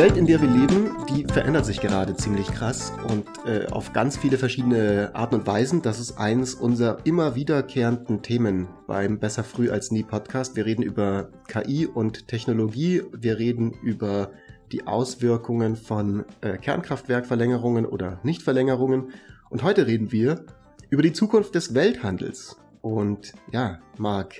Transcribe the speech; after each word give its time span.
Welt, 0.00 0.16
in 0.16 0.26
der 0.26 0.40
wir 0.40 0.48
leben, 0.48 0.96
die 1.10 1.26
verändert 1.30 1.66
sich 1.66 1.78
gerade 1.78 2.16
ziemlich 2.16 2.46
krass 2.46 2.90
und 3.08 3.26
äh, 3.44 3.66
auf 3.66 3.92
ganz 3.92 4.16
viele 4.16 4.38
verschiedene 4.38 5.10
Arten 5.12 5.34
und 5.34 5.46
Weisen. 5.46 5.82
Das 5.82 6.00
ist 6.00 6.16
eines 6.16 6.54
unserer 6.54 7.04
immer 7.04 7.34
wiederkehrenden 7.34 8.22
Themen 8.22 8.68
beim 8.86 9.18
Besser 9.18 9.44
früh 9.44 9.68
als 9.68 9.90
nie 9.90 10.02
Podcast. 10.02 10.56
Wir 10.56 10.64
reden 10.64 10.80
über 10.80 11.28
KI 11.48 11.84
und 11.84 12.28
Technologie. 12.28 13.02
Wir 13.12 13.38
reden 13.38 13.74
über 13.82 14.30
die 14.72 14.86
Auswirkungen 14.86 15.76
von 15.76 16.24
äh, 16.40 16.56
Kernkraftwerkverlängerungen 16.56 17.84
oder 17.84 18.20
Nichtverlängerungen. 18.22 19.10
Und 19.50 19.62
heute 19.62 19.86
reden 19.86 20.12
wir 20.12 20.46
über 20.88 21.02
die 21.02 21.12
Zukunft 21.12 21.54
des 21.54 21.74
Welthandels. 21.74 22.56
Und 22.80 23.34
ja, 23.52 23.80
Marc, 23.98 24.36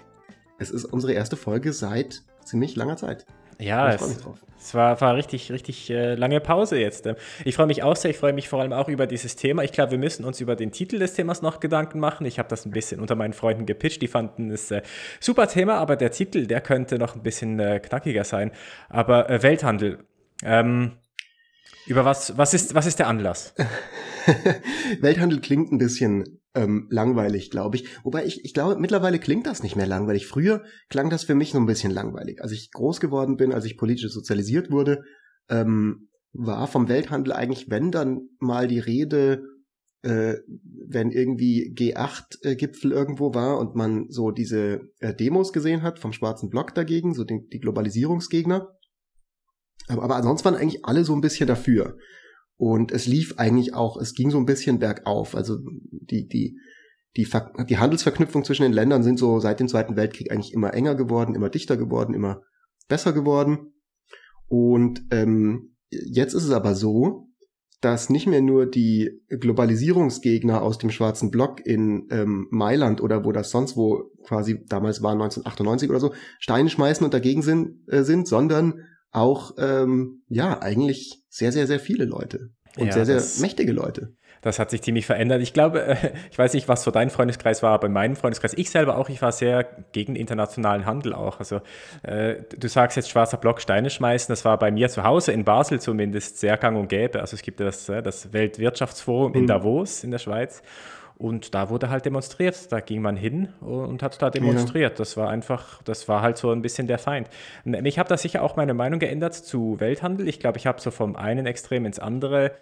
es 0.58 0.70
ist 0.70 0.86
unsere 0.86 1.12
erste 1.12 1.36
Folge 1.36 1.74
seit 1.74 2.22
ziemlich 2.46 2.76
langer 2.76 2.96
Zeit. 2.96 3.26
Ja, 3.60 3.92
es, 3.92 4.24
es, 4.58 4.74
war, 4.74 5.00
war 5.00 5.14
richtig, 5.14 5.52
richtig 5.52 5.90
äh, 5.90 6.14
lange 6.14 6.40
Pause 6.40 6.78
jetzt. 6.78 7.08
Ich 7.44 7.54
freue 7.54 7.66
mich 7.66 7.82
auch 7.82 7.94
sehr, 7.94 8.10
ich 8.10 8.18
freue 8.18 8.32
mich 8.32 8.48
vor 8.48 8.60
allem 8.60 8.72
auch 8.72 8.88
über 8.88 9.06
dieses 9.06 9.36
Thema. 9.36 9.62
Ich 9.62 9.72
glaube, 9.72 9.92
wir 9.92 9.98
müssen 9.98 10.24
uns 10.24 10.40
über 10.40 10.56
den 10.56 10.72
Titel 10.72 10.98
des 10.98 11.14
Themas 11.14 11.42
noch 11.42 11.60
Gedanken 11.60 12.00
machen. 12.00 12.26
Ich 12.26 12.38
habe 12.38 12.48
das 12.48 12.64
ein 12.64 12.70
bisschen 12.70 13.00
unter 13.00 13.14
meinen 13.14 13.32
Freunden 13.32 13.66
gepitcht, 13.66 14.02
die 14.02 14.08
fanden 14.08 14.50
es 14.50 14.70
äh, 14.70 14.82
super 15.20 15.46
Thema, 15.46 15.74
aber 15.76 15.96
der 15.96 16.10
Titel, 16.10 16.46
der 16.46 16.60
könnte 16.60 16.98
noch 16.98 17.14
ein 17.14 17.22
bisschen 17.22 17.60
äh, 17.60 17.80
knackiger 17.80 18.24
sein. 18.24 18.50
Aber 18.88 19.28
äh, 19.28 19.42
Welthandel, 19.42 19.98
ähm, 20.42 20.98
über 21.86 22.04
was, 22.04 22.36
was 22.38 22.54
ist, 22.54 22.74
was 22.74 22.86
ist 22.86 22.98
der 22.98 23.08
Anlass? 23.08 23.54
Welthandel 25.00 25.40
klingt 25.40 25.72
ein 25.72 25.78
bisschen 25.78 26.40
ähm, 26.54 26.86
langweilig, 26.90 27.50
glaube 27.50 27.76
ich. 27.76 27.86
Wobei 28.04 28.24
ich, 28.24 28.44
ich 28.44 28.54
glaube, 28.54 28.80
mittlerweile 28.80 29.18
klingt 29.18 29.46
das 29.46 29.62
nicht 29.62 29.76
mehr 29.76 29.86
langweilig. 29.86 30.26
Früher 30.26 30.64
klang 30.88 31.10
das 31.10 31.24
für 31.24 31.34
mich 31.34 31.52
so 31.52 31.58
ein 31.58 31.66
bisschen 31.66 31.92
langweilig. 31.92 32.42
Als 32.42 32.52
ich 32.52 32.70
groß 32.72 33.00
geworden 33.00 33.36
bin, 33.36 33.52
als 33.52 33.64
ich 33.64 33.76
politisch 33.76 34.12
sozialisiert 34.12 34.70
wurde, 34.70 35.04
ähm, 35.48 36.08
war 36.32 36.66
vom 36.66 36.88
Welthandel 36.88 37.32
eigentlich, 37.32 37.70
wenn 37.70 37.90
dann 37.90 38.28
mal 38.38 38.68
die 38.68 38.78
Rede, 38.78 39.42
äh, 40.02 40.36
wenn 40.86 41.10
irgendwie 41.10 41.72
G8-Gipfel 41.74 42.92
irgendwo 42.92 43.34
war 43.34 43.58
und 43.58 43.74
man 43.74 44.06
so 44.08 44.30
diese 44.30 44.80
äh, 44.98 45.14
Demos 45.14 45.52
gesehen 45.52 45.82
hat 45.82 45.98
vom 45.98 46.12
schwarzen 46.12 46.50
Block 46.50 46.74
dagegen, 46.74 47.14
so 47.14 47.24
die, 47.24 47.46
die 47.52 47.60
Globalisierungsgegner. 47.60 48.68
Aber, 49.88 50.02
aber 50.02 50.16
ansonsten 50.16 50.46
waren 50.46 50.56
eigentlich 50.56 50.84
alle 50.84 51.04
so 51.04 51.14
ein 51.14 51.20
bisschen 51.20 51.46
dafür. 51.46 51.96
Und 52.60 52.92
es 52.92 53.06
lief 53.06 53.38
eigentlich 53.38 53.72
auch, 53.72 53.96
es 53.96 54.12
ging 54.12 54.30
so 54.30 54.36
ein 54.36 54.44
bisschen 54.44 54.80
bergauf. 54.80 55.34
Also 55.34 55.56
die, 55.90 56.28
die, 56.28 56.58
die, 57.16 57.26
die 57.70 57.78
Handelsverknüpfung 57.78 58.44
zwischen 58.44 58.64
den 58.64 58.74
Ländern 58.74 59.02
sind 59.02 59.18
so 59.18 59.40
seit 59.40 59.60
dem 59.60 59.66
Zweiten 59.66 59.96
Weltkrieg 59.96 60.30
eigentlich 60.30 60.52
immer 60.52 60.74
enger 60.74 60.94
geworden, 60.94 61.34
immer 61.34 61.48
dichter 61.48 61.78
geworden, 61.78 62.12
immer 62.12 62.42
besser 62.86 63.14
geworden. 63.14 63.72
Und 64.46 65.00
ähm, 65.10 65.74
jetzt 65.88 66.34
ist 66.34 66.44
es 66.44 66.50
aber 66.50 66.74
so, 66.74 67.28
dass 67.80 68.10
nicht 68.10 68.26
mehr 68.26 68.42
nur 68.42 68.66
die 68.66 69.22
Globalisierungsgegner 69.30 70.60
aus 70.60 70.76
dem 70.76 70.90
schwarzen 70.90 71.30
Block 71.30 71.64
in 71.64 72.08
ähm, 72.10 72.46
Mailand 72.50 73.00
oder 73.00 73.24
wo 73.24 73.32
das 73.32 73.48
sonst 73.48 73.74
wo 73.74 74.10
quasi 74.26 74.66
damals 74.66 75.00
war 75.02 75.12
1998 75.12 75.88
oder 75.88 76.00
so 76.00 76.12
Steine 76.38 76.68
schmeißen 76.68 77.06
und 77.06 77.14
dagegen 77.14 77.40
sind, 77.40 77.88
äh, 77.88 78.02
sind 78.02 78.28
sondern 78.28 78.82
auch 79.12 79.52
ähm, 79.58 80.22
ja 80.28 80.60
eigentlich 80.60 81.22
sehr, 81.28 81.52
sehr, 81.52 81.66
sehr 81.66 81.80
viele 81.80 82.04
Leute 82.04 82.50
und 82.76 82.88
ja, 82.88 82.92
sehr, 82.92 83.20
sehr 83.20 83.42
mächtige 83.42 83.72
Leute. 83.72 84.14
Das 84.42 84.58
hat 84.58 84.70
sich 84.70 84.80
ziemlich 84.80 85.04
verändert. 85.04 85.42
Ich 85.42 85.52
glaube, 85.52 85.98
ich 86.30 86.38
weiß 86.38 86.54
nicht, 86.54 86.68
was 86.68 86.82
so 86.82 86.90
dein 86.90 87.10
Freundeskreis 87.10 87.62
war, 87.62 87.72
aber 87.72 87.88
in 87.88 87.92
meinem 87.92 88.16
Freundeskreis, 88.16 88.54
ich 88.54 88.70
selber 88.70 88.96
auch, 88.96 89.08
ich 89.08 89.20
war 89.20 89.32
sehr 89.32 89.64
gegen 89.92 90.16
internationalen 90.16 90.86
Handel 90.86 91.12
auch. 91.12 91.40
Also 91.40 91.60
äh, 92.02 92.36
du 92.58 92.68
sagst 92.68 92.96
jetzt 92.96 93.10
schwarzer 93.10 93.36
Block 93.36 93.60
Steine 93.60 93.90
schmeißen, 93.90 94.32
das 94.32 94.44
war 94.44 94.58
bei 94.58 94.70
mir 94.70 94.88
zu 94.88 95.04
Hause 95.04 95.32
in 95.32 95.44
Basel 95.44 95.80
zumindest 95.80 96.38
sehr 96.38 96.56
gang 96.56 96.78
und 96.78 96.88
gäbe. 96.88 97.20
Also 97.20 97.34
es 97.34 97.42
gibt 97.42 97.60
das, 97.60 97.88
äh, 97.88 98.02
das 98.02 98.32
Weltwirtschaftsforum 98.32 99.34
in 99.34 99.42
mhm. 99.42 99.48
Davos 99.48 100.04
in 100.04 100.10
der 100.10 100.18
Schweiz. 100.18 100.62
Und 101.20 101.54
da 101.54 101.68
wurde 101.68 101.90
halt 101.90 102.06
demonstriert. 102.06 102.72
Da 102.72 102.80
ging 102.80 103.02
man 103.02 103.14
hin 103.14 103.52
und 103.60 104.02
hat 104.02 104.22
da 104.22 104.30
demonstriert. 104.30 104.92
Ja. 104.92 104.96
Das 104.96 105.18
war 105.18 105.28
einfach, 105.28 105.82
das 105.82 106.08
war 106.08 106.22
halt 106.22 106.38
so 106.38 106.50
ein 106.50 106.62
bisschen 106.62 106.86
der 106.86 106.98
Feind. 106.98 107.28
Ich 107.84 107.98
habe 107.98 108.08
da 108.08 108.16
sicher 108.16 108.42
auch 108.42 108.56
meine 108.56 108.72
Meinung 108.72 109.00
geändert 109.00 109.34
zu 109.34 109.78
Welthandel. 109.80 110.26
Ich 110.28 110.40
glaube, 110.40 110.56
ich 110.56 110.66
habe 110.66 110.80
so 110.80 110.90
vom 110.90 111.16
einen 111.16 111.44
Extrem 111.44 111.84
ins 111.84 111.98
andere 111.98 112.52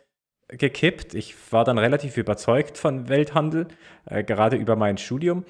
gekippt. 0.49 1.15
Ich 1.15 1.37
war 1.53 1.65
dann 1.65 1.79
relativ 1.79 2.17
überzeugt 2.17 2.79
von 2.79 3.09
Welthandel, 3.09 3.69
äh, 4.07 4.25
gerade 4.25 4.57
über 4.57 4.75
mein 4.75 4.99
Studium. 4.99 5.45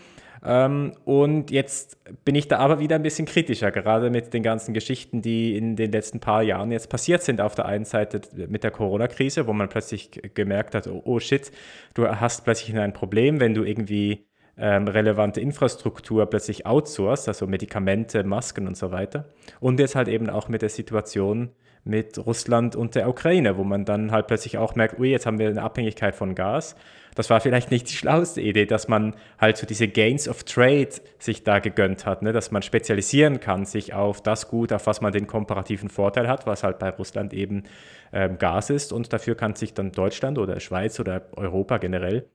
Ähm, 0.45 0.93
und 1.05 1.51
jetzt 1.51 1.99
bin 2.25 2.35
ich 2.35 2.49
da 2.49 2.59
aber 2.59 2.79
wieder 2.79 2.97
ein 2.97 3.03
bisschen 3.03 3.27
kritischer, 3.27 3.71
gerade 3.71 4.11
mit 4.11 4.35
den 4.35 4.43
ganzen 4.43 4.75
Geschichten, 4.75 5.23
die 5.23 5.57
in 5.57 5.77
den 5.77 5.93
letzten 5.93 6.21
paar 6.21 6.43
Jahren 6.43 6.71
jetzt 6.71 6.89
passiert 6.89 7.23
sind. 7.23 7.41
Auf 7.41 7.55
der 7.55 7.67
einen 7.67 7.85
Seite 7.85 8.21
mit 8.49 8.65
der 8.65 8.71
Corona-Krise, 8.71 9.47
wo 9.47 9.53
man 9.53 9.69
plötzlich 9.69 10.11
gemerkt 10.35 10.75
hat, 10.75 10.87
oh, 10.87 11.03
oh, 11.05 11.19
shit, 11.19 11.51
du 11.95 12.07
hast 12.09 12.45
plötzlich 12.45 12.77
ein 12.77 12.93
Problem, 12.93 13.41
wenn 13.41 13.55
du 13.55 13.65
irgendwie 13.65 14.27
ähm, 14.57 14.89
relevante 14.89 15.41
Infrastruktur 15.41 16.27
plötzlich 16.27 16.67
outsourcest, 16.67 17.29
also 17.29 17.47
Medikamente, 17.47 18.25
Masken 18.25 18.67
und 18.67 18.77
so 18.77 18.91
weiter. 18.91 19.33
Und 19.61 19.79
jetzt 19.81 19.95
halt 19.95 20.09
eben 20.09 20.29
auch 20.31 20.49
mit 20.49 20.63
der 20.63 20.69
Situation, 20.69 21.51
mit 21.89 22.25
Russland 22.25 22.77
und 22.77 22.95
der 22.95 23.09
Ukraine, 23.09 23.57
wo 23.57 23.65
man 23.65 23.85
dann 23.85 24.13
halt 24.13 24.27
plötzlich 24.27 24.59
auch 24.59 24.75
merkt, 24.75 24.99
ui, 24.99 25.11
jetzt 25.11 25.27
haben 25.27 25.39
wir 25.39 25.49
eine 25.49 25.63
Abhängigkeit 25.63 26.15
von 26.15 26.35
Gas. 26.35 26.77
Das 27.15 27.31
war 27.31 27.41
vielleicht 27.41 27.73
nicht 27.73 27.91
die 27.91 27.97
schlauste 27.97 28.41
Idee, 28.41 28.67
dass 28.67 28.87
man 28.87 29.17
halt 29.41 29.57
so 29.57 29.67
diese 29.67 29.89
Gains 29.89 30.29
of 30.29 30.45
Trade 30.45 30.91
sich 31.19 31.43
da 31.43 31.59
gegönnt 31.59 32.07
hat, 32.07 32.23
ne? 32.23 32.33
dass 32.33 32.53
man 32.53 32.63
spezialisieren 32.63 33.41
kann, 33.41 33.65
sich 33.65 33.93
auf 33.93 34.23
das 34.23 34.49
Gut, 34.49 34.73
auf 34.73 34.87
was 34.87 35.01
man 35.01 35.13
den 35.13 35.27
komparativen 35.27 35.89
Vorteil 35.89 36.29
hat, 36.29 36.47
was 36.47 36.63
halt 36.63 36.79
bei 36.79 36.91
Russland 36.91 37.35
eben 37.35 37.65
ähm, 38.13 38.39
Gas 38.39 38.71
ist. 38.71 38.93
Und 38.93 39.13
dafür 39.13 39.35
kann 39.35 39.57
sich 39.57 39.75
dann 39.75 39.91
Deutschland 39.91 40.39
oder 40.39 40.61
Schweiz 40.61 41.01
oder 41.01 41.27
Europa 41.35 41.79
generell 41.79 42.29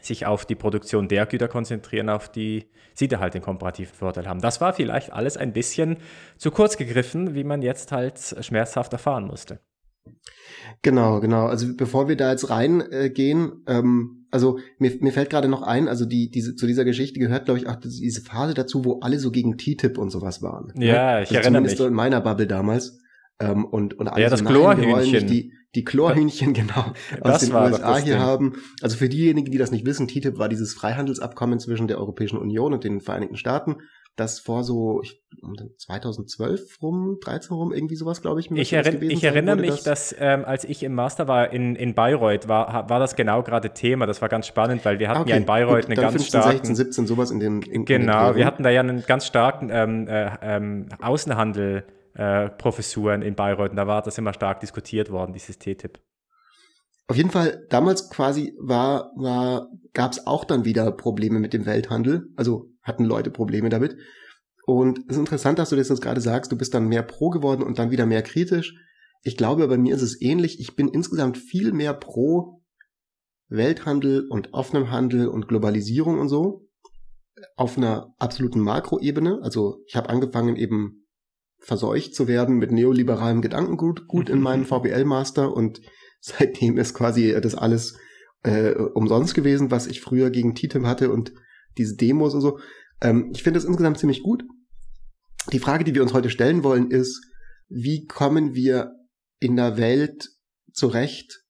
sich 0.00 0.26
auf 0.26 0.44
die 0.44 0.54
Produktion 0.54 1.08
der 1.08 1.26
Güter 1.26 1.48
konzentrieren, 1.48 2.08
auf 2.08 2.30
die 2.30 2.66
sie 2.94 3.08
da 3.08 3.20
halt 3.20 3.34
den 3.34 3.42
komparativen 3.42 3.94
Vorteil 3.94 4.26
haben. 4.26 4.40
Das 4.40 4.60
war 4.60 4.72
vielleicht 4.72 5.12
alles 5.12 5.36
ein 5.36 5.52
bisschen 5.52 5.98
zu 6.36 6.50
kurz 6.50 6.76
gegriffen, 6.76 7.34
wie 7.34 7.44
man 7.44 7.62
jetzt 7.62 7.92
halt 7.92 8.18
schmerzhaft 8.40 8.92
erfahren 8.92 9.26
musste. 9.26 9.60
Genau, 10.82 11.20
genau. 11.20 11.46
Also 11.46 11.66
bevor 11.76 12.08
wir 12.08 12.16
da 12.16 12.30
jetzt 12.30 12.48
reingehen, 12.50 13.64
äh, 13.66 13.78
ähm, 13.78 14.26
also 14.30 14.58
mir, 14.78 14.96
mir 15.00 15.12
fällt 15.12 15.30
gerade 15.30 15.48
noch 15.48 15.62
ein, 15.62 15.88
also 15.88 16.06
die, 16.06 16.30
diese, 16.30 16.54
zu 16.54 16.66
dieser 16.66 16.84
Geschichte 16.84 17.20
gehört, 17.20 17.46
glaube 17.46 17.58
ich, 17.58 17.68
auch 17.68 17.76
diese 17.76 18.22
Phase 18.22 18.54
dazu, 18.54 18.84
wo 18.84 19.00
alle 19.00 19.18
so 19.18 19.30
gegen 19.30 19.58
TTIP 19.58 19.98
und 19.98 20.10
sowas 20.10 20.42
waren. 20.42 20.72
Ne? 20.74 20.86
Ja, 20.86 21.16
ne? 21.16 21.22
ich 21.22 21.30
also 21.30 21.40
erinnere 21.40 21.62
mich. 21.62 21.76
So 21.76 21.86
in 21.86 21.94
meiner 21.94 22.20
Bubble 22.20 22.46
damals. 22.46 22.99
Ähm, 23.40 23.64
und, 23.64 23.98
und 23.98 24.08
alle 24.08 24.22
ja, 24.22 24.28
das 24.28 24.40
so, 24.40 24.44
Chlorhühnchen. 24.44 25.26
Die, 25.26 25.52
die 25.74 25.84
Chlorhühnchen, 25.84 26.52
genau, 26.54 26.92
aus 27.20 27.40
das 27.40 27.40
den 27.40 27.54
USA 27.54 27.96
hier 27.96 28.14
Ding. 28.14 28.22
haben. 28.22 28.52
Also 28.82 28.96
für 28.96 29.08
diejenigen, 29.08 29.50
die 29.50 29.58
das 29.58 29.70
nicht 29.70 29.86
wissen, 29.86 30.08
TTIP 30.08 30.38
war 30.38 30.48
dieses 30.48 30.74
Freihandelsabkommen 30.74 31.58
zwischen 31.58 31.88
der 31.88 31.98
Europäischen 31.98 32.38
Union 32.38 32.74
und 32.74 32.84
den 32.84 33.00
Vereinigten 33.00 33.36
Staaten, 33.36 33.76
das 34.16 34.40
vor 34.40 34.64
so 34.64 35.00
ich, 35.02 35.22
2012 35.78 36.82
rum, 36.82 37.18
13 37.22 37.56
rum, 37.56 37.72
irgendwie 37.72 37.94
sowas, 37.94 38.20
glaube 38.20 38.40
ich. 38.40 38.50
Ich, 38.50 38.72
erinn, 38.72 39.00
ich 39.02 39.24
erinnere 39.24 39.56
mich, 39.56 39.82
das 39.82 40.10
dass 40.10 40.16
ähm, 40.18 40.44
als 40.44 40.64
ich 40.64 40.82
im 40.82 40.94
Master 40.94 41.26
war 41.28 41.52
in, 41.52 41.74
in 41.76 41.94
Bayreuth, 41.94 42.46
war, 42.46 42.90
war 42.90 42.98
das 42.98 43.16
genau 43.16 43.42
gerade 43.42 43.70
Thema. 43.70 44.06
Das 44.06 44.20
war 44.20 44.28
ganz 44.28 44.46
spannend, 44.46 44.84
weil 44.84 44.98
wir 44.98 45.08
hatten 45.08 45.22
okay, 45.22 45.30
ja 45.30 45.36
in 45.36 45.46
Bayreuth 45.46 45.82
gut, 45.82 45.86
eine 45.86 45.94
ganz 45.94 46.12
15, 46.12 46.28
starken... 46.28 46.74
16, 46.74 46.74
17, 46.74 47.06
sowas 47.06 47.30
in 47.30 47.40
den 47.40 47.62
in, 47.62 47.84
Genau, 47.86 48.30
in 48.30 48.36
wir 48.36 48.44
hatten 48.44 48.62
da 48.62 48.70
ja 48.70 48.80
einen 48.80 49.02
ganz 49.06 49.24
starken 49.24 49.70
ähm, 49.72 50.06
äh, 50.08 50.30
ähm, 50.42 50.88
Außenhandel 51.00 51.84
Professuren 52.14 53.22
in 53.22 53.34
Bayreuth 53.34 53.70
und 53.70 53.76
da 53.76 53.86
war 53.86 54.02
das 54.02 54.18
immer 54.18 54.34
stark 54.34 54.60
diskutiert 54.60 55.10
worden, 55.10 55.32
dieses 55.32 55.58
TTIP. 55.58 56.00
Auf 57.10 57.16
jeden 57.16 57.30
Fall, 57.30 57.66
damals 57.70 58.08
quasi 58.08 58.54
war, 58.60 59.10
war, 59.16 59.68
gab 59.94 60.12
es 60.12 60.28
auch 60.28 60.44
dann 60.44 60.64
wieder 60.64 60.92
Probleme 60.92 61.40
mit 61.40 61.52
dem 61.52 61.66
Welthandel. 61.66 62.28
Also 62.36 62.70
hatten 62.82 63.04
Leute 63.04 63.32
Probleme 63.32 63.68
damit. 63.68 63.96
Und 64.64 65.00
es 65.08 65.16
ist 65.16 65.18
interessant, 65.18 65.58
dass 65.58 65.70
du 65.70 65.76
das 65.76 65.88
jetzt 65.88 66.02
gerade 66.02 66.20
sagst, 66.20 66.52
du 66.52 66.56
bist 66.56 66.72
dann 66.72 66.86
mehr 66.86 67.02
pro 67.02 67.30
geworden 67.30 67.64
und 67.64 67.80
dann 67.80 67.90
wieder 67.90 68.06
mehr 68.06 68.22
kritisch. 68.22 68.76
Ich 69.24 69.36
glaube, 69.36 69.66
bei 69.66 69.76
mir 69.76 69.92
ist 69.92 70.02
es 70.02 70.22
ähnlich. 70.22 70.60
Ich 70.60 70.76
bin 70.76 70.86
insgesamt 70.86 71.36
viel 71.36 71.72
mehr 71.72 71.94
pro 71.94 72.62
Welthandel 73.48 74.28
und 74.28 74.54
offenem 74.54 74.92
Handel 74.92 75.26
und 75.26 75.48
Globalisierung 75.48 76.20
und 76.20 76.28
so. 76.28 76.68
Auf 77.56 77.76
einer 77.76 78.14
absoluten 78.18 78.60
Makroebene. 78.60 79.40
Also 79.42 79.82
ich 79.86 79.96
habe 79.96 80.08
angefangen 80.10 80.54
eben 80.54 80.99
verseucht 81.60 82.14
zu 82.14 82.26
werden 82.26 82.56
mit 82.56 82.72
neoliberalem 82.72 83.42
Gedankengut 83.42 84.08
gut 84.08 84.28
in 84.28 84.40
meinem 84.40 84.64
VWL-Master 84.64 85.54
und 85.54 85.80
seitdem 86.20 86.78
ist 86.78 86.94
quasi 86.94 87.36
das 87.40 87.54
alles 87.54 87.96
äh, 88.42 88.72
umsonst 88.72 89.34
gewesen, 89.34 89.70
was 89.70 89.86
ich 89.86 90.00
früher 90.00 90.30
gegen 90.30 90.54
TTIP 90.54 90.84
hatte 90.84 91.10
und 91.10 91.32
diese 91.78 91.96
Demos 91.96 92.34
und 92.34 92.40
so. 92.40 92.58
Ähm, 93.00 93.30
ich 93.34 93.42
finde 93.42 93.58
das 93.58 93.66
insgesamt 93.66 93.98
ziemlich 93.98 94.22
gut. 94.22 94.44
Die 95.52 95.58
Frage, 95.58 95.84
die 95.84 95.94
wir 95.94 96.02
uns 96.02 96.12
heute 96.12 96.30
stellen 96.30 96.62
wollen, 96.62 96.90
ist, 96.90 97.22
wie 97.68 98.06
kommen 98.06 98.54
wir 98.54 98.92
in 99.38 99.56
der 99.56 99.76
Welt 99.78 100.30
zurecht, 100.72 101.44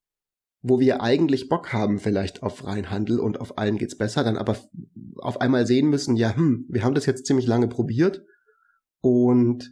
wo 0.63 0.79
wir 0.79 1.03
eigentlich 1.03 1.49
Bock 1.49 1.73
haben 1.73 1.99
vielleicht 1.99 2.43
auf 2.43 2.59
freien 2.59 2.91
Handel 2.91 3.19
und 3.19 3.41
auf 3.41 3.59
allen 3.59 3.79
geht's 3.79 3.97
besser, 3.97 4.23
dann 4.23 4.37
aber 4.37 4.57
auf 5.17 5.41
einmal 5.41 5.67
sehen 5.67 5.89
müssen, 5.89 6.17
ja, 6.17 6.37
hm, 6.37 6.67
wir 6.69 6.85
haben 6.85 6.95
das 6.95 7.07
jetzt 7.07 7.27
ziemlich 7.27 7.47
lange 7.47 7.69
probiert 7.69 8.23
und 9.01 9.71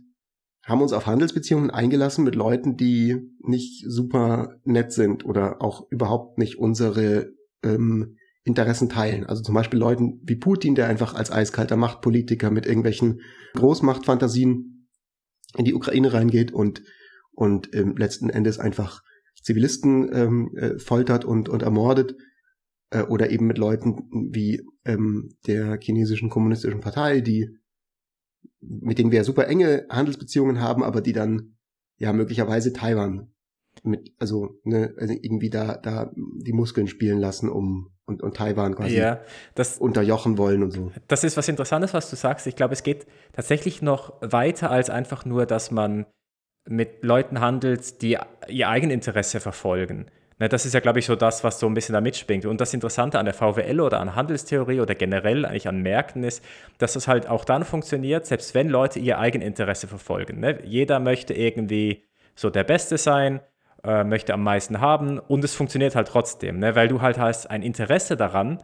haben 0.69 0.83
uns 0.83 0.93
auf 0.93 1.07
Handelsbeziehungen 1.07 1.71
eingelassen 1.71 2.25
mit 2.25 2.35
Leuten, 2.35 2.77
die 2.77 3.17
nicht 3.41 3.85
super 3.89 4.61
nett 4.65 4.93
sind 4.93 5.25
oder 5.25 5.63
auch 5.63 5.91
überhaupt 5.91 6.39
nicht 6.39 6.59
unsere 6.59 7.33
ähm, 7.63 8.17
Interessen 8.45 8.89
teilen. 8.89 9.25
Also 9.25 9.43
zum 9.43 9.55
Beispiel 9.55 9.79
Leuten 9.79 10.21
wie 10.25 10.37
Putin, 10.37 10.75
der 10.75 10.87
einfach 10.87 11.15
als 11.15 11.33
eiskalter 11.33 11.77
Machtpolitiker 11.77 12.51
mit 12.51 12.67
irgendwelchen 12.67 13.21
Großmachtfantasien 13.55 14.89
in 15.57 15.65
die 15.65 15.75
Ukraine 15.75 16.13
reingeht 16.13 16.53
und, 16.53 16.83
und 17.33 17.75
ähm, 17.75 17.97
letzten 17.97 18.29
Endes 18.29 18.59
einfach 18.59 19.03
Zivilisten 19.43 20.11
ähm, 20.13 20.51
äh, 20.57 20.79
foltert 20.79 21.25
und, 21.25 21.49
und 21.49 21.63
ermordet. 21.63 22.15
Äh, 22.91 23.03
oder 23.03 23.31
eben 23.31 23.47
mit 23.47 23.59
Leuten 23.59 24.09
wie 24.33 24.63
ähm, 24.85 25.31
der 25.47 25.79
chinesischen 25.81 26.31
kommunistischen 26.31 26.81
Partei, 26.81 27.21
die 27.21 27.49
mit 28.61 28.99
denen 28.99 29.13
wir 29.13 29.25
super 29.25 29.49
enge 29.49 29.87
Handelsbeziehungen 29.89 30.61
haben, 30.61 30.83
aber 30.83 31.01
die 31.01 31.13
dann 31.13 31.57
ja 31.99 32.13
möglicherweise 32.13 32.73
Taiwan 32.73 33.33
mit, 33.85 34.13
also, 34.19 34.59
ne, 34.65 34.95
also 34.99 35.15
irgendwie 35.15 35.51
da, 35.51 35.77
da 35.77 36.11
die 36.17 36.53
Muskeln 36.53 36.89
spielen 36.89 37.19
lassen, 37.19 37.49
um 37.49 37.93
und, 38.07 38.23
und 38.23 38.37
Taiwan 38.37 38.75
quasi 38.75 38.97
ja, 38.97 39.21
das, 39.55 39.79
unterjochen 39.79 40.39
wollen 40.39 40.63
und 40.63 40.71
so. 40.71 40.91
Das 41.09 41.25
ist 41.25 41.37
was 41.37 41.47
Interessantes, 41.47 41.93
was 41.93 42.09
du 42.09 42.17
sagst. 42.17 42.47
Ich 42.47 42.57
glaube, 42.57 42.73
es 42.73 42.83
geht 42.83 43.07
tatsächlich 43.33 43.83
noch 43.83 44.15
weiter 44.23 44.71
als 44.71 44.89
einfach 44.89 45.25
nur, 45.27 45.45
dass 45.45 45.71
man 45.71 46.07
mit 46.67 47.05
Leuten 47.05 47.41
handelt, 47.41 48.03
die 48.03 48.17
ihr 48.49 48.69
Eigeninteresse 48.69 49.41
verfolgen. 49.41 50.07
Ne, 50.39 50.49
das 50.49 50.65
ist 50.65 50.73
ja, 50.73 50.81
glaube 50.81 51.01
ich, 51.01 51.07
so 51.07 51.17
das, 51.17 51.43
was 51.43 51.59
so 51.59 51.67
ein 51.67 51.75
bisschen 51.75 51.95
da 51.95 52.01
mitspringt. 52.01 52.47
Und 52.47 52.61
das 52.61 52.73
Interessante 52.73 53.19
an 53.19 53.25
der 53.25 53.35
VWL 53.35 53.81
oder 53.81 54.01
an 54.01 54.15
Handelstheorie 54.15 54.81
oder 54.81 54.95
generell 54.95 55.45
eigentlich 55.45 55.67
an 55.67 55.83
Märkten 55.83 56.23
ist, 56.23 56.45
dass 56.79 56.93
das 56.93 57.09
halt 57.09 57.29
auch 57.29 57.45
dann 57.45 57.65
funktioniert, 57.65 58.27
selbst 58.27 58.55
wenn 58.55 58.69
Leute 58.69 59.01
ihr 59.01 59.19
Eigeninteresse 59.19 59.89
verfolgen. 59.89 60.41
Ne? 60.41 60.61
Jeder 60.65 61.01
möchte 61.01 61.35
irgendwie 61.35 62.05
so 62.37 62.51
der 62.51 62.63
Beste 62.63 62.99
sein, 62.99 63.41
äh, 63.83 64.05
möchte 64.05 64.33
am 64.33 64.45
meisten 64.45 64.81
haben 64.81 65.19
und 65.19 65.43
es 65.43 65.57
funktioniert 65.57 65.97
halt 65.97 66.07
trotzdem, 66.07 66.61
ne? 66.61 66.77
weil 66.77 66.87
du 66.87 67.03
halt 67.03 67.19
hast 67.19 67.51
ein 67.51 67.63
Interesse 67.63 68.17
daran, 68.17 68.63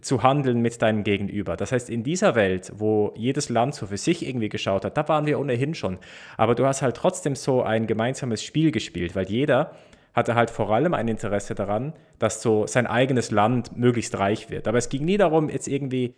zu 0.00 0.22
handeln 0.22 0.60
mit 0.60 0.80
deinem 0.80 1.02
Gegenüber. 1.02 1.56
Das 1.56 1.72
heißt, 1.72 1.90
in 1.90 2.04
dieser 2.04 2.36
Welt, 2.36 2.72
wo 2.76 3.12
jedes 3.16 3.48
Land 3.48 3.74
so 3.74 3.86
für 3.86 3.96
sich 3.96 4.26
irgendwie 4.26 4.48
geschaut 4.48 4.84
hat, 4.84 4.96
da 4.96 5.08
waren 5.08 5.26
wir 5.26 5.40
ohnehin 5.40 5.74
schon. 5.74 5.98
Aber 6.36 6.54
du 6.54 6.64
hast 6.64 6.80
halt 6.80 6.96
trotzdem 6.96 7.34
so 7.34 7.62
ein 7.62 7.88
gemeinsames 7.88 8.42
Spiel 8.42 8.70
gespielt, 8.70 9.16
weil 9.16 9.28
jeder 9.28 9.72
hatte 10.12 10.34
halt 10.34 10.50
vor 10.50 10.70
allem 10.70 10.94
ein 10.94 11.08
Interesse 11.08 11.54
daran, 11.54 11.94
dass 12.18 12.42
so 12.42 12.66
sein 12.66 12.86
eigenes 12.86 13.30
Land 13.30 13.76
möglichst 13.76 14.18
reich 14.18 14.50
wird. 14.50 14.68
Aber 14.68 14.78
es 14.78 14.88
ging 14.88 15.04
nie 15.04 15.16
darum, 15.16 15.48
jetzt 15.48 15.68
irgendwie 15.68 16.16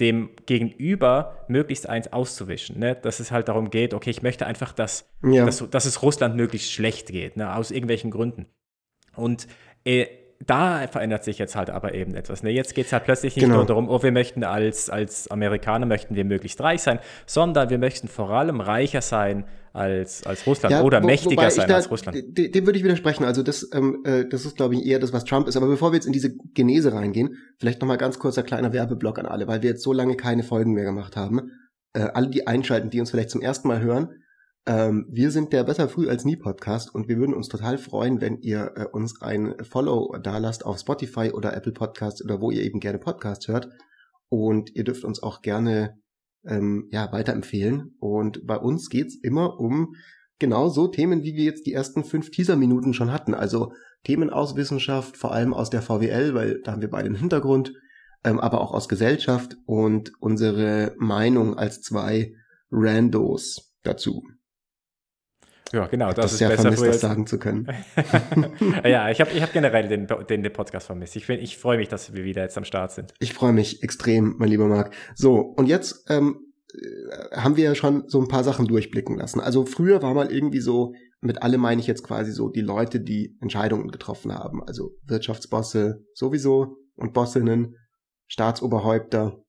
dem 0.00 0.30
Gegenüber 0.46 1.44
möglichst 1.48 1.88
eins 1.88 2.12
auszuwischen. 2.12 2.78
Ne? 2.78 2.94
Dass 2.94 3.20
es 3.20 3.30
halt 3.30 3.48
darum 3.48 3.70
geht, 3.70 3.94
okay, 3.94 4.10
ich 4.10 4.22
möchte 4.22 4.46
einfach, 4.46 4.72
dass, 4.72 5.08
ja. 5.22 5.44
dass, 5.44 5.68
dass 5.70 5.84
es 5.86 6.02
Russland 6.02 6.36
möglichst 6.36 6.72
schlecht 6.72 7.08
geht, 7.08 7.36
ne? 7.36 7.54
aus 7.54 7.70
irgendwelchen 7.70 8.10
Gründen. 8.10 8.46
Und 9.16 9.48
äh, 9.84 10.06
da 10.46 10.86
verändert 10.86 11.24
sich 11.24 11.38
jetzt 11.38 11.56
halt 11.56 11.68
aber 11.68 11.94
eben 11.94 12.14
etwas. 12.14 12.42
Ne? 12.42 12.50
Jetzt 12.50 12.74
geht 12.74 12.86
es 12.86 12.92
halt 12.92 13.04
plötzlich 13.04 13.34
nicht 13.34 13.44
genau. 13.44 13.56
nur 13.56 13.66
darum, 13.66 13.88
oh, 13.88 14.02
wir 14.02 14.12
möchten 14.12 14.44
als, 14.44 14.88
als 14.88 15.28
Amerikaner 15.30 15.84
möchten 15.84 16.14
wir 16.14 16.24
möglichst 16.24 16.60
reich 16.60 16.82
sein, 16.82 17.00
sondern 17.26 17.70
wir 17.70 17.78
möchten 17.78 18.06
vor 18.06 18.30
allem 18.30 18.60
reicher 18.60 19.02
sein 19.02 19.44
als, 19.72 20.24
als 20.24 20.46
Russland 20.46 20.72
ja, 20.72 20.82
oder 20.82 21.02
wo, 21.02 21.06
mächtiger 21.06 21.50
sein 21.50 21.68
da, 21.68 21.76
als 21.76 21.90
Russland. 21.90 22.16
Dem, 22.38 22.66
würde 22.66 22.78
ich 22.78 22.84
widersprechen. 22.84 23.24
Also 23.24 23.42
das, 23.42 23.68
ähm, 23.72 24.02
äh, 24.04 24.26
das 24.26 24.44
ist, 24.44 24.56
glaube 24.56 24.76
ich, 24.76 24.86
eher 24.86 25.00
das, 25.00 25.12
was 25.12 25.24
Trump 25.24 25.48
ist. 25.48 25.56
Aber 25.56 25.66
bevor 25.66 25.90
wir 25.90 25.96
jetzt 25.96 26.06
in 26.06 26.12
diese 26.12 26.34
Genese 26.54 26.92
reingehen, 26.92 27.36
vielleicht 27.58 27.80
nochmal 27.80 27.98
ganz 27.98 28.18
kurzer 28.18 28.44
kleiner 28.44 28.72
Werbeblock 28.72 29.18
an 29.18 29.26
alle, 29.26 29.48
weil 29.48 29.62
wir 29.62 29.70
jetzt 29.70 29.82
so 29.82 29.92
lange 29.92 30.16
keine 30.16 30.44
Folgen 30.44 30.72
mehr 30.72 30.84
gemacht 30.84 31.16
haben. 31.16 31.50
Äh, 31.94 32.08
alle, 32.14 32.28
die 32.28 32.46
einschalten, 32.46 32.90
die 32.90 33.00
uns 33.00 33.10
vielleicht 33.10 33.30
zum 33.30 33.40
ersten 33.40 33.66
Mal 33.68 33.80
hören, 33.80 34.10
ähm, 34.68 35.06
wir 35.08 35.30
sind 35.30 35.54
der 35.54 35.64
Besser 35.64 35.88
Früh 35.88 36.10
als 36.10 36.26
Nie 36.26 36.36
Podcast 36.36 36.94
und 36.94 37.08
wir 37.08 37.16
würden 37.16 37.34
uns 37.34 37.48
total 37.48 37.78
freuen, 37.78 38.20
wenn 38.20 38.42
ihr 38.42 38.72
äh, 38.76 38.84
uns 38.84 39.22
ein 39.22 39.54
Follow 39.62 40.14
da 40.22 40.36
lasst 40.36 40.66
auf 40.66 40.78
Spotify 40.78 41.30
oder 41.32 41.56
Apple 41.56 41.72
Podcasts 41.72 42.22
oder 42.22 42.42
wo 42.42 42.50
ihr 42.50 42.62
eben 42.62 42.78
gerne 42.78 42.98
Podcasts 42.98 43.48
hört. 43.48 43.70
Und 44.28 44.76
ihr 44.76 44.84
dürft 44.84 45.04
uns 45.04 45.22
auch 45.22 45.40
gerne 45.40 45.98
ähm, 46.44 46.86
ja, 46.90 47.10
weiterempfehlen. 47.12 47.96
Und 47.98 48.46
bei 48.46 48.58
uns 48.58 48.90
geht's 48.90 49.16
immer 49.16 49.58
um 49.58 49.94
genau 50.38 50.68
so 50.68 50.86
Themen, 50.86 51.22
wie 51.22 51.34
wir 51.34 51.44
jetzt 51.44 51.66
die 51.66 51.72
ersten 51.72 52.04
fünf 52.04 52.30
Teaser-Minuten 52.30 52.92
schon 52.92 53.10
hatten. 53.10 53.32
Also 53.32 53.72
Themen 54.04 54.28
aus 54.28 54.54
Wissenschaft, 54.54 55.16
vor 55.16 55.32
allem 55.32 55.54
aus 55.54 55.70
der 55.70 55.80
VWL, 55.80 56.34
weil 56.34 56.60
da 56.60 56.72
haben 56.72 56.82
wir 56.82 56.90
beide 56.90 57.06
einen 57.06 57.14
Hintergrund, 57.14 57.72
ähm, 58.22 58.38
aber 58.38 58.60
auch 58.60 58.74
aus 58.74 58.86
Gesellschaft 58.86 59.56
und 59.64 60.12
unsere 60.20 60.94
Meinung 60.98 61.56
als 61.56 61.80
zwei 61.80 62.34
Randos 62.70 63.74
dazu. 63.82 64.22
Ja, 65.72 65.86
genau, 65.86 66.08
das, 66.08 66.16
das 66.16 66.32
ist 66.34 66.40
ja 66.40 66.48
besser 66.48 66.62
vermisst, 66.62 66.84
das 66.84 67.00
sagen 67.00 67.26
zu 67.26 67.38
können. 67.38 67.68
ja, 68.84 69.10
ich 69.10 69.20
habe 69.20 69.30
ich 69.32 69.42
hab 69.42 69.52
generell 69.52 69.88
den, 69.88 70.06
den, 70.06 70.42
den 70.42 70.52
Podcast 70.52 70.86
vermisst. 70.86 71.16
Ich, 71.16 71.28
ich 71.28 71.58
freue 71.58 71.78
mich, 71.78 71.88
dass 71.88 72.14
wir 72.14 72.24
wieder 72.24 72.42
jetzt 72.42 72.56
am 72.56 72.64
Start 72.64 72.92
sind. 72.92 73.12
Ich 73.18 73.34
freue 73.34 73.52
mich 73.52 73.82
extrem, 73.82 74.36
mein 74.38 74.48
lieber 74.48 74.66
Marc. 74.66 74.94
So, 75.14 75.40
und 75.40 75.66
jetzt 75.66 76.06
ähm, 76.08 76.40
äh, 76.72 77.36
haben 77.36 77.56
wir 77.56 77.64
ja 77.64 77.74
schon 77.74 78.08
so 78.08 78.20
ein 78.20 78.28
paar 78.28 78.44
Sachen 78.44 78.66
durchblicken 78.66 79.16
lassen. 79.18 79.40
Also 79.40 79.66
früher 79.66 80.02
war 80.02 80.14
mal 80.14 80.32
irgendwie 80.32 80.60
so, 80.60 80.94
mit 81.20 81.42
alle 81.42 81.58
meine 81.58 81.80
ich 81.80 81.86
jetzt 81.86 82.02
quasi 82.02 82.32
so 82.32 82.48
die 82.48 82.60
Leute, 82.60 83.00
die 83.00 83.36
Entscheidungen 83.40 83.90
getroffen 83.90 84.32
haben. 84.32 84.62
Also 84.64 84.92
Wirtschaftsbosse 85.04 86.04
sowieso 86.14 86.78
und 86.94 87.12
Bossinnen, 87.12 87.76
Staatsoberhäupter 88.26 89.42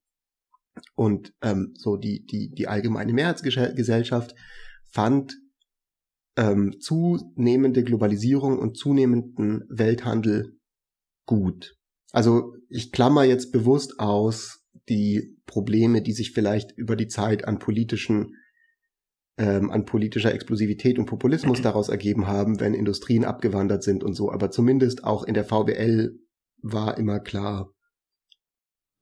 und 0.95 1.33
ähm, 1.41 1.73
so 1.77 1.97
die, 1.97 2.25
die, 2.25 2.49
die 2.49 2.67
allgemeine 2.67 3.13
Mehrheitsgesellschaft 3.13 4.35
fand 4.91 5.37
ähm, 6.39 6.79
zunehmende 6.79 7.83
Globalisierung 7.83 8.57
und 8.57 8.77
zunehmenden 8.77 9.65
Welthandel 9.69 10.57
gut. 11.25 11.75
Also 12.11 12.55
ich 12.69 12.93
klammer 12.93 13.23
jetzt 13.23 13.51
bewusst 13.51 13.99
aus 13.99 14.65
die 14.87 15.37
Probleme, 15.45 16.01
die 16.01 16.13
sich 16.13 16.31
vielleicht 16.31 16.71
über 16.77 16.95
die 16.95 17.07
Zeit 17.07 17.45
an 17.45 17.59
politischen 17.59 18.35
ähm, 19.37 19.69
an 19.69 19.85
politischer 19.85 20.33
Explosivität 20.33 20.97
und 20.97 21.05
Populismus 21.05 21.61
daraus 21.61 21.89
ergeben 21.89 22.27
haben, 22.27 22.59
wenn 22.59 22.73
Industrien 22.73 23.25
abgewandert 23.25 23.83
sind 23.83 24.03
und 24.03 24.13
so. 24.13 24.31
Aber 24.31 24.49
zumindest 24.49 25.03
auch 25.03 25.23
in 25.23 25.33
der 25.33 25.45
VWL 25.45 26.19
war 26.61 26.97
immer 26.97 27.19
klar, 27.19 27.71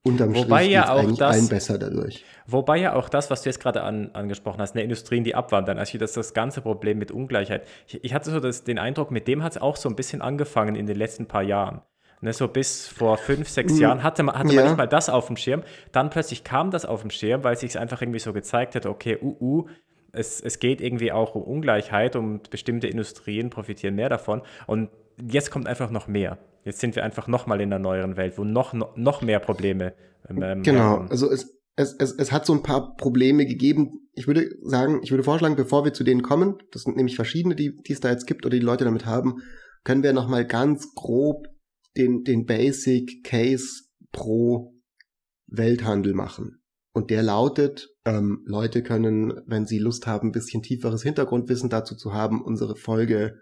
unterm 0.08 0.36
wobei 0.36 0.62
Strich 0.62 0.74
ja 0.74 0.94
auch 0.94 1.12
das, 1.18 1.36
allen 1.36 1.48
besser 1.50 1.78
dadurch. 1.78 2.26
Wobei 2.46 2.78
ja 2.78 2.96
auch 2.96 3.10
das, 3.10 3.30
was 3.30 3.42
du 3.42 3.50
jetzt 3.50 3.60
gerade 3.60 3.82
an, 3.82 4.12
angesprochen 4.14 4.62
hast, 4.62 4.76
eine 4.76 4.84
Industrien, 4.84 5.24
die 5.24 5.36
abwandern, 5.36 5.78
also 5.78 5.98
das 5.98 6.14
das 6.14 6.34
ganze 6.34 6.62
Problem 6.62 6.98
mit 6.98 7.12
Ungleichheit. 7.12 7.68
Ich, 7.88 8.04
ich 8.04 8.14
hatte 8.14 8.32
so 8.32 8.40
das, 8.40 8.64
den 8.64 8.80
Eindruck, 8.80 9.12
mit 9.12 9.28
dem 9.28 9.44
hat 9.44 9.54
es 9.54 9.62
auch 9.62 9.76
so 9.76 9.90
ein 9.90 9.96
bisschen 9.96 10.22
angefangen 10.22 10.76
in 10.76 10.88
den 10.88 10.98
letzten 10.98 11.28
paar 11.28 11.44
Jahren. 11.44 11.82
Ne, 12.20 12.34
so 12.34 12.48
bis 12.48 12.88
vor 12.88 13.18
fünf, 13.18 13.48
sechs 13.48 13.74
hm, 13.74 13.80
Jahren 13.80 14.04
hatte 14.04 14.24
man, 14.24 14.40
hatte 14.40 14.50
ja. 14.50 14.62
man 14.62 14.70
nicht 14.70 14.78
mal 14.78 14.88
das 14.88 15.08
auf 15.08 15.28
dem 15.28 15.38
Schirm. 15.38 15.62
Dann 15.92 16.10
plötzlich 16.10 16.44
kam 16.44 16.72
das 16.72 16.84
auf 16.84 17.02
dem 17.02 17.12
Schirm, 17.12 17.44
weil 17.44 17.56
sich 17.58 17.72
es 17.72 17.76
einfach 17.76 18.02
irgendwie 18.02 18.20
so 18.20 18.34
gezeigt 18.34 18.74
hat, 18.74 18.88
okay, 18.88 19.20
uh, 19.22 19.38
uh, 19.40 19.68
es, 20.14 20.42
es 20.42 20.58
geht 20.58 20.82
irgendwie 20.82 21.12
auch 21.12 21.36
um 21.36 21.44
Ungleichheit 21.44 22.16
und 22.16 22.50
bestimmte 22.50 22.88
Industrien 22.88 23.52
profitieren 23.52 23.94
mehr 23.94 24.10
davon. 24.10 24.42
Und 24.66 24.90
jetzt 25.18 25.52
kommt 25.52 25.68
einfach 25.68 25.92
noch 25.92 26.08
mehr. 26.08 26.38
Jetzt 26.64 26.80
sind 26.80 26.96
wir 26.96 27.04
einfach 27.04 27.28
noch 27.28 27.48
mal 27.48 27.62
in 27.62 27.72
einer 27.72 27.82
neueren 27.82 28.18
Welt, 28.18 28.38
wo 28.38 28.44
noch, 28.44 28.74
noch 28.74 29.22
mehr 29.22 29.40
Probleme. 29.40 29.94
Ähm, 30.30 30.64
genau, 30.64 30.80
haben. 30.80 31.10
also 31.10 31.32
es, 31.32 31.58
es, 31.76 31.96
es, 31.98 32.14
es 32.14 32.32
hat 32.32 32.46
so 32.46 32.54
ein 32.54 32.64
paar 32.64 32.96
Probleme 32.96 33.46
gegeben. 33.46 34.10
Ich 34.14 34.28
würde 34.28 34.50
sagen, 34.64 35.00
ich 35.04 35.12
würde 35.12 35.24
vorschlagen, 35.24 35.56
bevor 35.56 35.86
wir 35.86 35.94
zu 35.94 36.04
denen 36.04 36.24
kommen, 36.24 36.58
das 36.72 36.84
sind 36.84 36.98
nämlich 36.98 37.16
verschiedene, 37.16 37.56
die, 37.56 37.76
die 37.76 37.94
es 37.94 38.00
da 38.00 38.10
jetzt 38.10 38.28
gibt 38.28 38.46
oder 38.46 38.58
die 38.58 38.66
Leute 38.66 38.84
damit 38.84 39.06
haben, 39.06 39.42
können 39.84 40.04
wir 40.04 40.12
noch 40.14 40.28
mal 40.28 40.46
ganz 40.46 40.94
grob 40.96 41.48
den, 41.96 42.24
den 42.24 42.46
Basic 42.46 43.24
Case 43.24 43.84
pro 44.12 44.74
Welthandel 45.48 46.14
machen. 46.14 46.62
Und 46.94 47.12
der 47.12 47.24
lautet, 47.24 47.90
ähm, 48.06 48.44
Leute 48.46 48.82
können, 48.82 49.34
wenn 49.46 49.66
sie 49.66 49.80
Lust 49.80 50.08
haben, 50.08 50.30
ein 50.30 50.32
bisschen 50.32 50.64
tieferes 50.64 51.04
Hintergrundwissen 51.04 51.70
dazu 51.70 51.96
zu 51.96 52.14
haben, 52.14 52.42
unsere 52.42 52.76
Folge 52.76 53.38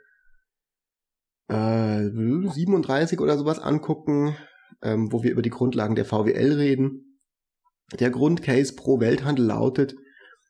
äh, 1.48 2.10
37 2.10 3.20
oder 3.20 3.38
sowas 3.38 3.60
angucken, 3.60 4.36
ähm, 4.82 5.12
wo 5.12 5.24
wir 5.24 5.32
über 5.32 5.42
die 5.42 5.50
Grundlagen 5.50 5.96
der 5.96 6.06
VWL 6.06 6.54
reden. 6.54 7.20
Der 8.00 8.10
Grundcase 8.10 8.76
pro 8.76 9.00
Welthandel 9.00 9.46
lautet, 9.46 9.96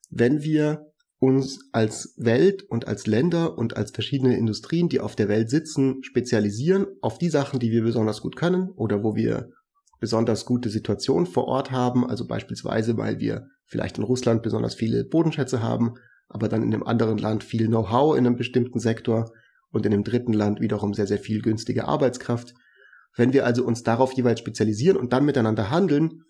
wenn 0.09 0.41
wir 0.41 0.91
uns 1.19 1.59
als 1.71 2.13
Welt 2.17 2.63
und 2.63 2.87
als 2.87 3.07
Länder 3.07 3.57
und 3.57 3.77
als 3.77 3.91
verschiedene 3.91 4.37
Industrien, 4.37 4.89
die 4.89 4.99
auf 4.99 5.15
der 5.15 5.27
Welt 5.27 5.49
sitzen, 5.49 6.03
spezialisieren 6.03 6.87
auf 7.01 7.17
die 7.17 7.29
Sachen, 7.29 7.59
die 7.59 7.71
wir 7.71 7.83
besonders 7.83 8.21
gut 8.21 8.35
können 8.35 8.69
oder 8.69 9.03
wo 9.03 9.15
wir 9.15 9.49
besonders 9.99 10.45
gute 10.45 10.69
Situationen 10.69 11.25
vor 11.25 11.45
Ort 11.45 11.71
haben, 11.71 12.05
also 12.05 12.27
beispielsweise, 12.27 12.97
weil 12.97 13.19
wir 13.19 13.47
vielleicht 13.65 13.97
in 13.97 14.03
Russland 14.03 14.43
besonders 14.43 14.75
viele 14.75 15.05
Bodenschätze 15.05 15.61
haben, 15.61 15.95
aber 16.27 16.49
dann 16.49 16.63
in 16.63 16.73
einem 16.73 16.83
anderen 16.83 17.17
Land 17.17 17.43
viel 17.43 17.67
Know-how 17.67 18.17
in 18.17 18.27
einem 18.27 18.35
bestimmten 18.35 18.79
Sektor 18.79 19.31
und 19.75 19.85
in 19.85 19.91
dem 19.91 20.05
dritten 20.05 20.31
Land 20.31 20.61
wiederum 20.61 20.93
sehr, 20.93 21.05
sehr 21.05 21.19
viel 21.19 21.41
günstige 21.41 21.85
Arbeitskraft. 21.85 22.53
Wenn 23.17 23.33
wir 23.33 23.45
also 23.45 23.65
uns 23.65 23.83
darauf 23.83 24.13
jeweils 24.13 24.39
spezialisieren 24.39 24.97
und 24.97 25.11
dann 25.11 25.25
miteinander 25.25 25.69
handeln, 25.69 26.23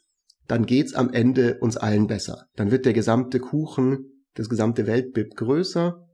dann 0.47 0.65
geht's 0.65 0.95
am 0.95 1.11
Ende 1.11 1.59
uns 1.59 1.77
allen 1.77 2.07
besser. 2.07 2.47
Dann 2.55 2.71
wird 2.71 2.85
der 2.85 2.93
gesamte 2.93 3.39
Kuchen 3.39 4.23
das 4.33 4.49
gesamte 4.49 4.87
Weltbild 4.87 5.35
größer 5.35 6.07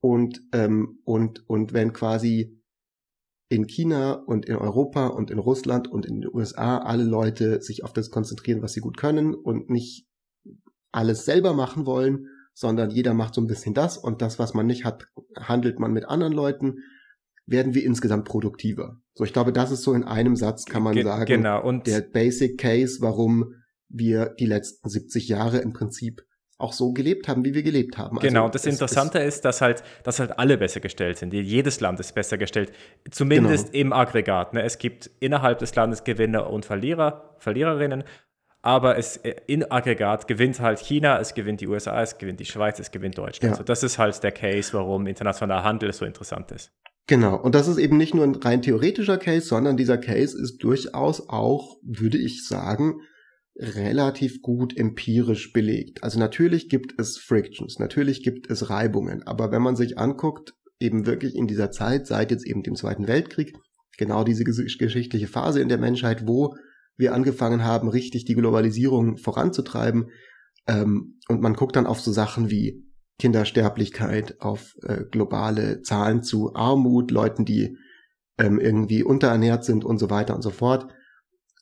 und, 0.00 0.40
ähm, 0.52 1.00
und, 1.04 1.46
und 1.48 1.74
wenn 1.74 1.92
quasi 1.92 2.58
in 3.50 3.66
China 3.66 4.12
und 4.14 4.46
in 4.46 4.56
Europa 4.56 5.08
und 5.08 5.30
in 5.30 5.38
Russland 5.38 5.88
und 5.88 6.06
in 6.06 6.22
den 6.22 6.34
USA 6.34 6.78
alle 6.78 7.04
Leute 7.04 7.60
sich 7.60 7.84
auf 7.84 7.92
das 7.92 8.10
konzentrieren, 8.10 8.62
was 8.62 8.72
sie 8.72 8.80
gut 8.80 8.96
können 8.96 9.34
und 9.34 9.68
nicht 9.68 10.06
alles 10.90 11.26
selber 11.26 11.52
machen 11.52 11.84
wollen, 11.84 12.28
sondern 12.58 12.90
jeder 12.90 13.14
macht 13.14 13.34
so 13.34 13.40
ein 13.40 13.46
bisschen 13.46 13.72
das 13.72 13.96
und 13.96 14.20
das, 14.20 14.40
was 14.40 14.52
man 14.52 14.66
nicht 14.66 14.84
hat, 14.84 15.06
handelt 15.36 15.78
man 15.78 15.92
mit 15.92 16.06
anderen 16.06 16.32
Leuten, 16.32 16.78
werden 17.46 17.72
wir 17.72 17.84
insgesamt 17.84 18.24
produktiver. 18.24 18.96
So, 19.14 19.22
ich 19.22 19.32
glaube, 19.32 19.52
das 19.52 19.70
ist 19.70 19.82
so 19.82 19.94
in 19.94 20.02
einem 20.02 20.34
Satz, 20.34 20.64
kann 20.64 20.82
man 20.82 20.94
Ge 20.94 21.04
sagen, 21.04 21.26
genau. 21.26 21.62
und 21.62 21.86
der 21.86 22.00
Basic 22.00 22.58
Case, 22.58 22.98
warum 23.00 23.54
wir 23.88 24.34
die 24.40 24.46
letzten 24.46 24.88
70 24.88 25.28
Jahre 25.28 25.58
im 25.58 25.72
Prinzip 25.72 26.24
auch 26.56 26.72
so 26.72 26.92
gelebt 26.92 27.28
haben, 27.28 27.44
wie 27.44 27.54
wir 27.54 27.62
gelebt 27.62 27.96
haben. 27.96 28.18
Also 28.18 28.26
genau, 28.26 28.46
und 28.46 28.54
das 28.56 28.66
Interessante 28.66 29.20
ist, 29.20 29.36
ist, 29.36 29.44
dass 29.44 29.60
halt, 29.60 29.84
dass 30.02 30.18
halt 30.18 30.40
alle 30.40 30.58
besser 30.58 30.80
gestellt 30.80 31.18
sind. 31.18 31.32
Jedes 31.32 31.78
Land 31.78 32.00
ist 32.00 32.12
besser 32.16 32.38
gestellt, 32.38 32.72
zumindest 33.08 33.70
genau. 33.70 33.80
im 33.80 33.92
Aggregat. 33.92 34.52
Ne? 34.52 34.64
Es 34.64 34.78
gibt 34.78 35.08
innerhalb 35.20 35.60
des 35.60 35.76
Landes 35.76 36.02
Gewinner 36.02 36.50
und 36.50 36.64
Verlierer, 36.64 37.36
Verliererinnen, 37.38 38.02
aber 38.62 38.98
es 38.98 39.16
äh, 39.18 39.36
in 39.46 39.70
Aggregat 39.70 40.26
gewinnt 40.26 40.60
halt 40.60 40.78
China, 40.80 41.18
es 41.20 41.34
gewinnt 41.34 41.60
die 41.60 41.68
USA, 41.68 42.02
es 42.02 42.18
gewinnt 42.18 42.40
die 42.40 42.44
Schweiz, 42.44 42.78
es 42.78 42.90
gewinnt 42.90 43.16
Deutschland. 43.16 43.42
Ja. 43.42 43.50
Also 43.52 43.62
das 43.62 43.82
ist 43.82 43.98
halt 43.98 44.22
der 44.22 44.32
Case, 44.32 44.72
warum 44.72 45.06
internationaler 45.06 45.64
Handel 45.64 45.92
so 45.92 46.04
interessant 46.04 46.50
ist. 46.50 46.72
Genau, 47.06 47.36
und 47.36 47.54
das 47.54 47.68
ist 47.68 47.78
eben 47.78 47.96
nicht 47.96 48.14
nur 48.14 48.24
ein 48.24 48.34
rein 48.34 48.60
theoretischer 48.60 49.16
Case, 49.16 49.46
sondern 49.46 49.78
dieser 49.78 49.96
Case 49.96 50.38
ist 50.38 50.58
durchaus 50.58 51.28
auch, 51.30 51.78
würde 51.82 52.18
ich 52.18 52.46
sagen, 52.46 53.00
relativ 53.56 54.42
gut 54.42 54.76
empirisch 54.76 55.52
belegt. 55.52 56.04
Also 56.04 56.18
natürlich 56.18 56.68
gibt 56.68 57.00
es 57.00 57.16
Frictions, 57.16 57.78
natürlich 57.78 58.22
gibt 58.22 58.50
es 58.50 58.68
Reibungen, 58.68 59.26
aber 59.26 59.50
wenn 59.50 59.62
man 59.62 59.74
sich 59.74 59.98
anguckt, 59.98 60.54
eben 60.80 61.06
wirklich 61.06 61.34
in 61.34 61.46
dieser 61.46 61.70
Zeit, 61.70 62.06
seit 62.06 62.30
jetzt 62.30 62.46
eben 62.46 62.62
dem 62.62 62.76
Zweiten 62.76 63.08
Weltkrieg, 63.08 63.56
genau 63.96 64.22
diese 64.22 64.44
geschichtliche 64.44 65.26
Phase 65.26 65.60
in 65.60 65.68
der 65.68 65.78
Menschheit, 65.78 66.26
wo 66.26 66.54
wir 66.98 67.14
angefangen 67.14 67.64
haben, 67.64 67.88
richtig 67.88 68.26
die 68.26 68.34
Globalisierung 68.34 69.16
voranzutreiben, 69.16 70.10
ähm, 70.68 71.18
und 71.28 71.40
man 71.40 71.54
guckt 71.54 71.74
dann 71.74 71.86
auf 71.86 72.00
so 72.00 72.12
Sachen 72.12 72.50
wie 72.50 72.84
Kindersterblichkeit, 73.18 74.40
auf 74.40 74.76
äh, 74.82 75.04
globale 75.10 75.82
Zahlen 75.82 76.22
zu 76.22 76.54
Armut, 76.54 77.10
Leuten, 77.10 77.44
die 77.44 77.76
ähm, 78.38 78.60
irgendwie 78.60 79.02
unterernährt 79.02 79.64
sind 79.64 79.84
und 79.84 79.98
so 79.98 80.10
weiter 80.10 80.36
und 80.36 80.42
so 80.42 80.50
fort. 80.50 80.86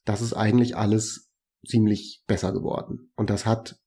Das 0.04 0.20
ist 0.20 0.34
eigentlich 0.34 0.76
alles 0.76 1.30
ziemlich 1.66 2.24
besser 2.26 2.52
geworden. 2.52 3.10
Und 3.16 3.30
das 3.30 3.46
hat, 3.46 3.78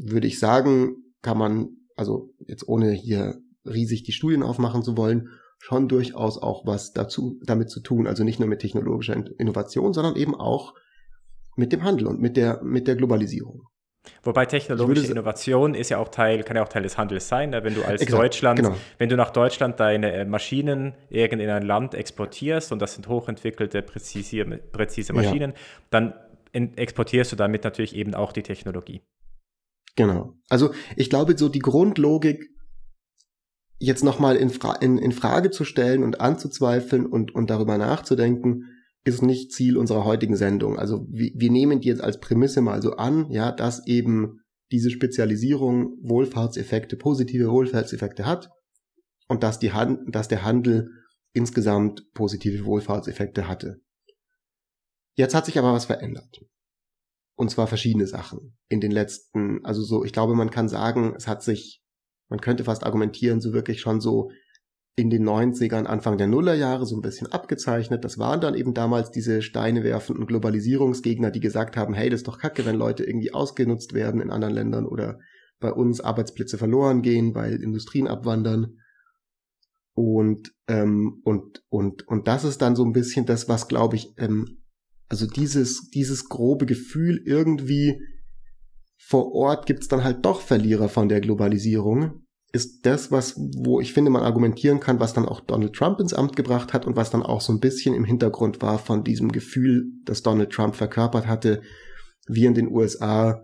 würde 0.00 0.26
ich 0.26 0.38
sagen, 0.38 0.96
kann 1.22 1.36
man, 1.36 1.70
also 1.96 2.34
jetzt 2.46 2.68
ohne 2.68 2.92
hier 2.92 3.40
riesig 3.64 4.04
die 4.04 4.12
Studien 4.12 4.42
aufmachen 4.42 4.82
zu 4.82 4.96
wollen, 4.96 5.30
schon 5.58 5.88
durchaus 5.88 6.38
auch 6.38 6.64
was 6.66 6.92
dazu, 6.92 7.40
damit 7.44 7.68
zu 7.68 7.80
tun. 7.80 8.06
Also 8.06 8.22
nicht 8.22 8.38
nur 8.38 8.48
mit 8.48 8.60
technologischer 8.60 9.16
Innovation, 9.38 9.92
sondern 9.92 10.14
eben 10.14 10.36
auch 10.36 10.74
mit 11.58 11.72
dem 11.72 11.82
Handel 11.82 12.06
und 12.06 12.20
mit 12.20 12.36
der, 12.36 12.62
mit 12.62 12.86
der 12.86 12.96
Globalisierung. 12.96 13.62
Wobei 14.22 14.46
technologische 14.46 15.10
Innovation 15.10 15.74
ist 15.74 15.90
ja 15.90 15.98
auch 15.98 16.08
Teil, 16.08 16.42
kann 16.42 16.56
ja 16.56 16.62
auch 16.62 16.68
Teil 16.68 16.82
des 16.82 16.96
Handels 16.96 17.28
sein. 17.28 17.50
Ne? 17.50 17.62
Wenn 17.62 17.74
du 17.74 17.82
als 17.82 18.00
Exakt, 18.00 18.22
Deutschland, 18.22 18.60
genau. 18.60 18.74
wenn 18.96 19.08
du 19.08 19.16
nach 19.16 19.30
Deutschland 19.30 19.78
deine 19.80 20.12
äh, 20.12 20.24
Maschinen 20.24 20.94
irgend 21.10 21.42
in 21.42 21.50
ein 21.50 21.62
Land 21.62 21.94
exportierst 21.94 22.72
und 22.72 22.80
das 22.80 22.94
sind 22.94 23.08
hochentwickelte, 23.08 23.82
präzise, 23.82 24.44
präzise 24.44 25.12
Maschinen, 25.12 25.52
ja. 25.52 25.58
dann 25.90 26.14
exportierst 26.52 27.32
du 27.32 27.36
damit 27.36 27.64
natürlich 27.64 27.94
eben 27.94 28.14
auch 28.14 28.32
die 28.32 28.42
Technologie. 28.42 29.02
Genau. 29.96 30.34
Also 30.48 30.72
ich 30.96 31.10
glaube, 31.10 31.36
so 31.36 31.48
die 31.48 31.58
Grundlogik 31.58 32.48
jetzt 33.78 34.04
nochmal 34.04 34.36
in, 34.36 34.50
Fra 34.50 34.74
in, 34.76 34.96
in 34.96 35.12
Frage 35.12 35.50
zu 35.50 35.64
stellen 35.64 36.02
und 36.02 36.20
anzuzweifeln 36.20 37.04
und, 37.04 37.34
und 37.34 37.50
darüber 37.50 37.76
nachzudenken, 37.78 38.77
ist 39.04 39.22
nicht 39.22 39.52
Ziel 39.52 39.76
unserer 39.76 40.04
heutigen 40.04 40.36
Sendung. 40.36 40.78
Also 40.78 41.06
wir, 41.10 41.30
wir 41.34 41.50
nehmen 41.50 41.80
die 41.80 41.88
jetzt 41.88 42.02
als 42.02 42.20
Prämisse 42.20 42.60
mal 42.60 42.82
so 42.82 42.92
an, 42.92 43.30
ja, 43.30 43.52
dass 43.52 43.86
eben 43.86 44.40
diese 44.70 44.90
Spezialisierung 44.90 45.96
Wohlfahrtseffekte, 46.02 46.96
positive 46.96 47.50
Wohlfahrtseffekte 47.50 48.26
hat 48.26 48.50
und 49.28 49.42
dass, 49.42 49.58
die 49.58 49.72
Hand, 49.72 50.14
dass 50.14 50.28
der 50.28 50.44
Handel 50.44 50.90
insgesamt 51.32 52.02
positive 52.12 52.64
Wohlfahrtseffekte 52.64 53.48
hatte. 53.48 53.80
Jetzt 55.14 55.34
hat 55.34 55.46
sich 55.46 55.58
aber 55.58 55.72
was 55.72 55.86
verändert. 55.86 56.40
Und 57.36 57.50
zwar 57.50 57.66
verschiedene 57.66 58.06
Sachen 58.06 58.58
in 58.68 58.80
den 58.80 58.90
letzten, 58.90 59.64
also 59.64 59.82
so, 59.82 60.04
ich 60.04 60.12
glaube, 60.12 60.34
man 60.34 60.50
kann 60.50 60.68
sagen, 60.68 61.14
es 61.16 61.28
hat 61.28 61.42
sich, 61.42 61.82
man 62.28 62.40
könnte 62.40 62.64
fast 62.64 62.84
argumentieren, 62.84 63.40
so 63.40 63.52
wirklich 63.52 63.80
schon 63.80 64.00
so 64.00 64.30
in 64.98 65.10
den 65.10 65.28
90ern, 65.28 65.84
Anfang 65.84 66.18
der 66.18 66.26
Nullerjahre 66.26 66.84
so 66.84 66.96
ein 66.96 67.02
bisschen 67.02 67.30
abgezeichnet. 67.30 68.04
Das 68.04 68.18
waren 68.18 68.40
dann 68.40 68.54
eben 68.54 68.74
damals 68.74 69.10
diese 69.10 69.42
Steine 69.42 69.84
werfenden 69.84 70.26
Globalisierungsgegner, 70.26 71.30
die 71.30 71.40
gesagt 71.40 71.76
haben, 71.76 71.94
hey, 71.94 72.10
das 72.10 72.20
ist 72.20 72.28
doch 72.28 72.38
kacke, 72.38 72.66
wenn 72.66 72.76
Leute 72.76 73.04
irgendwie 73.04 73.32
ausgenutzt 73.32 73.94
werden 73.94 74.20
in 74.20 74.30
anderen 74.30 74.54
Ländern 74.54 74.86
oder 74.86 75.18
bei 75.60 75.72
uns 75.72 76.00
Arbeitsplätze 76.00 76.58
verloren 76.58 77.02
gehen, 77.02 77.34
weil 77.34 77.62
Industrien 77.62 78.08
abwandern. 78.08 78.78
Und, 79.94 80.52
ähm, 80.68 81.20
und, 81.24 81.62
und, 81.68 82.06
und 82.06 82.28
das 82.28 82.44
ist 82.44 82.62
dann 82.62 82.76
so 82.76 82.84
ein 82.84 82.92
bisschen 82.92 83.26
das, 83.26 83.48
was, 83.48 83.68
glaube 83.68 83.96
ich, 83.96 84.14
ähm, 84.16 84.58
also 85.08 85.26
dieses, 85.26 85.90
dieses 85.90 86.28
grobe 86.28 86.66
Gefühl 86.66 87.22
irgendwie 87.24 88.00
vor 88.96 89.32
Ort 89.32 89.66
gibt's 89.66 89.88
dann 89.88 90.04
halt 90.04 90.24
doch 90.24 90.40
Verlierer 90.40 90.88
von 90.88 91.08
der 91.08 91.20
Globalisierung, 91.20 92.26
ist 92.52 92.86
das, 92.86 93.12
was, 93.12 93.36
wo 93.36 93.80
ich 93.80 93.92
finde, 93.92 94.10
man 94.10 94.22
argumentieren 94.22 94.80
kann, 94.80 95.00
was 95.00 95.12
dann 95.12 95.26
auch 95.26 95.40
Donald 95.40 95.74
Trump 95.74 96.00
ins 96.00 96.14
Amt 96.14 96.34
gebracht 96.34 96.72
hat 96.72 96.86
und 96.86 96.96
was 96.96 97.10
dann 97.10 97.22
auch 97.22 97.40
so 97.40 97.52
ein 97.52 97.60
bisschen 97.60 97.94
im 97.94 98.04
Hintergrund 98.04 98.62
war 98.62 98.78
von 98.78 99.04
diesem 99.04 99.30
Gefühl, 99.32 99.92
das 100.04 100.22
Donald 100.22 100.50
Trump 100.50 100.74
verkörpert 100.74 101.26
hatte, 101.26 101.60
wie 102.26 102.46
in 102.46 102.54
den 102.54 102.68
USA, 102.68 103.42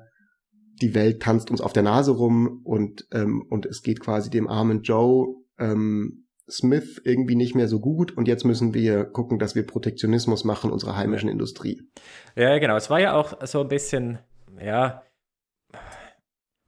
die 0.80 0.94
Welt 0.94 1.23
tanzt 1.23 1.50
uns 1.50 1.61
auf 1.61 1.73
der 1.73 1.82
Nase 1.82 2.12
rum 2.12 2.62
und, 2.64 3.06
ähm, 3.12 3.44
und 3.49 3.66
es 3.66 3.82
geht 3.82 4.00
quasi 4.00 4.30
dem 4.30 4.49
armen 4.49 4.82
Joe 4.82 5.37
ähm, 5.58 6.25
Smith 6.50 7.00
irgendwie 7.04 7.37
nicht 7.37 7.54
mehr 7.54 7.68
so 7.68 7.80
gut 7.80 8.16
und 8.16 8.26
jetzt 8.26 8.44
müssen 8.44 8.75
wir 8.75 9.04
gucken, 9.04 9.38
dass 9.38 9.54
wir 9.54 9.66
Protektionismus 9.66 10.44
machen 10.44 10.70
unserer 10.70 10.96
heimischen 10.96 11.28
Industrie. 11.28 11.82
Ja, 12.37 12.58
genau. 12.58 12.76
Es 12.76 12.90
war 12.90 13.00
ja 13.00 13.14
auch 13.14 13.46
so 13.46 13.61
ein 13.61 13.68
bisschen, 13.68 14.18
ja, 14.61 15.02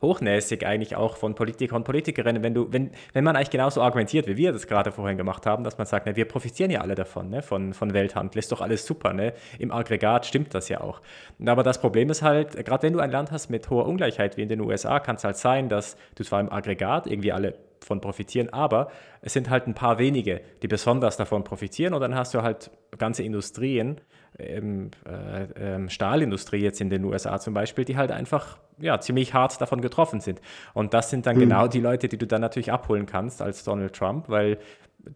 hochnäsig 0.02 0.66
eigentlich 0.66 0.94
auch 0.94 1.16
von 1.16 1.34
Politikern 1.34 1.78
und 1.78 1.84
Politikerinnen, 1.84 2.42
wenn 2.42 2.54
du, 2.54 2.70
wenn, 2.70 2.90
wenn 3.14 3.24
man 3.24 3.34
eigentlich 3.34 3.50
genauso 3.50 3.80
argumentiert, 3.80 4.26
wie 4.26 4.36
wir 4.36 4.52
das 4.52 4.66
gerade 4.66 4.92
vorhin 4.92 5.16
gemacht 5.16 5.46
haben, 5.46 5.64
dass 5.64 5.78
man 5.78 5.86
sagt, 5.86 6.06
ne, 6.06 6.16
wir 6.16 6.26
profitieren 6.26 6.70
ja 6.70 6.82
alle 6.82 6.94
davon, 6.94 7.30
ne, 7.30 7.42
von, 7.42 7.72
von 7.72 7.94
Welthandel, 7.94 8.38
ist 8.38 8.52
doch 8.52 8.60
alles 8.60 8.86
super, 8.86 9.14
ne? 9.14 9.32
Im 9.58 9.72
Aggregat 9.72 10.26
stimmt 10.26 10.54
das 10.54 10.68
ja 10.68 10.82
auch. 10.82 11.00
Aber 11.44 11.62
das 11.62 11.80
Problem 11.80 12.10
ist 12.10 12.22
halt, 12.22 12.62
gerade 12.64 12.82
wenn 12.82 12.92
du 12.92 13.00
ein 13.00 13.10
Land 13.10 13.32
hast 13.32 13.48
mit 13.48 13.70
hoher 13.70 13.86
Ungleichheit 13.86 14.36
wie 14.36 14.42
in 14.42 14.48
den 14.48 14.60
USA, 14.60 15.00
kann 15.00 15.16
es 15.16 15.24
halt 15.24 15.38
sein, 15.38 15.68
dass 15.70 15.96
du 16.14 16.24
zwar 16.24 16.40
im 16.40 16.52
Aggregat 16.52 17.06
irgendwie 17.06 17.32
alle 17.32 17.54
von 17.82 18.00
profitieren, 18.00 18.52
aber 18.52 18.90
es 19.22 19.32
sind 19.32 19.48
halt 19.48 19.66
ein 19.66 19.74
paar 19.74 19.98
wenige, 19.98 20.40
die 20.62 20.68
besonders 20.68 21.16
davon 21.16 21.44
profitieren 21.44 21.94
und 21.94 22.00
dann 22.00 22.14
hast 22.14 22.34
du 22.34 22.42
halt 22.42 22.70
ganze 22.98 23.22
Industrien, 23.22 24.00
ähm, 24.38 24.90
äh, 25.06 25.76
äh, 25.76 25.88
Stahlindustrie 25.88 26.58
jetzt 26.58 26.80
in 26.80 26.90
den 26.90 27.04
USA 27.04 27.38
zum 27.38 27.54
Beispiel, 27.54 27.84
die 27.84 27.96
halt 27.96 28.10
einfach 28.10 28.58
ja, 28.78 29.00
ziemlich 29.00 29.34
hart 29.34 29.60
davon 29.60 29.80
getroffen 29.80 30.20
sind. 30.20 30.40
Und 30.74 30.94
das 30.94 31.10
sind 31.10 31.26
dann 31.26 31.36
mhm. 31.36 31.40
genau 31.40 31.66
die 31.68 31.80
Leute, 31.80 32.08
die 32.08 32.18
du 32.18 32.26
dann 32.26 32.40
natürlich 32.40 32.72
abholen 32.72 33.06
kannst 33.06 33.42
als 33.42 33.64
Donald 33.64 33.94
Trump, 33.94 34.28
weil 34.28 34.58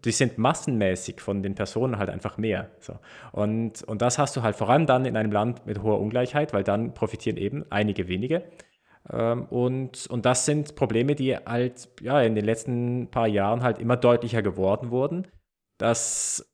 die 0.05 0.11
sind 0.11 0.37
massenmäßig 0.37 1.19
von 1.19 1.43
den 1.43 1.55
Personen 1.55 1.97
halt 1.97 2.09
einfach 2.09 2.37
mehr. 2.37 2.69
So. 2.79 2.97
Und, 3.31 3.83
und 3.83 4.01
das 4.01 4.17
hast 4.17 4.35
du 4.35 4.41
halt 4.41 4.55
vor 4.55 4.69
allem 4.69 4.85
dann 4.85 5.05
in 5.05 5.17
einem 5.17 5.31
Land 5.31 5.65
mit 5.65 5.83
hoher 5.83 5.99
Ungleichheit, 5.99 6.53
weil 6.53 6.63
dann 6.63 6.93
profitieren 6.93 7.37
eben 7.37 7.65
einige 7.69 8.07
wenige. 8.07 8.43
Ähm, 9.11 9.45
und, 9.45 10.07
und 10.07 10.25
das 10.25 10.45
sind 10.45 10.75
Probleme, 10.75 11.15
die 11.15 11.35
halt 11.35 11.89
ja, 12.01 12.21
in 12.21 12.35
den 12.35 12.45
letzten 12.45 13.09
paar 13.11 13.27
Jahren 13.27 13.63
halt 13.63 13.79
immer 13.79 13.97
deutlicher 13.97 14.41
geworden 14.41 14.91
wurden, 14.91 15.27
dass, 15.77 16.50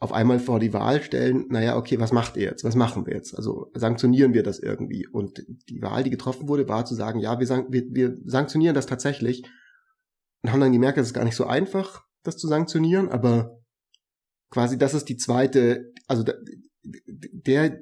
auf 0.00 0.12
einmal 0.12 0.38
vor 0.38 0.60
die 0.60 0.72
Wahl 0.72 1.02
stellen, 1.02 1.46
naja, 1.48 1.76
okay, 1.76 1.98
was 1.98 2.12
macht 2.12 2.36
ihr 2.36 2.44
jetzt? 2.44 2.62
Was 2.62 2.76
machen 2.76 3.06
wir 3.06 3.14
jetzt? 3.14 3.34
Also 3.34 3.70
sanktionieren 3.74 4.32
wir 4.32 4.44
das 4.44 4.60
irgendwie? 4.60 5.08
Und 5.08 5.44
die 5.68 5.82
Wahl, 5.82 6.04
die 6.04 6.10
getroffen 6.10 6.48
wurde, 6.48 6.68
war 6.68 6.84
zu 6.84 6.94
sagen, 6.94 7.18
ja, 7.18 7.40
wir, 7.40 7.48
wir, 7.48 7.84
wir 7.90 8.16
sanktionieren 8.24 8.74
das 8.74 8.86
tatsächlich. 8.86 9.44
Und 10.42 10.52
haben 10.52 10.60
dann 10.60 10.72
gemerkt, 10.72 10.98
es 10.98 11.08
ist 11.08 11.14
gar 11.14 11.24
nicht 11.24 11.34
so 11.34 11.46
einfach, 11.46 12.04
das 12.22 12.36
zu 12.36 12.46
sanktionieren, 12.46 13.08
aber 13.08 13.58
quasi 14.50 14.78
das 14.78 14.94
ist 14.94 15.08
die 15.08 15.16
zweite, 15.16 15.92
also 16.06 16.24
der, 16.84 17.80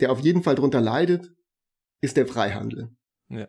der 0.00 0.12
auf 0.12 0.20
jeden 0.20 0.42
Fall 0.42 0.54
drunter 0.54 0.80
leidet, 0.80 1.30
ist 2.00 2.16
der 2.16 2.26
Freihandel. 2.26 2.96
Ja. 3.28 3.48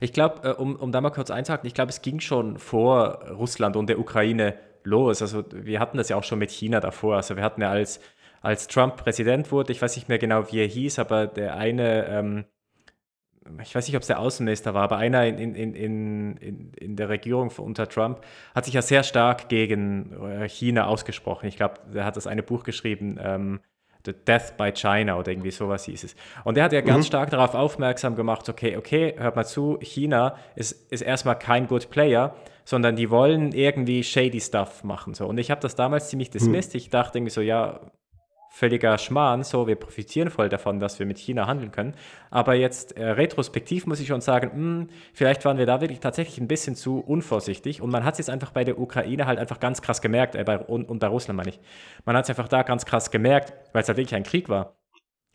Ich 0.00 0.12
glaube, 0.12 0.46
äh, 0.46 0.52
um, 0.52 0.76
um 0.76 0.92
da 0.92 1.00
mal 1.00 1.10
kurz 1.10 1.30
einzuhaken, 1.30 1.66
ich 1.66 1.74
glaube, 1.74 1.90
es 1.90 2.02
ging 2.02 2.20
schon 2.20 2.58
vor 2.58 3.26
Russland 3.30 3.76
und 3.76 3.88
der 3.88 3.98
Ukraine 3.98 4.58
los. 4.84 5.22
Also 5.22 5.44
wir 5.52 5.80
hatten 5.80 5.96
das 5.96 6.08
ja 6.08 6.16
auch 6.16 6.24
schon 6.24 6.38
mit 6.38 6.50
China 6.50 6.80
davor. 6.80 7.16
Also 7.16 7.36
wir 7.36 7.42
hatten 7.42 7.62
ja 7.62 7.70
als, 7.70 8.00
als 8.40 8.68
Trump 8.68 8.96
Präsident 8.96 9.50
wurde, 9.52 9.72
ich 9.72 9.82
weiß 9.82 9.96
nicht 9.96 10.08
mehr 10.08 10.18
genau, 10.18 10.50
wie 10.52 10.60
er 10.60 10.66
hieß, 10.66 10.98
aber 10.98 11.26
der 11.26 11.56
eine, 11.56 12.06
ähm, 12.06 12.44
ich 13.62 13.74
weiß 13.74 13.86
nicht, 13.86 13.96
ob 13.96 14.02
es 14.02 14.06
der 14.06 14.20
Außenminister 14.20 14.74
war, 14.74 14.82
aber 14.84 14.96
einer 14.98 15.26
in, 15.26 15.54
in, 15.54 15.74
in, 15.74 16.36
in, 16.36 16.72
in 16.74 16.96
der 16.96 17.08
Regierung 17.08 17.50
unter 17.58 17.88
Trump 17.88 18.20
hat 18.54 18.64
sich 18.64 18.74
ja 18.74 18.82
sehr 18.82 19.02
stark 19.02 19.48
gegen 19.48 20.12
äh, 20.22 20.48
China 20.48 20.86
ausgesprochen. 20.86 21.46
Ich 21.46 21.56
glaube, 21.56 21.74
der 21.92 22.04
hat 22.04 22.16
das 22.16 22.26
eine 22.26 22.42
Buch 22.42 22.64
geschrieben, 22.64 23.18
ähm, 23.20 23.60
The 24.06 24.12
Death 24.12 24.56
by 24.56 24.72
China 24.72 25.18
oder 25.18 25.30
irgendwie 25.30 25.50
sowas 25.50 25.84
hieß 25.84 26.04
es. 26.04 26.16
Und 26.44 26.56
er 26.56 26.64
hat 26.64 26.72
ja 26.72 26.80
ganz 26.80 27.04
mhm. 27.04 27.08
stark 27.08 27.30
darauf 27.30 27.54
aufmerksam 27.54 28.16
gemacht, 28.16 28.48
okay, 28.48 28.76
okay, 28.76 29.14
hört 29.18 29.36
mal 29.36 29.44
zu, 29.44 29.78
China 29.80 30.36
ist, 30.56 30.90
ist 30.90 31.02
erstmal 31.02 31.38
kein 31.38 31.66
Good 31.66 31.90
Player, 31.90 32.34
sondern 32.64 32.96
die 32.96 33.10
wollen 33.10 33.52
irgendwie 33.52 34.02
shady 34.02 34.40
Stuff 34.40 34.84
machen. 34.84 35.14
So. 35.14 35.26
Und 35.26 35.38
ich 35.38 35.50
habe 35.50 35.60
das 35.60 35.74
damals 35.74 36.08
ziemlich 36.08 36.30
dismissed. 36.30 36.74
Mhm. 36.74 36.78
Ich 36.78 36.90
dachte 36.90 37.18
irgendwie 37.18 37.32
so, 37.32 37.40
ja, 37.40 37.80
völliger 38.52 38.98
Schmarrn, 38.98 39.44
so, 39.44 39.68
wir 39.68 39.76
profitieren 39.76 40.28
voll 40.28 40.48
davon, 40.48 40.80
dass 40.80 40.98
wir 40.98 41.06
mit 41.06 41.18
China 41.18 41.46
handeln 41.46 41.70
können. 41.70 41.94
Aber 42.30 42.54
jetzt 42.54 42.96
äh, 42.96 43.10
retrospektiv 43.10 43.86
muss 43.86 44.00
ich 44.00 44.08
schon 44.08 44.20
sagen, 44.20 44.48
mh, 44.48 44.54
hm, 44.54 44.88
vielleicht 45.14 45.44
waren 45.44 45.56
wir 45.56 45.66
da 45.66 45.80
wirklich 45.80 46.00
tatsächlich 46.00 46.38
ein 46.38 46.48
bisschen 46.48 46.74
zu 46.74 46.98
unvorsichtig 46.98 47.80
und 47.80 47.90
man 47.90 48.04
hat 48.04 48.14
es 48.14 48.18
jetzt 48.18 48.30
einfach 48.30 48.50
bei 48.50 48.64
der 48.64 48.78
Ukraine 48.78 49.26
halt 49.26 49.38
einfach 49.38 49.60
ganz 49.60 49.80
krass 49.82 50.02
gemerkt, 50.02 50.34
äh, 50.34 50.42
bei, 50.44 50.58
und, 50.58 50.88
und 50.88 50.98
bei 50.98 51.06
Russland 51.06 51.36
meine 51.36 51.50
ich. 51.50 51.60
Man 52.04 52.16
hat 52.16 52.24
es 52.24 52.30
einfach 52.30 52.48
da 52.48 52.62
ganz 52.62 52.84
krass 52.84 53.10
gemerkt, 53.10 53.54
weil 53.72 53.82
es 53.82 53.88
halt 53.88 53.98
wirklich 53.98 54.16
ein 54.16 54.24
Krieg 54.24 54.48
war. 54.48 54.79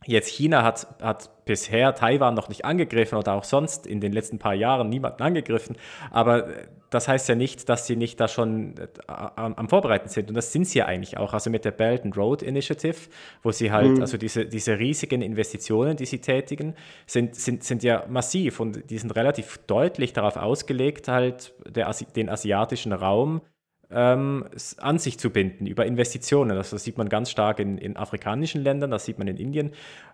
Jetzt 0.06 0.30
China 0.30 0.64
hat, 0.64 0.88
hat 1.02 1.46
bisher 1.46 1.96
Taiwan 1.96 2.34
noch 2.34 2.50
nicht 2.50 2.66
angegriffen 2.66 3.18
oder 3.18 3.34
auch 3.34 3.44
sonst 3.44 3.88
in 3.88 4.02
den 4.02 4.14
letzten 4.14 4.40
paar 4.40 4.54
Jahren 4.54 4.90
niemanden 4.90 5.24
angegriffen. 5.24 5.76
Aber 6.12 6.48
das 6.90 7.08
heißt 7.08 7.28
ja 7.30 7.36
nicht, 7.36 7.68
dass 7.70 7.88
sie 7.88 7.96
nicht 7.96 8.20
da 8.20 8.28
schon 8.28 8.78
äh, 8.78 8.88
am, 9.08 9.54
am, 9.56 9.70
Vorbereiten 9.70 10.08
sind. 10.10 10.30
Und 10.30 10.36
das 10.36 10.52
sind 10.52 10.66
sie 10.66 10.80
ja 10.80 10.86
eigentlich 10.86 11.18
auch. 11.18 11.34
Also 11.34 11.50
mit 11.50 11.66
der 11.66 11.72
Belt 11.72 12.04
and 12.04 12.16
Road 12.18 12.42
Initiative, 12.42 12.96
wo 13.44 13.52
sie 13.52 13.72
halt, 13.72 13.98
mhm. 13.98 14.02
also 14.02 14.18
diese, 14.18 14.46
diese 14.46 14.80
riesigen 14.80 15.22
Investitionen, 15.22 15.98
die 15.98 16.06
sie 16.06 16.20
tätigen, 16.20 16.76
sind, 17.06 17.36
sind, 17.36 17.64
sind 17.64 17.84
ja 17.84 18.06
massiv 18.08 18.60
und 18.60 18.90
die 18.90 18.98
sind 18.98 19.16
relativ 19.16 19.60
deutlich 19.68 20.14
darauf 20.14 20.38
ausgelegt, 20.38 21.08
halt 21.08 21.54
der, 21.68 21.94
den 22.16 22.30
asiatischen 22.30 22.94
Raum 22.94 23.42
ähm, 23.96 24.46
an 24.78 25.00
sich 25.00 25.18
zu 25.18 25.30
binden 25.30 25.66
über 25.66 25.86
Investitionen. 25.86 26.56
Das, 26.56 26.72
das 26.72 26.84
sieht 26.84 26.98
man 26.98 27.08
ganz 27.08 27.32
stark 27.32 27.60
in, 27.60 27.78
in, 27.78 27.96
afrikanischen 27.96 28.62
Ländern, 28.62 28.92
das 28.92 29.06
sieht 29.06 29.18
man 29.18 29.28
in 29.28 29.38
Indien. 29.38 29.72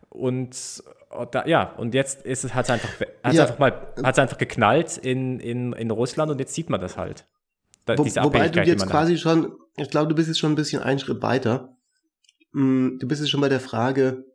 Und 0.09 0.83
oh, 1.09 1.25
da, 1.29 1.47
ja, 1.47 1.73
und 1.77 1.95
jetzt 1.95 2.21
ist 2.23 2.43
es, 2.43 2.53
hat 2.53 2.65
es 2.65 2.71
einfach, 2.71 2.89
hat's 3.23 3.35
ja. 3.35 3.43
einfach 3.43 3.57
mal, 3.57 3.87
hat's 4.03 4.19
einfach 4.19 4.37
geknallt 4.37 4.97
in, 4.97 5.39
in, 5.39 5.73
in 5.73 5.89
Russland 5.89 6.31
und 6.31 6.39
jetzt 6.39 6.53
sieht 6.53 6.69
man 6.69 6.79
das 6.79 6.95
halt. 6.95 7.25
Da, 7.85 7.97
Wo, 7.97 8.05
wobei 8.05 8.49
du 8.49 8.61
jetzt 8.61 8.87
quasi 8.87 9.17
schon, 9.17 9.53
ich 9.75 9.89
glaube, 9.89 10.09
du 10.09 10.15
bist 10.15 10.27
jetzt 10.27 10.37
schon 10.37 10.51
ein 10.51 10.55
bisschen 10.55 10.83
einen 10.83 10.99
Schritt 10.99 11.23
weiter. 11.23 11.75
Mm, 12.51 12.99
du 12.99 13.07
bist 13.07 13.21
jetzt 13.21 13.31
schon 13.31 13.41
bei 13.41 13.49
der 13.49 13.59
Frage, 13.59 14.25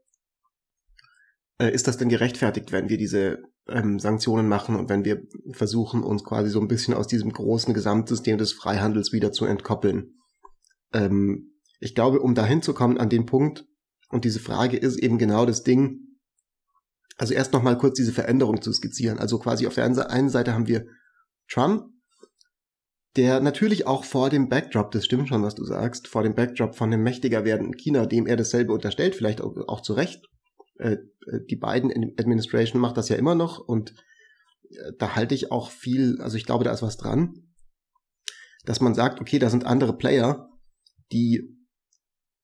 äh, 1.58 1.72
ist 1.72 1.88
das 1.88 1.96
denn 1.96 2.08
gerechtfertigt, 2.08 2.72
wenn 2.72 2.88
wir 2.88 2.98
diese 2.98 3.42
ähm, 3.68 3.98
Sanktionen 3.98 4.48
machen 4.48 4.76
und 4.76 4.88
wenn 4.88 5.04
wir 5.04 5.22
versuchen, 5.52 6.02
uns 6.02 6.24
quasi 6.24 6.50
so 6.50 6.60
ein 6.60 6.68
bisschen 6.68 6.94
aus 6.94 7.06
diesem 7.06 7.32
großen 7.32 7.74
Gesamtsystem 7.74 8.38
des 8.38 8.52
Freihandels 8.52 9.12
wieder 9.12 9.32
zu 9.32 9.44
entkoppeln. 9.44 10.14
Ähm, 10.92 11.52
ich 11.80 11.94
glaube, 11.94 12.20
um 12.20 12.34
dahin 12.34 12.62
zu 12.62 12.74
kommen 12.74 12.98
an 12.98 13.08
den 13.08 13.26
Punkt, 13.26 13.64
und 14.08 14.24
diese 14.24 14.38
Frage 14.38 14.76
ist 14.76 14.98
eben 14.98 15.18
genau 15.18 15.46
das 15.46 15.62
Ding, 15.64 16.00
also 17.16 17.34
erst 17.34 17.52
noch 17.52 17.62
mal 17.62 17.76
kurz 17.76 17.96
diese 17.96 18.12
Veränderung 18.12 18.62
zu 18.62 18.72
skizzieren. 18.72 19.18
Also 19.18 19.38
quasi 19.38 19.66
auf 19.66 19.74
der 19.74 19.84
einen 19.84 20.28
Seite 20.28 20.54
haben 20.54 20.68
wir 20.68 20.86
Trump, 21.48 21.86
der 23.16 23.40
natürlich 23.40 23.86
auch 23.86 24.04
vor 24.04 24.28
dem 24.28 24.48
Backdrop, 24.48 24.90
das 24.90 25.04
stimmt 25.04 25.28
schon, 25.28 25.42
was 25.42 25.54
du 25.54 25.64
sagst, 25.64 26.06
vor 26.06 26.22
dem 26.22 26.34
Backdrop 26.34 26.76
von 26.76 26.90
dem 26.90 27.02
mächtiger 27.02 27.44
werdenden 27.44 27.76
China, 27.76 28.06
dem 28.06 28.26
er 28.26 28.36
dasselbe 28.36 28.72
unterstellt, 28.72 29.14
vielleicht 29.14 29.40
auch, 29.40 29.56
auch 29.68 29.80
zu 29.80 29.94
Recht, 29.94 30.26
äh, 30.78 30.96
äh, 31.26 31.44
die 31.48 31.56
beiden 31.56 31.90
Administration 32.18 32.80
macht 32.80 32.96
das 32.96 33.08
ja 33.08 33.16
immer 33.16 33.34
noch 33.34 33.58
und 33.58 33.94
äh, 34.70 34.92
da 34.98 35.16
halte 35.16 35.34
ich 35.34 35.50
auch 35.50 35.70
viel, 35.70 36.20
also 36.20 36.36
ich 36.36 36.46
glaube, 36.46 36.64
da 36.64 36.72
ist 36.72 36.82
was 36.82 36.96
dran, 36.96 37.52
dass 38.64 38.80
man 38.80 38.94
sagt, 38.94 39.20
okay, 39.20 39.38
da 39.38 39.50
sind 39.50 39.64
andere 39.64 39.96
Player, 39.96 40.50
die 41.12 41.52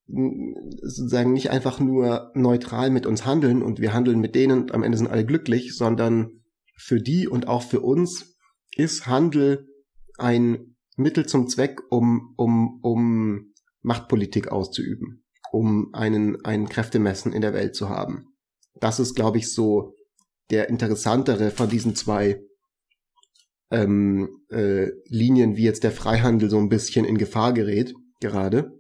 sozusagen 0.07 1.33
nicht 1.33 1.51
einfach 1.51 1.81
nur 1.81 2.33
neutral 2.35 2.90
mit 2.90 3.07
uns 3.07 3.25
handeln 3.25 3.62
und 3.62 3.81
wir 3.81 3.95
handeln 3.95 4.21
mit 4.21 4.35
denen 4.35 4.62
und 4.62 4.73
am 4.73 4.83
Ende 4.83 4.99
sind 4.99 5.07
alle 5.07 5.25
glücklich, 5.25 5.77
sondern 5.77 6.42
für 6.77 7.01
die 7.01 7.29
und 7.29 7.49
auch 7.49 7.62
für 7.62 7.81
uns 7.81 8.37
ist 8.77 9.07
Handel 9.07 9.68
ein 10.18 10.77
Mittel 10.97 11.27
zum 11.27 11.49
Zweck, 11.49 11.81
um, 11.90 12.35
um, 12.37 12.81
um 12.83 13.53
Machtpolitik 13.81 14.49
auszuüben 14.49 15.23
um 15.53 15.91
einen, 15.93 16.43
einen 16.45 16.69
Kräftemessen 16.69 17.33
in 17.33 17.43
der 17.43 17.53
Welt 17.53 17.77
zu 17.77 17.91
haben. 17.91 18.35
Das 18.81 18.99
ist, 18.99 19.15
glaube 19.15 19.38
ich, 19.38 19.53
so 19.53 19.95
der 20.51 20.71
interessantere 20.71 21.51
von 21.51 21.69
diesen 21.69 21.95
zwei 21.95 22.43
ähm, 23.71 24.41
äh, 24.51 24.88
Linien, 25.07 25.57
wie 25.57 25.65
jetzt 25.65 25.85
der 25.85 25.93
Freihandel 25.93 26.49
so 26.49 26.59
ein 26.59 26.71
bisschen 26.71 27.05
in 27.05 27.19
Gefahr 27.19 27.53
gerät, 27.53 27.95
gerade. 28.21 28.73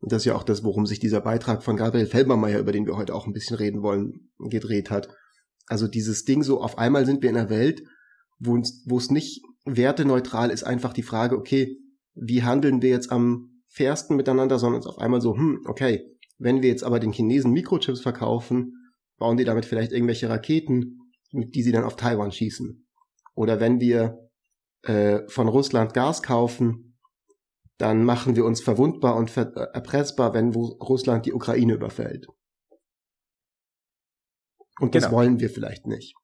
Und 0.00 0.12
das 0.12 0.22
ist 0.22 0.26
ja 0.26 0.36
auch 0.36 0.44
das, 0.44 0.62
worum 0.62 0.86
sich 0.86 1.00
dieser 1.00 1.20
Beitrag 1.20 1.64
von 1.64 1.76
Gabriel 1.76 2.06
Felbermeier, 2.06 2.60
über 2.60 2.70
den 2.70 2.86
wir 2.86 2.96
heute 2.96 3.14
auch 3.14 3.26
ein 3.26 3.32
bisschen 3.32 3.56
reden 3.56 3.82
wollen, 3.82 4.30
gedreht 4.38 4.90
hat. 4.90 5.08
Also 5.66 5.88
dieses 5.88 6.24
Ding 6.24 6.44
so, 6.44 6.60
auf 6.62 6.78
einmal 6.78 7.04
sind 7.04 7.20
wir 7.20 7.30
in 7.30 7.36
einer 7.36 7.50
Welt, 7.50 7.82
wo, 8.38 8.56
es 8.56 9.10
nicht 9.10 9.42
werteneutral 9.64 10.50
ist, 10.50 10.62
einfach 10.62 10.92
die 10.92 11.02
Frage, 11.02 11.36
okay, 11.36 11.78
wie 12.14 12.44
handeln 12.44 12.80
wir 12.80 12.90
jetzt 12.90 13.10
am 13.10 13.47
fairsten 13.68 14.16
miteinander, 14.16 14.58
sondern 14.58 14.80
es 14.80 14.86
auf 14.86 14.98
einmal 14.98 15.20
so, 15.20 15.36
hm, 15.36 15.64
okay, 15.66 16.04
wenn 16.38 16.62
wir 16.62 16.68
jetzt 16.68 16.84
aber 16.84 17.00
den 17.00 17.12
Chinesen 17.12 17.52
Mikrochips 17.52 18.00
verkaufen, 18.00 18.92
bauen 19.18 19.36
die 19.36 19.44
damit 19.44 19.66
vielleicht 19.66 19.92
irgendwelche 19.92 20.28
Raketen, 20.28 21.12
mit 21.32 21.54
die 21.54 21.62
sie 21.62 21.72
dann 21.72 21.84
auf 21.84 21.96
Taiwan 21.96 22.32
schießen. 22.32 22.86
Oder 23.34 23.60
wenn 23.60 23.80
wir 23.80 24.30
äh, 24.82 25.20
von 25.28 25.48
Russland 25.48 25.94
Gas 25.94 26.22
kaufen, 26.22 26.98
dann 27.76 28.04
machen 28.04 28.36
wir 28.36 28.44
uns 28.44 28.60
verwundbar 28.60 29.16
und 29.16 29.30
ver 29.30 29.52
äh, 29.56 29.74
erpressbar, 29.74 30.34
wenn 30.34 30.52
Russland 30.54 31.26
die 31.26 31.32
Ukraine 31.32 31.74
überfällt. 31.74 32.26
Und 34.80 34.94
das 34.94 35.04
genau. 35.04 35.16
wollen 35.16 35.40
wir 35.40 35.50
vielleicht 35.50 35.86
nicht. 35.86 36.14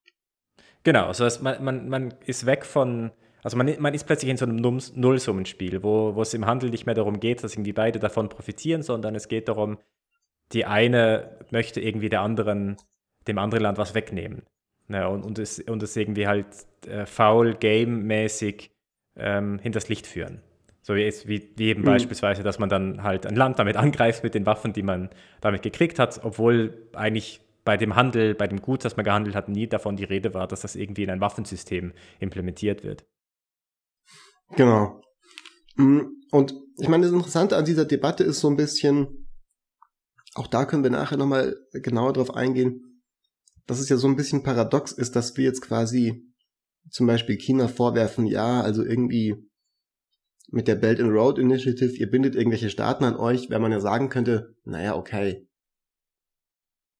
Genau, 0.84 1.06
also 1.06 1.26
man, 1.42 1.64
man, 1.64 1.88
man 1.88 2.14
ist 2.26 2.46
weg 2.46 2.64
von 2.64 3.10
also 3.44 3.58
man, 3.58 3.70
man 3.78 3.92
ist 3.92 4.04
plötzlich 4.04 4.30
in 4.30 4.38
so 4.38 4.46
einem 4.46 4.56
Nullsummenspiel, 4.56 5.82
wo, 5.82 6.14
wo 6.14 6.22
es 6.22 6.32
im 6.32 6.46
Handel 6.46 6.70
nicht 6.70 6.86
mehr 6.86 6.94
darum 6.94 7.20
geht, 7.20 7.44
dass 7.44 7.52
irgendwie 7.52 7.74
beide 7.74 7.98
davon 7.98 8.30
profitieren, 8.30 8.82
sondern 8.82 9.14
es 9.14 9.28
geht 9.28 9.48
darum, 9.48 9.78
die 10.52 10.64
eine 10.64 11.38
möchte 11.50 11.80
irgendwie 11.80 12.08
der 12.08 12.22
anderen, 12.22 12.76
dem 13.28 13.36
anderen 13.38 13.62
Land 13.62 13.76
was 13.76 13.94
wegnehmen. 13.94 14.44
Ja, 14.88 15.08
und, 15.08 15.24
und, 15.24 15.38
es, 15.38 15.60
und 15.60 15.82
es 15.82 15.94
irgendwie 15.94 16.26
halt 16.26 16.46
äh, 16.86 17.04
faul, 17.04 17.54
game-mäßig 17.54 18.70
ähm, 19.16 19.58
hinters 19.58 19.90
Licht 19.90 20.06
führen. 20.06 20.40
So 20.80 20.94
wie, 20.94 21.00
jetzt, 21.00 21.28
wie, 21.28 21.50
wie 21.56 21.68
eben 21.68 21.82
mhm. 21.82 21.86
beispielsweise, 21.86 22.42
dass 22.42 22.58
man 22.58 22.70
dann 22.70 23.02
halt 23.02 23.26
ein 23.26 23.36
Land 23.36 23.58
damit 23.58 23.76
angreift 23.78 24.24
mit 24.24 24.34
den 24.34 24.46
Waffen, 24.46 24.72
die 24.72 24.82
man 24.82 25.10
damit 25.42 25.62
gekriegt 25.62 25.98
hat, 25.98 26.18
obwohl 26.24 26.88
eigentlich 26.94 27.40
bei 27.64 27.76
dem 27.76 27.94
Handel, 27.94 28.34
bei 28.34 28.46
dem 28.46 28.62
Gut, 28.62 28.86
das 28.86 28.96
man 28.96 29.04
gehandelt 29.04 29.36
hat, 29.36 29.50
nie 29.50 29.66
davon 29.66 29.96
die 29.96 30.04
Rede 30.04 30.32
war, 30.32 30.46
dass 30.46 30.62
das 30.62 30.76
irgendwie 30.76 31.02
in 31.02 31.10
ein 31.10 31.20
Waffensystem 31.20 31.92
implementiert 32.20 32.84
wird. 32.84 33.04
Genau. 34.50 35.00
Mm, 35.76 36.00
und 36.30 36.54
ich 36.78 36.88
meine, 36.88 37.04
das 37.04 37.12
Interessante 37.12 37.56
an 37.56 37.64
dieser 37.64 37.84
Debatte 37.84 38.24
ist 38.24 38.40
so 38.40 38.48
ein 38.48 38.56
bisschen, 38.56 39.28
auch 40.34 40.46
da 40.46 40.64
können 40.64 40.82
wir 40.82 40.90
nachher 40.90 41.16
nochmal 41.16 41.56
genauer 41.72 42.12
drauf 42.12 42.34
eingehen, 42.34 43.02
dass 43.66 43.78
es 43.78 43.88
ja 43.88 43.96
so 43.96 44.08
ein 44.08 44.16
bisschen 44.16 44.42
paradox 44.42 44.92
ist, 44.92 45.16
dass 45.16 45.36
wir 45.36 45.44
jetzt 45.44 45.62
quasi 45.62 46.22
zum 46.90 47.06
Beispiel 47.06 47.36
China 47.36 47.68
vorwerfen, 47.68 48.26
ja, 48.26 48.60
also 48.60 48.84
irgendwie 48.84 49.34
mit 50.48 50.68
der 50.68 50.74
Belt 50.74 51.00
and 51.00 51.10
Road 51.10 51.38
Initiative, 51.38 51.96
ihr 51.96 52.10
bindet 52.10 52.34
irgendwelche 52.34 52.70
Staaten 52.70 53.04
an 53.04 53.16
euch, 53.16 53.48
wenn 53.50 53.62
man 53.62 53.72
ja 53.72 53.80
sagen 53.80 54.08
könnte, 54.08 54.54
naja, 54.64 54.94
okay, 54.94 55.48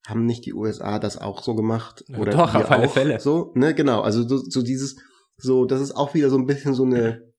haben 0.07 0.27
nicht 0.27 0.45
die 0.47 0.55
USA 0.55 0.99
das 0.99 1.19
auch 1.19 1.43
so 1.43 1.55
gemacht? 1.55 2.05
Oder 2.19 2.33
Doch, 2.33 2.55
auf 2.55 2.71
alle 2.71 2.89
Fälle. 2.89 3.21
So, 3.21 3.53
ne, 3.55 3.75
genau, 3.75 4.01
also 4.01 4.27
so, 4.27 4.39
so 4.39 4.63
dieses, 4.63 4.97
so, 5.37 5.65
das 5.65 5.81
ist 5.81 5.93
auch 5.93 6.15
wieder 6.15 6.31
so 6.31 6.37
ein 6.37 6.47
bisschen 6.47 6.75
so 6.75 6.85
eine 6.85 7.23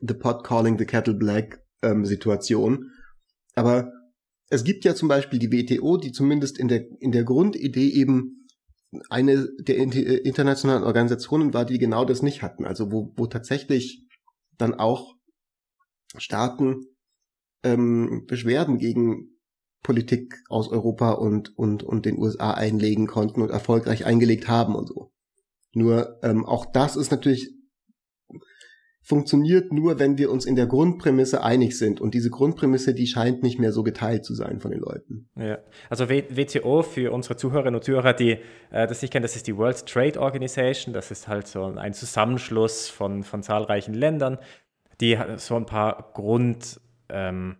The 0.00 0.14
Pot 0.14 0.44
Calling 0.44 0.78
the 0.78 0.84
Kettle 0.84 1.14
Black 1.14 1.60
ähm, 1.82 2.04
Situation. 2.04 2.90
Aber 3.54 3.92
es 4.48 4.64
gibt 4.64 4.84
ja 4.84 4.94
zum 4.94 5.08
Beispiel 5.08 5.38
die 5.38 5.50
WTO, 5.50 5.96
die 5.96 6.12
zumindest 6.12 6.58
in 6.58 6.68
der, 6.68 6.84
in 7.00 7.12
der 7.12 7.24
Grundidee 7.24 7.88
eben 7.88 8.46
eine 9.10 9.48
der 9.58 9.76
internationalen 9.76 10.84
Organisationen 10.84 11.52
war, 11.52 11.64
die 11.64 11.78
genau 11.78 12.04
das 12.04 12.22
nicht 12.22 12.42
hatten. 12.42 12.64
Also 12.64 12.92
wo, 12.92 13.12
wo 13.16 13.26
tatsächlich 13.26 14.06
dann 14.56 14.74
auch 14.74 15.14
Staaten 16.16 16.82
ähm, 17.62 18.24
Beschwerden 18.26 18.78
gegen 18.78 19.36
Politik 19.82 20.42
aus 20.48 20.68
Europa 20.68 21.12
und, 21.12 21.56
und, 21.56 21.82
und 21.82 22.06
den 22.06 22.18
USA 22.18 22.52
einlegen 22.52 23.06
konnten 23.06 23.42
und 23.42 23.50
erfolgreich 23.50 24.04
eingelegt 24.04 24.48
haben 24.48 24.74
und 24.74 24.88
so. 24.88 25.12
Nur 25.72 26.18
ähm, 26.22 26.44
auch 26.44 26.66
das 26.66 26.96
ist 26.96 27.10
natürlich 27.10 27.55
funktioniert 29.06 29.72
nur, 29.72 30.00
wenn 30.00 30.18
wir 30.18 30.32
uns 30.32 30.46
in 30.46 30.56
der 30.56 30.66
Grundprämisse 30.66 31.44
einig 31.44 31.78
sind. 31.78 32.00
Und 32.00 32.12
diese 32.12 32.28
Grundprämisse, 32.28 32.92
die 32.92 33.06
scheint 33.06 33.40
nicht 33.44 33.56
mehr 33.56 33.70
so 33.70 33.84
geteilt 33.84 34.24
zu 34.24 34.34
sein 34.34 34.58
von 34.58 34.72
den 34.72 34.80
Leuten. 34.80 35.30
Ja, 35.36 35.58
also 35.88 36.08
WTO 36.08 36.82
für 36.82 37.12
unsere 37.12 37.36
Zuhörerinnen 37.36 37.76
und 37.76 37.84
Zuhörer, 37.84 38.14
die 38.14 38.38
äh, 38.72 38.88
das 38.88 39.02
nicht 39.02 39.12
kennen, 39.12 39.22
das 39.22 39.36
ist 39.36 39.46
die 39.46 39.56
World 39.56 39.86
Trade 39.86 40.20
Organization. 40.20 40.92
Das 40.92 41.12
ist 41.12 41.28
halt 41.28 41.46
so 41.46 41.66
ein 41.66 41.94
Zusammenschluss 41.94 42.88
von, 42.88 43.22
von 43.22 43.44
zahlreichen 43.44 43.94
Ländern, 43.94 44.38
die 45.00 45.16
so 45.36 45.54
ein 45.54 45.66
paar 45.66 46.10
Grund, 46.12 46.80
ähm, 47.08 47.58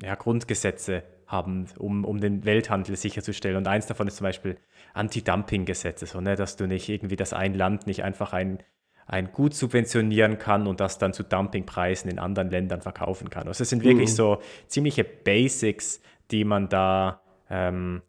ja, 0.00 0.14
Grundgesetze 0.14 1.02
haben, 1.26 1.66
um, 1.76 2.04
um 2.04 2.20
den 2.20 2.44
Welthandel 2.44 2.94
sicherzustellen. 2.94 3.56
Und 3.56 3.66
eins 3.66 3.86
davon 3.86 4.06
ist 4.06 4.18
zum 4.18 4.26
Beispiel 4.26 4.58
Anti-Dumping-Gesetze, 4.92 6.06
so, 6.06 6.20
ne, 6.20 6.36
dass 6.36 6.54
du 6.54 6.68
nicht 6.68 6.88
irgendwie 6.88 7.16
das 7.16 7.32
ein 7.32 7.54
Land 7.54 7.88
nicht 7.88 8.04
einfach 8.04 8.32
ein 8.32 8.62
ein 9.06 9.32
Gut 9.32 9.54
subventionieren 9.54 10.38
kann 10.38 10.66
und 10.66 10.80
das 10.80 10.98
dann 10.98 11.12
zu 11.12 11.22
Dumpingpreisen 11.22 12.10
in 12.10 12.18
anderen 12.18 12.50
Ländern 12.50 12.80
verkaufen 12.80 13.30
kann. 13.30 13.48
Also 13.48 13.62
es 13.62 13.70
sind 13.70 13.84
wirklich 13.84 14.10
mhm. 14.10 14.14
so 14.14 14.38
ziemliche 14.66 15.04
Basics, 15.04 16.00
die 16.30 16.44
man 16.44 16.68
da, 16.68 17.20
ähm, 17.50 18.02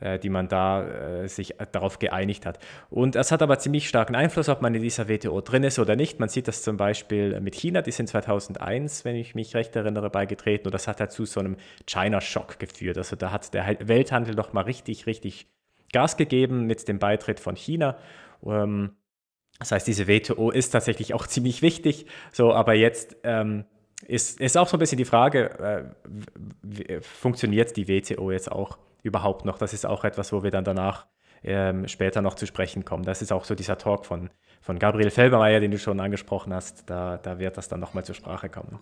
äh, 0.00 0.18
die 0.18 0.30
man 0.30 0.48
da 0.48 1.22
äh, 1.22 1.28
sich 1.28 1.54
darauf 1.70 1.98
geeinigt 1.98 2.44
hat. 2.44 2.58
Und 2.90 3.14
es 3.14 3.30
hat 3.30 3.42
aber 3.42 3.58
ziemlich 3.58 3.88
starken 3.88 4.16
Einfluss, 4.16 4.48
ob 4.48 4.62
man 4.62 4.74
in 4.74 4.82
dieser 4.82 5.08
WTO 5.08 5.40
drin 5.40 5.62
ist 5.62 5.78
oder 5.78 5.94
nicht. 5.94 6.18
Man 6.18 6.28
sieht 6.28 6.48
das 6.48 6.62
zum 6.62 6.76
Beispiel 6.76 7.40
mit 7.40 7.54
China, 7.54 7.82
die 7.82 7.92
sind 7.92 8.08
2001, 8.08 9.04
wenn 9.04 9.16
ich 9.16 9.34
mich 9.34 9.54
recht 9.54 9.76
erinnere, 9.76 10.10
beigetreten 10.10 10.66
und 10.66 10.74
das 10.74 10.88
hat 10.88 10.98
dazu 10.98 11.24
so 11.24 11.40
einem 11.40 11.56
China-Schock 11.86 12.58
geführt. 12.58 12.98
Also 12.98 13.14
da 13.14 13.30
hat 13.30 13.54
der 13.54 13.76
Welthandel 13.86 14.34
doch 14.34 14.52
mal 14.52 14.62
richtig, 14.62 15.06
richtig 15.06 15.46
Gas 15.92 16.16
gegeben 16.16 16.66
mit 16.66 16.88
dem 16.88 16.98
Beitritt 16.98 17.38
von 17.38 17.54
China. 17.54 17.96
Ähm, 18.44 18.96
das 19.62 19.70
heißt, 19.70 19.86
diese 19.86 20.08
WTO 20.08 20.50
ist 20.50 20.70
tatsächlich 20.70 21.14
auch 21.14 21.24
ziemlich 21.28 21.62
wichtig. 21.62 22.06
So, 22.32 22.52
aber 22.52 22.74
jetzt 22.74 23.16
ähm, 23.22 23.64
ist, 24.08 24.40
ist 24.40 24.58
auch 24.58 24.66
so 24.66 24.76
ein 24.76 24.80
bisschen 24.80 24.98
die 24.98 25.04
Frage, 25.04 25.94
äh, 26.88 27.00
funktioniert 27.00 27.76
die 27.76 27.86
WTO 27.86 28.32
jetzt 28.32 28.50
auch 28.50 28.78
überhaupt 29.04 29.44
noch? 29.44 29.58
Das 29.58 29.72
ist 29.72 29.86
auch 29.86 30.02
etwas, 30.02 30.32
wo 30.32 30.42
wir 30.42 30.50
dann 30.50 30.64
danach 30.64 31.06
ähm, 31.44 31.86
später 31.86 32.22
noch 32.22 32.34
zu 32.34 32.44
sprechen 32.46 32.84
kommen. 32.84 33.04
Das 33.04 33.22
ist 33.22 33.32
auch 33.32 33.44
so 33.44 33.54
dieser 33.54 33.78
Talk 33.78 34.04
von, 34.04 34.30
von 34.60 34.80
Gabriel 34.80 35.10
Felbermeier, 35.10 35.60
den 35.60 35.70
du 35.70 35.78
schon 35.78 36.00
angesprochen 36.00 36.52
hast. 36.52 36.90
Da, 36.90 37.18
da 37.18 37.38
wird 37.38 37.56
das 37.56 37.68
dann 37.68 37.78
nochmal 37.78 38.04
zur 38.04 38.16
Sprache 38.16 38.48
kommen. 38.48 38.80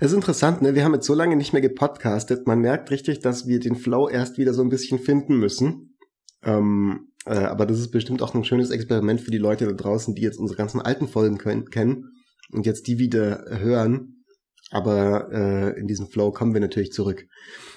Es 0.00 0.08
ist 0.08 0.16
interessant, 0.16 0.60
ne? 0.60 0.74
Wir 0.74 0.84
haben 0.84 0.92
jetzt 0.94 1.06
so 1.06 1.14
lange 1.14 1.34
nicht 1.34 1.54
mehr 1.54 1.62
gepodcastet. 1.62 2.46
Man 2.46 2.60
merkt 2.60 2.90
richtig, 2.90 3.20
dass 3.20 3.46
wir 3.46 3.58
den 3.58 3.74
Flow 3.74 4.06
erst 4.06 4.36
wieder 4.36 4.52
so 4.52 4.60
ein 4.60 4.68
bisschen 4.68 4.98
finden 4.98 5.38
müssen. 5.38 5.96
Ähm, 6.42 7.08
äh, 7.28 7.44
aber 7.44 7.66
das 7.66 7.78
ist 7.78 7.90
bestimmt 7.90 8.22
auch 8.22 8.34
ein 8.34 8.44
schönes 8.44 8.70
Experiment 8.70 9.20
für 9.20 9.30
die 9.30 9.38
Leute 9.38 9.66
da 9.66 9.72
draußen, 9.72 10.14
die 10.14 10.22
jetzt 10.22 10.38
unsere 10.38 10.56
ganzen 10.56 10.80
alten 10.80 11.08
Folgen 11.08 11.38
können, 11.38 11.68
kennen 11.68 12.10
und 12.52 12.64
jetzt 12.64 12.86
die 12.86 12.98
wieder 12.98 13.44
hören. 13.48 14.24
Aber 14.70 15.28
äh, 15.30 15.78
in 15.78 15.86
diesem 15.86 16.08
Flow 16.08 16.30
kommen 16.30 16.52
wir 16.52 16.60
natürlich 16.60 16.92
zurück. 16.92 17.26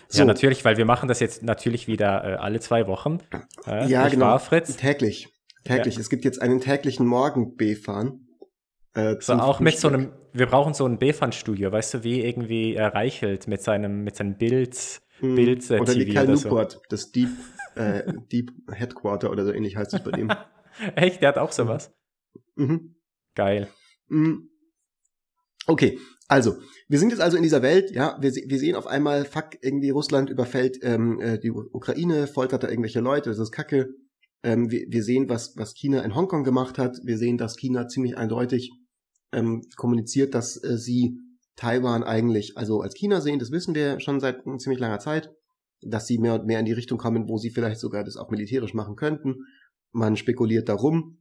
So. 0.08 0.20
Ja, 0.20 0.26
natürlich, 0.26 0.66
weil 0.66 0.78
wir 0.78 0.86
machen 0.86 1.08
das 1.08 1.20
jetzt 1.20 1.44
natürlich 1.44 1.88
wieder 1.88 2.24
äh, 2.24 2.36
alle 2.36 2.60
zwei 2.60 2.88
Wochen. 2.88 3.20
Äh, 3.66 3.88
ja, 3.90 4.08
genau. 4.10 4.28
Wahr, 4.28 4.40
Fritz? 4.40 4.76
Täglich. 4.76 5.30
Täglich. 5.64 5.96
Ja. 5.96 6.02
Es 6.02 6.10
gibt 6.10 6.26
jetzt 6.26 6.42
einen 6.42 6.60
täglichen 6.60 7.06
Morgen-B-Fahren. 7.06 8.28
Äh, 8.94 9.16
so 9.20 9.34
auch 9.34 9.58
Frühstück. 9.58 9.62
mit 9.62 9.78
so 9.80 9.88
einem, 9.88 10.12
wir 10.34 10.48
brauchen 10.48 10.74
so 10.74 10.86
ein 10.86 10.98
B-Fan-Studio, 10.98 11.72
weißt 11.72 11.94
du, 11.94 12.04
wie 12.04 12.22
irgendwie 12.22 12.76
er 12.76 12.94
reichelt 12.94 13.48
mit 13.48 13.62
seinem, 13.62 14.04
mit 14.04 14.18
seinem 14.18 14.38
Bild, 14.38 15.02
hm. 15.20 15.36
Bild 15.36 15.70
äh, 15.70 15.80
Oder 15.80 15.94
TV 15.94 16.00
wie 16.00 16.14
Cal 16.14 16.28
Newport, 16.28 16.72
so. 16.74 16.80
das 16.90 17.12
Deep 17.12 17.30
äh, 17.76 18.14
Deep 18.32 18.52
Headquarter 18.72 19.32
oder 19.32 19.46
so 19.46 19.52
ähnlich 19.52 19.76
heißt 19.76 19.94
es 19.94 20.04
bei 20.04 20.12
dem. 20.12 20.32
Echt? 20.96 21.22
Der 21.22 21.30
hat 21.30 21.38
auch 21.38 21.52
sowas? 21.52 21.94
Mhm. 22.56 22.96
Geil. 23.36 23.68
Mhm. 24.08 24.50
Okay, 25.68 26.00
also, 26.28 26.58
wir 26.88 26.98
sind 26.98 27.10
jetzt 27.10 27.22
also 27.22 27.36
in 27.36 27.44
dieser 27.44 27.62
Welt, 27.62 27.92
ja, 27.92 28.18
wir, 28.22 28.32
wir 28.32 28.58
sehen 28.58 28.76
auf 28.76 28.88
einmal, 28.88 29.26
fuck, 29.26 29.58
irgendwie 29.62 29.90
Russland 29.90 30.30
überfällt 30.30 30.80
ähm, 30.82 31.20
äh, 31.20 31.38
die 31.38 31.52
Ukraine, 31.52 32.26
foltert 32.26 32.64
da 32.64 32.70
irgendwelche 32.70 33.02
Leute, 33.02 33.30
das 33.30 33.38
ist 33.38 33.52
Kacke. 33.52 33.90
Ähm, 34.42 34.72
wir, 34.72 34.86
wir 34.88 35.04
sehen, 35.04 35.28
was, 35.28 35.58
was 35.58 35.74
China 35.74 36.02
in 36.04 36.16
Hongkong 36.16 36.46
gemacht 36.46 36.78
hat. 36.78 36.98
Wir 37.04 37.18
sehen, 37.18 37.38
dass 37.38 37.58
China 37.58 37.90
ziemlich 37.90 38.18
eindeutig 38.18 38.72
ähm, 39.34 39.62
kommuniziert, 39.76 40.34
dass 40.34 40.56
äh, 40.64 40.78
sie 40.78 41.18
Taiwan 41.58 42.04
eigentlich 42.04 42.58
also 42.58 42.80
als 42.80 42.96
China 42.96 43.20
sehen. 43.20 43.40
Das 43.40 43.52
wissen 43.52 43.76
wir 43.76 44.00
schon 44.00 44.20
seit 44.20 44.44
ziemlich 44.58 44.80
langer 44.80 45.00
Zeit 45.00 45.32
dass 45.82 46.08
sie 46.08 46.17
mehr 46.17 46.36
und 46.36 46.46
mehr 46.46 46.60
in 46.60 46.65
die 46.65 46.74
Richtung 46.74 46.98
kommen, 46.98 47.28
wo 47.28 47.38
sie 47.38 47.50
vielleicht 47.50 47.80
sogar 47.80 48.04
das 48.04 48.17
auch 48.17 48.30
militärisch 48.30 48.74
machen 48.74 48.96
könnten. 48.96 49.46
Man 49.91 50.15
spekuliert 50.15 50.70
darum. 50.70 51.20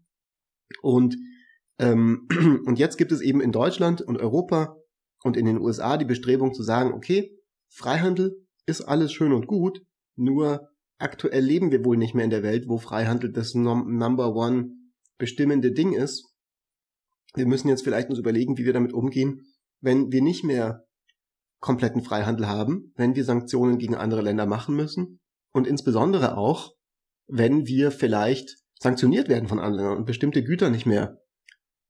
Und, 0.82 1.16
ähm, 1.78 2.28
und 2.66 2.78
jetzt 2.78 2.96
gibt 2.96 3.12
es 3.12 3.20
eben 3.20 3.40
in 3.40 3.52
Deutschland 3.52 4.02
und 4.02 4.18
Europa 4.18 4.76
und 5.22 5.36
in 5.36 5.46
den 5.46 5.58
USA 5.58 5.96
die 5.96 6.04
Bestrebung 6.04 6.54
zu 6.54 6.62
sagen, 6.62 6.92
okay, 6.92 7.36
Freihandel 7.68 8.46
ist 8.66 8.82
alles 8.82 9.12
schön 9.12 9.32
und 9.32 9.46
gut, 9.46 9.82
nur 10.16 10.68
aktuell 10.98 11.42
leben 11.42 11.70
wir 11.70 11.84
wohl 11.84 11.96
nicht 11.96 12.14
mehr 12.14 12.24
in 12.24 12.30
der 12.30 12.42
Welt, 12.42 12.68
wo 12.68 12.78
Freihandel 12.78 13.32
das 13.32 13.54
Number 13.54 14.34
One 14.34 14.70
bestimmende 15.18 15.72
Ding 15.72 15.92
ist. 15.92 16.26
Wir 17.34 17.46
müssen 17.46 17.68
jetzt 17.68 17.84
vielleicht 17.84 18.10
uns 18.10 18.18
überlegen, 18.18 18.58
wie 18.58 18.64
wir 18.64 18.72
damit 18.72 18.92
umgehen, 18.92 19.42
wenn 19.80 20.12
wir 20.12 20.20
nicht 20.20 20.44
mehr 20.44 20.84
kompletten 21.60 22.02
Freihandel 22.02 22.48
haben, 22.48 22.92
wenn 22.96 23.14
wir 23.14 23.24
Sanktionen 23.24 23.78
gegen 23.78 23.94
andere 23.94 24.22
Länder 24.22 24.46
machen 24.46 24.74
müssen 24.74 25.20
und 25.52 25.66
insbesondere 25.66 26.36
auch, 26.36 26.72
wenn 27.26 27.66
wir 27.66 27.90
vielleicht 27.90 28.56
sanktioniert 28.80 29.28
werden 29.28 29.48
von 29.48 29.60
anderen 29.60 29.96
und 29.98 30.06
bestimmte 30.06 30.42
Güter 30.42 30.70
nicht 30.70 30.86
mehr 30.86 31.18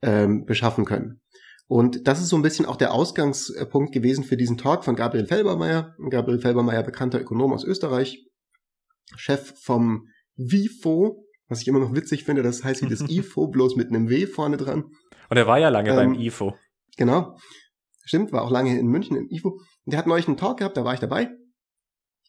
ähm, 0.03 0.45
beschaffen 0.45 0.85
können. 0.85 1.21
Und 1.69 2.09
das 2.09 2.21
ist 2.21 2.31
so 2.31 2.37
ein 2.37 2.43
bisschen 2.43 2.67
auch 2.67 2.75
der 2.75 2.93
Ausgangspunkt 2.93 3.93
gewesen 3.93 4.25
für 4.25 4.37
diesen 4.37 4.59
Talk 4.59 4.85
von 4.85 4.97
Gabriel 4.97 5.27
Felbermeier. 5.27 5.95
Gabriel 6.11 6.41
Felbermeier, 6.41 6.83
bekannter 6.83 7.21
Ökonom 7.21 7.53
aus 7.53 7.63
Österreich, 7.63 8.27
Chef 9.15 9.55
vom 9.61 10.09
WIFO, 10.37 11.25
was 11.49 11.63
ich 11.63 11.69
immer 11.69 11.79
noch 11.79 11.95
witzig 11.95 12.25
finde, 12.25 12.43
das 12.43 12.65
heißt 12.65 12.83
wie 12.83 12.89
das 12.89 13.03
IFO, 13.09 13.47
bloß 13.47 13.77
mit 13.77 13.89
einem 13.89 14.09
W 14.09 14.27
vorne 14.27 14.57
dran. 14.57 14.91
Und 15.29 15.37
er 15.37 15.47
war 15.47 15.61
ja 15.61 15.69
lange 15.69 15.91
ähm, 15.91 15.97
beim 15.97 16.15
IFO. 16.15 16.57
Genau. 16.97 17.37
Stimmt, 18.11 18.33
war 18.33 18.43
auch 18.43 18.51
lange 18.51 18.77
in 18.77 18.89
München 18.89 19.17
im 19.17 19.29
IFO. 19.31 19.51
Und 19.51 19.63
der 19.87 19.97
hat 19.97 20.09
neulich 20.09 20.27
einen 20.27 20.37
Talk 20.37 20.59
gehabt, 20.59 20.77
da 20.77 20.85
war 20.85 20.95
ich 20.95 20.99
dabei. 20.99 21.31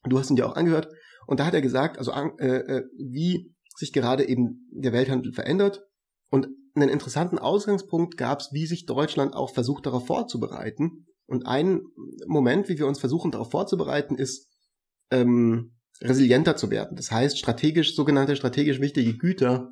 Du 0.03 0.19
hast 0.19 0.29
ihn 0.29 0.35
dir 0.35 0.47
auch 0.47 0.55
angehört. 0.55 0.89
Und 1.25 1.39
da 1.39 1.45
hat 1.47 1.55
er 1.55 1.61
gesagt, 1.61 1.97
also 1.97 2.11
äh, 2.11 2.45
äh, 2.45 2.83
wie 2.99 3.55
sich 3.75 3.91
gerade 3.91 4.29
eben 4.29 4.69
der 4.69 4.93
Welthandel 4.93 5.33
verändert. 5.33 5.81
Und 6.29 6.49
einen 6.75 6.87
interessanten 6.87 7.39
Ausgangspunkt 7.39 8.15
gab 8.15 8.41
es, 8.41 8.49
wie 8.51 8.67
sich 8.67 8.85
Deutschland 8.85 9.33
auch 9.33 9.55
versucht, 9.55 9.87
darauf 9.87 10.05
vorzubereiten. 10.05 11.07
Und 11.25 11.47
ein 11.47 11.81
Moment, 12.27 12.69
wie 12.69 12.77
wir 12.77 12.85
uns 12.85 12.99
versuchen, 12.99 13.31
darauf 13.31 13.49
vorzubereiten, 13.49 14.19
ist 14.19 14.51
ähm, 15.09 15.79
resilienter 15.99 16.57
zu 16.57 16.69
werden. 16.69 16.95
Das 16.95 17.09
heißt, 17.09 17.39
strategisch, 17.39 17.95
sogenannte 17.95 18.35
strategisch 18.35 18.79
wichtige 18.79 19.17
Güter 19.17 19.71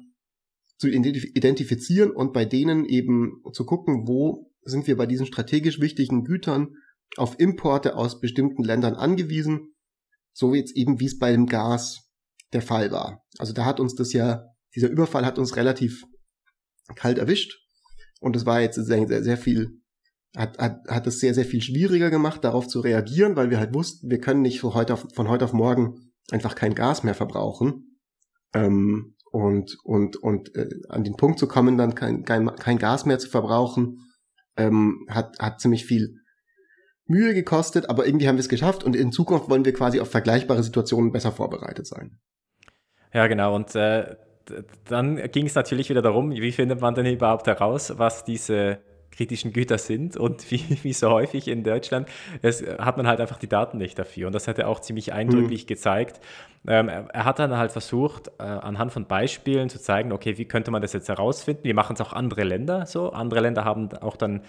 zu 0.79 0.87
identifizieren 0.87 2.09
und 2.09 2.33
bei 2.33 2.45
denen 2.45 2.85
eben 2.85 3.43
zu 3.53 3.63
gucken, 3.63 4.07
wo 4.07 4.48
sind 4.63 4.87
wir 4.87 4.97
bei 4.97 5.05
diesen 5.05 5.25
strategisch 5.25 5.79
wichtigen 5.79 6.23
Gütern 6.23 6.75
auf 7.17 7.39
Importe 7.39 7.95
aus 7.95 8.19
bestimmten 8.19 8.63
Ländern 8.63 8.95
angewiesen, 8.95 9.73
so 10.33 10.53
jetzt 10.53 10.75
eben 10.75 10.99
wie 10.99 11.05
es 11.05 11.17
bei 11.17 11.31
dem 11.31 11.47
Gas 11.47 12.09
der 12.53 12.61
Fall 12.61 12.91
war. 12.91 13.23
Also 13.37 13.53
da 13.53 13.65
hat 13.65 13.79
uns 13.79 13.95
das 13.95 14.13
ja, 14.13 14.45
dieser 14.75 14.89
Überfall 14.89 15.25
hat 15.25 15.39
uns 15.39 15.55
relativ 15.55 16.03
kalt 16.95 17.17
erwischt 17.17 17.57
und 18.19 18.35
es 18.35 18.45
war 18.45 18.61
jetzt 18.61 18.75
sehr, 18.75 19.07
sehr, 19.07 19.23
sehr 19.23 19.37
viel, 19.37 19.81
hat, 20.35 20.57
hat, 20.57 20.87
hat 20.87 21.07
es 21.07 21.19
sehr, 21.19 21.33
sehr 21.33 21.45
viel 21.45 21.61
schwieriger 21.61 22.09
gemacht, 22.09 22.43
darauf 22.43 22.67
zu 22.67 22.79
reagieren, 22.79 23.35
weil 23.35 23.49
wir 23.49 23.59
halt 23.59 23.73
wussten, 23.73 24.09
wir 24.09 24.19
können 24.19 24.41
nicht 24.41 24.59
von 24.59 24.73
heute 24.73 24.93
auf, 24.93 25.05
von 25.13 25.27
heute 25.27 25.45
auf 25.45 25.53
morgen 25.53 26.11
einfach 26.31 26.55
kein 26.55 26.75
Gas 26.75 27.03
mehr 27.03 27.15
verbrauchen. 27.15 27.99
Ähm, 28.53 29.15
und 29.31 29.77
und 29.83 30.17
und 30.17 30.55
äh, 30.55 30.67
an 30.89 31.03
den 31.03 31.15
Punkt 31.15 31.37
zu 31.37 31.47
kommen, 31.47 31.77
dann 31.77 31.93
kein, 31.93 32.23
kein, 32.23 32.47
kein 32.55 32.79
Gas 32.79 33.05
mehr 33.05 33.19
zu 33.19 33.29
verbrauchen, 33.29 33.99
ähm, 34.59 35.07
hat, 35.09 35.39
hat 35.39 35.59
ziemlich 35.59 35.85
viel 35.85 36.19
Mühe 37.05 37.33
gekostet, 37.33 37.89
aber 37.89 38.05
irgendwie 38.05 38.27
haben 38.27 38.35
wir 38.35 38.41
es 38.41 38.49
geschafft 38.49 38.83
und 38.83 38.95
in 38.95 39.11
Zukunft 39.11 39.49
wollen 39.49 39.65
wir 39.65 39.73
quasi 39.73 39.99
auf 39.99 40.11
vergleichbare 40.11 40.61
Situationen 40.61 41.11
besser 41.11 41.31
vorbereitet 41.31 41.87
sein. 41.87 42.19
Ja, 43.11 43.25
genau. 43.27 43.55
Und 43.55 43.73
äh, 43.75 44.15
dann 44.85 45.15
ging 45.31 45.47
es 45.47 45.55
natürlich 45.55 45.89
wieder 45.89 46.01
darum, 46.01 46.31
wie 46.31 46.51
findet 46.51 46.81
man 46.81 46.93
denn 46.93 47.05
überhaupt 47.05 47.47
heraus, 47.47 47.93
was 47.97 48.23
diese 48.23 48.79
kritischen 49.19 49.51
Güter 49.51 49.77
sind 49.77 50.15
und 50.15 50.49
wie, 50.51 50.63
wie 50.83 50.93
so 50.93 51.09
häufig 51.09 51.49
in 51.49 51.63
Deutschland, 51.63 52.07
es, 52.41 52.63
hat 52.79 52.95
man 52.95 53.05
halt 53.05 53.19
einfach 53.19 53.37
die 53.37 53.49
Daten 53.49 53.77
nicht 53.77 53.99
dafür. 53.99 54.27
Und 54.27 54.33
das 54.33 54.47
hat 54.47 54.57
er 54.59 54.69
auch 54.69 54.79
ziemlich 54.79 55.11
eindrücklich 55.11 55.63
mhm. 55.63 55.67
gezeigt, 55.67 56.21
ähm, 56.67 56.89
er 56.89 57.25
hat 57.25 57.39
dann 57.39 57.55
halt 57.55 57.71
versucht, 57.71 58.27
äh, 58.37 58.43
anhand 58.43 58.91
von 58.91 59.05
Beispielen 59.05 59.69
zu 59.69 59.79
zeigen, 59.79 60.11
okay, 60.11 60.37
wie 60.37 60.45
könnte 60.45 60.71
man 60.71 60.81
das 60.81 60.91
jetzt 60.91 61.07
herausfinden? 61.07 61.63
Wir 61.63 61.73
machen 61.73 61.93
es 61.93 62.01
auch 62.01 62.11
andere 62.11 62.43
Länder 62.43 62.85
so. 62.85 63.11
Andere 63.11 63.39
Länder 63.39 63.63
haben 63.63 63.89
auch 64.01 64.17
dann 64.17 64.41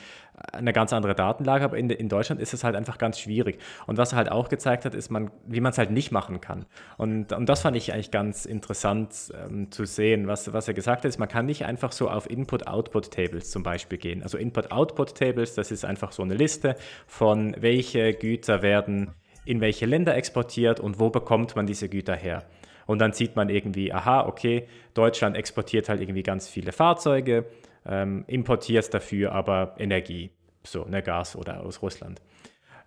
eine 0.53 0.73
ganz 0.73 0.93
andere 0.93 1.15
Datenlage, 1.15 1.65
aber 1.65 1.77
in, 1.77 1.91
in 1.91 2.09
Deutschland 2.09 2.41
ist 2.41 2.53
es 2.53 2.65
halt 2.65 2.75
einfach 2.75 2.99
ganz 2.99 3.21
schwierig. 3.21 3.59
Und 3.87 3.97
was 3.97 4.13
er 4.13 4.19
halt 4.19 4.33
auch 4.33 4.49
gezeigt 4.49 4.85
hat, 4.87 4.95
ist, 4.95 5.11
man, 5.11 5.31
wie 5.47 5.61
man 5.61 5.71
es 5.71 5.79
halt 5.79 5.91
nicht 5.91 6.11
machen 6.11 6.41
kann. 6.41 6.65
Und, 6.97 7.33
und 7.33 7.49
das 7.49 7.61
fand 7.63 7.77
ich 7.77 7.93
eigentlich 7.93 8.11
ganz 8.11 8.45
interessant 8.45 9.33
ähm, 9.47 9.71
zu 9.71 9.85
sehen. 9.85 10.27
Was, 10.27 10.53
was 10.53 10.67
er 10.67 10.75
gesagt 10.75 11.05
hat, 11.05 11.09
ist, 11.09 11.19
man 11.19 11.29
kann 11.29 11.47
nicht 11.47 11.65
einfach 11.65 11.93
so 11.93 12.11
auf 12.11 12.29
Input-Output-Tables 12.29 13.51
zum 13.51 13.63
Beispiel 13.63 13.99
gehen. 13.99 14.23
Also 14.23 14.37
Input-Output-Tables, 14.61 15.55
das 15.55 15.71
ist 15.71 15.85
einfach 15.85 16.13
so 16.13 16.23
eine 16.23 16.35
Liste 16.35 16.77
von 17.07 17.55
welche 17.59 18.13
Güter 18.15 18.63
werden 18.63 19.15
in 19.45 19.61
welche 19.61 19.87
Länder 19.87 20.15
exportiert 20.17 20.81
und 20.81 21.01
wo 21.01 21.11
bekommt 21.11 21.57
man 21.57 21.67
diese 21.67 21.89
Güter 21.89 22.15
her. 22.15 22.45
Und 22.87 22.99
dann 22.99 23.13
sieht 23.13 23.37
man 23.37 23.49
irgendwie, 23.49 23.93
aha, 23.93 24.27
okay, 24.27 24.67
Deutschland 24.95 25.37
exportiert 25.37 25.89
halt 25.89 26.01
irgendwie 26.01 26.23
ganz 26.23 26.49
viele 26.49 26.73
Fahrzeuge, 26.73 27.47
ähm, 27.87 28.25
importiert 28.27 28.93
dafür 28.93 29.33
aber 29.33 29.75
Energie, 29.79 30.31
so, 30.63 30.85
ne, 30.85 31.03
Gas 31.03 31.37
oder 31.37 31.65
aus 31.65 31.83
Russland. 31.83 32.21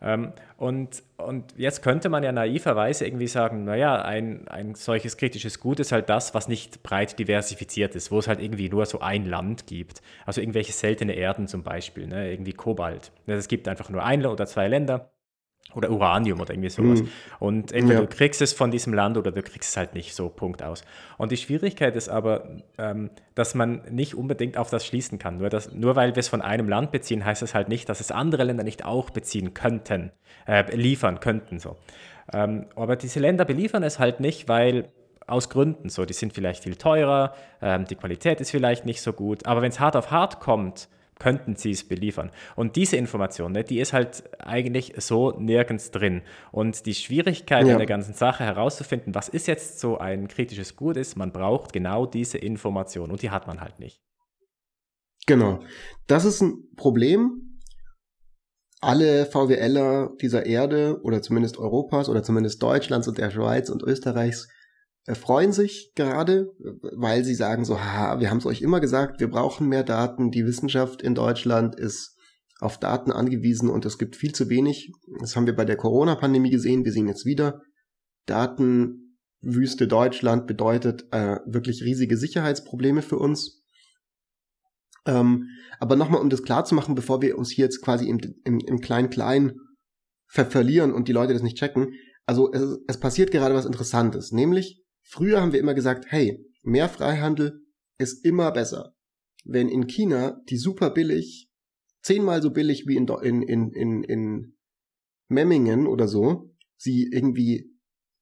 Ähm, 0.03 0.33
und, 0.57 1.01
und 1.17 1.53
jetzt 1.57 1.81
könnte 1.81 2.09
man 2.09 2.23
ja 2.23 2.31
naiverweise 2.31 3.05
irgendwie 3.05 3.27
sagen, 3.27 3.63
naja, 3.63 4.01
ein, 4.01 4.47
ein 4.47 4.75
solches 4.75 5.17
kritisches 5.17 5.59
Gut 5.59 5.79
ist 5.79 5.91
halt 5.91 6.09
das, 6.09 6.33
was 6.33 6.47
nicht 6.47 6.83
breit 6.83 7.17
diversifiziert 7.17 7.95
ist, 7.95 8.11
wo 8.11 8.19
es 8.19 8.27
halt 8.27 8.41
irgendwie 8.41 8.69
nur 8.69 8.85
so 8.85 8.99
ein 8.99 9.25
Land 9.25 9.65
gibt. 9.67 10.01
Also 10.25 10.41
irgendwelche 10.41 10.73
seltene 10.73 11.13
Erden 11.13 11.47
zum 11.47 11.63
Beispiel, 11.63 12.07
ne, 12.07 12.31
irgendwie 12.31 12.53
Kobalt. 12.53 13.11
Es 13.25 13.47
gibt 13.47 13.67
einfach 13.67 13.89
nur 13.89 14.03
ein 14.03 14.25
oder 14.25 14.45
zwei 14.45 14.67
Länder 14.67 15.12
oder 15.75 15.89
Uranium 15.89 16.39
oder 16.39 16.53
irgendwie 16.53 16.69
sowas. 16.69 17.01
Mhm. 17.01 17.09
Und 17.39 17.71
entweder 17.71 18.01
ja. 18.01 18.05
du 18.05 18.15
kriegst 18.15 18.41
es 18.41 18.53
von 18.53 18.71
diesem 18.71 18.93
Land 18.93 19.17
oder 19.17 19.31
du 19.31 19.41
kriegst 19.41 19.71
es 19.71 19.77
halt 19.77 19.95
nicht 19.95 20.13
so, 20.13 20.29
Punkt 20.29 20.61
aus. 20.61 20.83
Und 21.17 21.31
die 21.31 21.37
Schwierigkeit 21.37 21.95
ist 21.95 22.09
aber, 22.09 22.47
ähm, 22.77 23.09
dass 23.35 23.55
man 23.55 23.81
nicht 23.89 24.15
unbedingt 24.15 24.57
auf 24.57 24.69
das 24.69 24.85
schließen 24.85 25.19
kann. 25.19 25.37
Nur, 25.37 25.49
dass, 25.49 25.71
nur 25.71 25.95
weil 25.95 26.15
wir 26.15 26.19
es 26.19 26.27
von 26.27 26.41
einem 26.41 26.69
Land 26.69 26.91
beziehen, 26.91 27.25
heißt 27.25 27.41
es 27.41 27.53
halt 27.53 27.69
nicht, 27.69 27.89
dass 27.89 27.99
es 27.99 28.11
andere 28.11 28.43
Länder 28.43 28.63
nicht 28.63 28.85
auch 28.85 29.09
beziehen 29.09 29.53
könnten, 29.53 30.11
äh, 30.47 30.75
liefern 30.75 31.19
könnten. 31.19 31.59
So. 31.59 31.77
Ähm, 32.31 32.67
aber 32.75 32.95
diese 32.95 33.19
Länder 33.19 33.45
beliefern 33.45 33.83
es 33.83 33.99
halt 33.99 34.19
nicht, 34.19 34.47
weil 34.47 34.89
aus 35.25 35.49
Gründen 35.49 35.89
so, 35.89 36.05
die 36.05 36.13
sind 36.13 36.33
vielleicht 36.33 36.63
viel 36.63 36.75
teurer, 36.75 37.33
ähm, 37.61 37.85
die 37.85 37.95
Qualität 37.95 38.41
ist 38.41 38.51
vielleicht 38.51 38.85
nicht 38.85 39.01
so 39.01 39.13
gut, 39.13 39.45
aber 39.45 39.61
wenn 39.61 39.69
es 39.69 39.79
hart 39.79 39.95
auf 39.95 40.11
hart 40.11 40.39
kommt, 40.39 40.89
könnten 41.23 41.55
sie 41.55 41.71
es 41.71 41.85
beliefern. 41.85 42.31
Und 42.57 42.75
diese 42.75 42.97
Information, 42.97 43.53
ne, 43.53 43.63
die 43.63 43.79
ist 43.79 43.93
halt 43.93 44.23
eigentlich 44.39 44.93
so 44.97 45.31
nirgends 45.31 45.89
drin. 45.89 46.21
Und 46.51 46.85
die 46.85 46.93
Schwierigkeit 46.93 47.65
ja. 47.65 47.71
in 47.71 47.77
der 47.77 47.87
ganzen 47.87 48.13
Sache 48.13 48.43
herauszufinden, 48.43 49.15
was 49.15 49.29
ist 49.29 49.47
jetzt 49.47 49.79
so 49.79 49.97
ein 49.97 50.27
kritisches 50.27 50.75
Gut 50.75 50.97
ist, 50.97 51.15
man 51.15 51.31
braucht 51.31 51.71
genau 51.71 52.05
diese 52.05 52.37
Information 52.37 53.09
und 53.09 53.21
die 53.21 53.29
hat 53.29 53.47
man 53.47 53.61
halt 53.61 53.79
nicht. 53.79 54.01
Genau. 55.25 55.61
Das 56.07 56.25
ist 56.25 56.41
ein 56.41 56.75
Problem. 56.75 57.61
Alle 58.81 59.25
VWLer 59.25 60.11
dieser 60.21 60.45
Erde 60.45 60.99
oder 61.03 61.21
zumindest 61.21 61.57
Europas 61.57 62.09
oder 62.09 62.21
zumindest 62.21 62.61
Deutschlands 62.61 63.07
und 63.07 63.17
der 63.17 63.31
Schweiz 63.31 63.69
und 63.69 63.81
Österreichs 63.81 64.49
freuen 65.11 65.51
sich 65.51 65.91
gerade, 65.95 66.53
weil 66.95 67.23
sie 67.25 67.35
sagen 67.35 67.65
so, 67.65 67.79
ha, 67.79 68.19
wir 68.19 68.29
haben 68.29 68.37
es 68.37 68.45
euch 68.45 68.61
immer 68.61 68.79
gesagt, 68.79 69.19
wir 69.19 69.29
brauchen 69.29 69.67
mehr 69.67 69.83
Daten, 69.83 70.31
die 70.31 70.45
Wissenschaft 70.45 71.01
in 71.01 71.13
Deutschland 71.13 71.75
ist 71.75 72.17
auf 72.59 72.79
Daten 72.79 73.11
angewiesen 73.11 73.69
und 73.69 73.85
es 73.85 73.97
gibt 73.97 74.15
viel 74.15 74.33
zu 74.33 74.49
wenig. 74.49 74.93
Das 75.19 75.35
haben 75.35 75.45
wir 75.45 75.55
bei 75.55 75.65
der 75.65 75.75
Corona-Pandemie 75.75 76.49
gesehen, 76.49 76.85
wir 76.85 76.93
sehen 76.93 77.09
jetzt 77.09 77.25
wieder. 77.25 77.61
Datenwüste 78.25 79.87
Deutschland 79.87 80.47
bedeutet 80.47 81.05
äh, 81.11 81.39
wirklich 81.45 81.83
riesige 81.83 82.15
Sicherheitsprobleme 82.15 83.01
für 83.01 83.17
uns. 83.17 83.63
Ähm, 85.05 85.49
aber 85.79 85.97
nochmal, 85.97 86.21
um 86.21 86.29
das 86.29 86.43
klar 86.43 86.63
zu 86.63 86.75
machen, 86.75 86.95
bevor 86.95 87.21
wir 87.21 87.37
uns 87.37 87.51
hier 87.51 87.65
jetzt 87.65 87.81
quasi 87.81 88.07
im, 88.07 88.19
im, 88.45 88.59
im 88.59 88.79
Klein-Klein 88.79 89.59
ver 90.27 90.45
verlieren 90.45 90.93
und 90.93 91.09
die 91.09 91.13
Leute 91.13 91.33
das 91.33 91.43
nicht 91.43 91.57
checken. 91.57 91.93
Also 92.25 92.53
es, 92.53 92.79
es 92.87 92.99
passiert 93.01 93.31
gerade 93.31 93.53
was 93.53 93.65
Interessantes, 93.65 94.31
nämlich 94.31 94.82
Früher 95.03 95.41
haben 95.41 95.53
wir 95.53 95.59
immer 95.59 95.73
gesagt, 95.73 96.05
hey, 96.09 96.43
mehr 96.63 96.89
Freihandel 96.89 97.61
ist 97.97 98.25
immer 98.25 98.51
besser. 98.51 98.95
Wenn 99.43 99.69
in 99.69 99.87
China 99.87 100.41
die 100.49 100.57
super 100.57 100.89
billig, 100.89 101.49
zehnmal 102.01 102.41
so 102.41 102.51
billig 102.51 102.87
wie 102.87 102.95
in, 102.95 103.07
in, 103.07 103.41
in, 103.41 103.71
in, 103.71 104.03
in 104.03 104.57
Memmingen 105.27 105.87
oder 105.87 106.07
so, 106.07 106.53
sie 106.77 107.09
irgendwie 107.11 107.71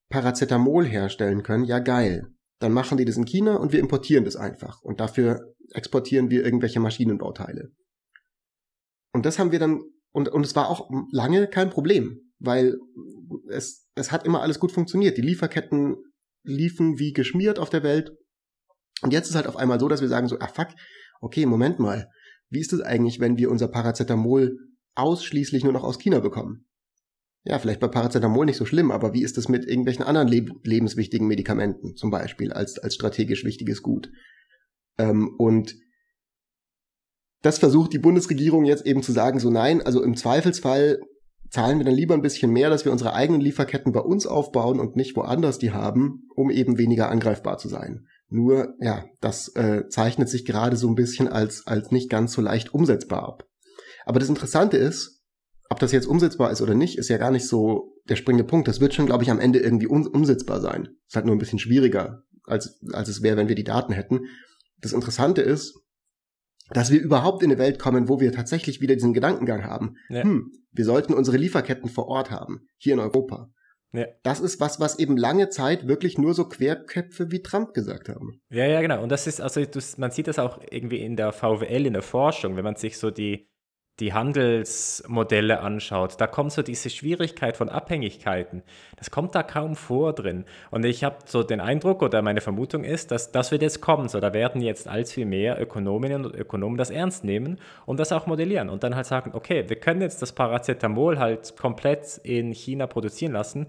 Paracetamol 0.09 0.85
herstellen 0.85 1.43
können, 1.43 1.65
ja 1.65 1.79
geil. 1.79 2.27
Dann 2.59 2.73
machen 2.73 2.97
die 2.97 3.05
das 3.05 3.17
in 3.17 3.25
China 3.25 3.55
und 3.55 3.71
wir 3.71 3.79
importieren 3.79 4.25
das 4.25 4.35
einfach. 4.35 4.81
Und 4.81 4.99
dafür 4.99 5.55
exportieren 5.73 6.29
wir 6.29 6.43
irgendwelche 6.43 6.79
Maschinenbauteile. 6.79 7.71
Und 9.13 9.25
das 9.25 9.39
haben 9.39 9.51
wir 9.51 9.59
dann, 9.59 9.81
und, 10.11 10.29
und 10.29 10.45
es 10.45 10.55
war 10.55 10.69
auch 10.69 10.89
lange 11.11 11.47
kein 11.47 11.69
Problem, 11.69 12.19
weil 12.39 12.77
es, 13.49 13.87
es 13.95 14.11
hat 14.11 14.25
immer 14.25 14.41
alles 14.41 14.59
gut 14.59 14.71
funktioniert. 14.71 15.17
Die 15.17 15.21
Lieferketten 15.21 15.95
liefen 16.43 16.99
wie 16.99 17.13
geschmiert 17.13 17.59
auf 17.59 17.69
der 17.69 17.83
Welt. 17.83 18.11
Und 19.01 19.13
jetzt 19.13 19.29
ist 19.29 19.35
halt 19.35 19.47
auf 19.47 19.57
einmal 19.57 19.79
so, 19.79 19.87
dass 19.87 20.01
wir 20.01 20.07
sagen 20.07 20.27
so, 20.27 20.39
ah 20.39 20.47
fuck, 20.47 20.69
okay, 21.21 21.45
Moment 21.45 21.79
mal, 21.79 22.07
wie 22.49 22.59
ist 22.59 22.73
es 22.73 22.81
eigentlich, 22.81 23.19
wenn 23.19 23.37
wir 23.37 23.49
unser 23.49 23.67
Paracetamol 23.67 24.57
ausschließlich 24.95 25.63
nur 25.63 25.73
noch 25.73 25.83
aus 25.83 25.99
China 25.99 26.19
bekommen? 26.19 26.65
Ja, 27.43 27.57
vielleicht 27.57 27.79
bei 27.79 27.87
Paracetamol 27.87 28.45
nicht 28.45 28.57
so 28.57 28.65
schlimm, 28.65 28.91
aber 28.91 29.13
wie 29.13 29.23
ist 29.23 29.37
es 29.37 29.49
mit 29.49 29.65
irgendwelchen 29.65 30.05
anderen 30.05 30.27
leb 30.27 30.51
lebenswichtigen 30.63 31.27
Medikamenten, 31.27 31.95
zum 31.95 32.11
Beispiel, 32.11 32.53
als, 32.53 32.77
als 32.77 32.93
strategisch 32.93 33.43
wichtiges 33.43 33.81
Gut? 33.81 34.11
Ähm, 34.99 35.33
und 35.39 35.75
das 37.41 37.57
versucht 37.57 37.93
die 37.93 37.99
Bundesregierung 37.99 38.65
jetzt 38.65 38.85
eben 38.85 39.01
zu 39.01 39.11
sagen, 39.11 39.39
so 39.39 39.49
nein, 39.49 39.81
also 39.81 40.03
im 40.03 40.15
Zweifelsfall 40.15 40.99
zahlen 41.51 41.79
wir 41.79 41.85
dann 41.85 41.93
lieber 41.93 42.13
ein 42.13 42.21
bisschen 42.21 42.51
mehr, 42.51 42.69
dass 42.69 42.85
wir 42.85 42.91
unsere 42.91 43.13
eigenen 43.13 43.41
Lieferketten 43.41 43.91
bei 43.91 43.99
uns 43.99 44.25
aufbauen 44.25 44.79
und 44.79 44.95
nicht 44.95 45.15
woanders 45.15 45.59
die 45.59 45.71
haben, 45.71 46.27
um 46.33 46.49
eben 46.49 46.77
weniger 46.77 47.09
angreifbar 47.09 47.57
zu 47.57 47.67
sein. 47.67 48.07
Nur, 48.29 48.75
ja, 48.79 49.03
das 49.19 49.49
äh, 49.55 49.89
zeichnet 49.89 50.29
sich 50.29 50.45
gerade 50.45 50.77
so 50.77 50.87
ein 50.87 50.95
bisschen 50.95 51.27
als, 51.27 51.67
als 51.67 51.91
nicht 51.91 52.09
ganz 52.09 52.31
so 52.31 52.41
leicht 52.41 52.73
umsetzbar 52.73 53.23
ab. 53.23 53.45
Aber 54.05 54.19
das 54.19 54.29
Interessante 54.29 54.77
ist, 54.77 55.21
ob 55.69 55.79
das 55.79 55.91
jetzt 55.91 56.07
umsetzbar 56.07 56.51
ist 56.51 56.61
oder 56.61 56.73
nicht, 56.73 56.97
ist 56.97 57.09
ja 57.09 57.17
gar 57.17 57.31
nicht 57.31 57.45
so 57.45 57.97
der 58.07 58.15
springende 58.15 58.45
Punkt. 58.45 58.69
Das 58.69 58.79
wird 58.79 58.93
schon, 58.93 59.05
glaube 59.05 59.23
ich, 59.23 59.31
am 59.31 59.39
Ende 59.39 59.59
irgendwie 59.59 59.87
um, 59.87 60.07
umsetzbar 60.07 60.61
sein. 60.61 60.87
Ist 61.07 61.15
halt 61.15 61.25
nur 61.25 61.35
ein 61.35 61.39
bisschen 61.39 61.59
schwieriger, 61.59 62.23
als, 62.45 62.79
als 62.93 63.09
es 63.09 63.21
wäre, 63.21 63.35
wenn 63.35 63.49
wir 63.49 63.55
die 63.55 63.65
Daten 63.65 63.91
hätten. 63.91 64.21
Das 64.79 64.93
Interessante 64.93 65.41
ist, 65.41 65.77
dass 66.73 66.91
wir 66.91 67.01
überhaupt 67.01 67.43
in 67.43 67.51
eine 67.51 67.59
Welt 67.59 67.79
kommen, 67.79 68.09
wo 68.09 68.19
wir 68.19 68.31
tatsächlich 68.31 68.81
wieder 68.81 68.95
diesen 68.95 69.13
Gedankengang 69.13 69.63
haben. 69.63 69.95
Ja. 70.09 70.23
Hm, 70.23 70.51
wir 70.71 70.85
sollten 70.85 71.13
unsere 71.13 71.37
Lieferketten 71.37 71.89
vor 71.89 72.07
Ort 72.07 72.31
haben, 72.31 72.67
hier 72.77 72.93
in 72.93 72.99
Europa. 72.99 73.49
Ja. 73.93 74.05
Das 74.23 74.39
ist 74.39 74.61
was, 74.61 74.79
was 74.79 74.99
eben 74.99 75.17
lange 75.17 75.49
Zeit 75.49 75.87
wirklich 75.87 76.17
nur 76.17 76.33
so 76.33 76.47
Querköpfe 76.47 77.29
wie 77.31 77.41
Trump 77.41 77.73
gesagt 77.73 78.07
haben. 78.07 78.41
Ja, 78.49 78.65
ja, 78.65 78.81
genau. 78.81 79.03
Und 79.03 79.09
das 79.09 79.27
ist, 79.27 79.41
also 79.41 79.65
das, 79.65 79.97
man 79.97 80.11
sieht 80.11 80.27
das 80.27 80.39
auch 80.39 80.61
irgendwie 80.69 81.01
in 81.01 81.17
der 81.17 81.33
VWL, 81.33 81.85
in 81.85 81.93
der 81.93 82.01
Forschung, 82.01 82.55
wenn 82.55 82.63
man 82.63 82.77
sich 82.77 82.97
so 82.97 83.11
die, 83.11 83.49
die 84.01 84.13
Handelsmodelle 84.13 85.59
anschaut, 85.59 86.19
da 86.19 86.25
kommt 86.25 86.51
so 86.51 86.63
diese 86.63 86.89
Schwierigkeit 86.89 87.55
von 87.55 87.69
Abhängigkeiten. 87.69 88.63
Das 88.97 89.11
kommt 89.11 89.35
da 89.35 89.43
kaum 89.43 89.75
vor 89.75 90.13
drin. 90.13 90.43
Und 90.71 90.85
ich 90.85 91.03
habe 91.03 91.17
so 91.25 91.43
den 91.43 91.61
Eindruck 91.61 92.01
oder 92.01 92.21
meine 92.23 92.41
Vermutung 92.41 92.83
ist, 92.83 93.11
dass 93.11 93.31
das 93.31 93.51
wird 93.51 93.61
jetzt 93.61 93.79
kommen. 93.79 94.09
So, 94.09 94.19
da 94.19 94.33
werden 94.33 94.61
jetzt 94.61 94.87
allzu 94.87 95.13
viel 95.13 95.25
mehr 95.25 95.61
Ökonominnen 95.61 96.25
und 96.25 96.35
Ökonomen 96.35 96.77
das 96.77 96.89
ernst 96.89 97.23
nehmen 97.23 97.59
und 97.85 97.99
das 97.99 98.11
auch 98.11 98.25
modellieren 98.25 98.69
und 98.69 98.83
dann 98.83 98.95
halt 98.95 99.05
sagen, 99.05 99.31
okay, 99.33 99.65
wir 99.67 99.75
können 99.75 100.01
jetzt 100.01 100.21
das 100.21 100.31
Paracetamol 100.31 101.19
halt 101.19 101.55
komplett 101.57 102.19
in 102.23 102.53
China 102.53 102.87
produzieren 102.87 103.33
lassen 103.33 103.67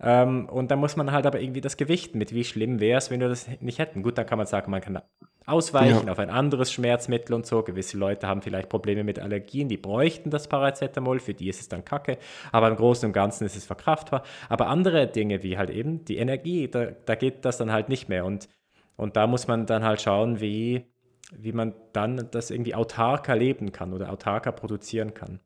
und 0.00 0.68
da 0.68 0.76
muss 0.76 0.94
man 0.94 1.10
halt 1.10 1.26
aber 1.26 1.40
irgendwie 1.40 1.60
das 1.60 1.76
Gewicht 1.76 2.14
mit, 2.14 2.32
wie 2.32 2.44
schlimm 2.44 2.78
wäre 2.78 2.98
es, 2.98 3.10
wenn 3.10 3.20
wir 3.20 3.28
das 3.28 3.48
nicht 3.60 3.80
hätten. 3.80 4.04
Gut, 4.04 4.16
dann 4.16 4.26
kann 4.26 4.38
man 4.38 4.46
sagen, 4.46 4.70
man 4.70 4.80
kann 4.80 5.02
ausweichen 5.44 6.06
ja. 6.06 6.12
auf 6.12 6.18
ein 6.20 6.30
anderes 6.30 6.72
Schmerzmittel 6.72 7.34
und 7.34 7.46
so. 7.46 7.62
Gewisse 7.62 7.98
Leute 7.98 8.28
haben 8.28 8.42
vielleicht 8.42 8.68
Probleme 8.68 9.02
mit 9.02 9.18
Allergien, 9.18 9.68
die 9.68 9.76
bräuchten 9.76 10.30
das 10.30 10.46
Paracetamol, 10.46 11.18
für 11.18 11.34
die 11.34 11.48
ist 11.48 11.60
es 11.60 11.68
dann 11.68 11.84
kacke. 11.84 12.18
Aber 12.52 12.68
im 12.68 12.76
Großen 12.76 13.06
und 13.06 13.12
Ganzen 13.12 13.44
ist 13.44 13.56
es 13.56 13.64
verkraftbar. 13.64 14.22
Aber 14.48 14.68
andere 14.68 15.08
Dinge 15.08 15.42
wie 15.42 15.58
halt 15.58 15.70
eben 15.70 16.04
die 16.04 16.18
Energie, 16.18 16.68
da, 16.68 16.86
da 16.86 17.14
geht 17.14 17.44
das 17.44 17.56
dann 17.56 17.72
halt 17.72 17.88
nicht 17.88 18.08
mehr. 18.08 18.24
Und, 18.24 18.48
und 18.96 19.16
da 19.16 19.26
muss 19.26 19.48
man 19.48 19.66
dann 19.66 19.82
halt 19.82 20.00
schauen, 20.00 20.40
wie, 20.40 20.84
wie 21.32 21.52
man 21.52 21.74
dann 21.92 22.28
das 22.30 22.50
irgendwie 22.50 22.74
autarker 22.74 23.34
leben 23.34 23.72
kann 23.72 23.92
oder 23.92 24.12
autarker 24.12 24.52
produzieren 24.52 25.14
kann. 25.14 25.40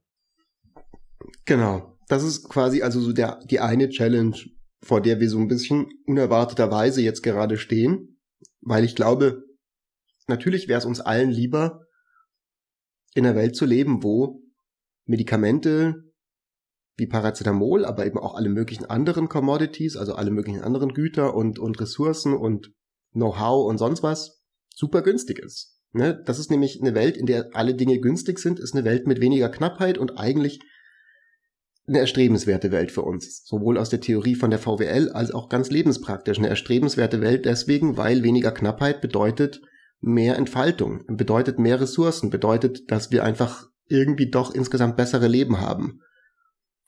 Genau. 1.44 1.91
Das 2.08 2.22
ist 2.22 2.48
quasi 2.48 2.82
also 2.82 3.00
so 3.00 3.12
der, 3.12 3.40
die 3.44 3.60
eine 3.60 3.88
Challenge, 3.88 4.36
vor 4.82 5.00
der 5.00 5.20
wir 5.20 5.30
so 5.30 5.38
ein 5.38 5.48
bisschen 5.48 5.86
unerwarteterweise 6.06 7.02
jetzt 7.02 7.22
gerade 7.22 7.56
stehen, 7.56 8.20
weil 8.60 8.84
ich 8.84 8.94
glaube, 8.94 9.44
natürlich 10.28 10.68
wäre 10.68 10.78
es 10.78 10.84
uns 10.84 11.00
allen 11.00 11.30
lieber, 11.30 11.86
in 13.14 13.26
einer 13.26 13.36
Welt 13.36 13.56
zu 13.56 13.66
leben, 13.66 14.02
wo 14.02 14.42
Medikamente 15.04 16.12
wie 16.96 17.06
Paracetamol, 17.06 17.84
aber 17.84 18.06
eben 18.06 18.18
auch 18.18 18.34
alle 18.34 18.48
möglichen 18.48 18.84
anderen 18.84 19.28
Commodities, 19.28 19.96
also 19.96 20.14
alle 20.14 20.30
möglichen 20.30 20.62
anderen 20.62 20.92
Güter 20.94 21.34
und, 21.34 21.58
und 21.58 21.80
Ressourcen 21.80 22.34
und 22.34 22.72
Know-how 23.12 23.68
und 23.68 23.78
sonst 23.78 24.02
was 24.02 24.42
super 24.74 25.02
günstig 25.02 25.38
ist. 25.38 25.78
Ne? 25.92 26.22
Das 26.24 26.38
ist 26.38 26.50
nämlich 26.50 26.80
eine 26.80 26.94
Welt, 26.94 27.16
in 27.16 27.26
der 27.26 27.50
alle 27.54 27.74
Dinge 27.74 27.98
günstig 28.00 28.38
sind, 28.38 28.58
ist 28.58 28.74
eine 28.74 28.84
Welt 28.84 29.06
mit 29.06 29.20
weniger 29.20 29.48
Knappheit 29.48 29.98
und 29.98 30.18
eigentlich 30.18 30.60
eine 31.86 31.98
erstrebenswerte 31.98 32.70
Welt 32.70 32.92
für 32.92 33.02
uns. 33.02 33.44
Sowohl 33.44 33.76
aus 33.76 33.90
der 33.90 34.00
Theorie 34.00 34.34
von 34.34 34.50
der 34.50 34.58
VWL 34.58 35.10
als 35.10 35.32
auch 35.32 35.48
ganz 35.48 35.70
lebenspraktisch. 35.70 36.38
Eine 36.38 36.48
erstrebenswerte 36.48 37.20
Welt 37.20 37.44
deswegen, 37.44 37.96
weil 37.96 38.22
weniger 38.22 38.52
Knappheit 38.52 39.00
bedeutet 39.00 39.60
mehr 40.00 40.36
Entfaltung, 40.36 41.04
bedeutet 41.08 41.58
mehr 41.58 41.80
Ressourcen, 41.80 42.30
bedeutet, 42.30 42.90
dass 42.90 43.10
wir 43.10 43.24
einfach 43.24 43.68
irgendwie 43.86 44.30
doch 44.30 44.54
insgesamt 44.54 44.96
bessere 44.96 45.28
Leben 45.28 45.60
haben. 45.60 46.00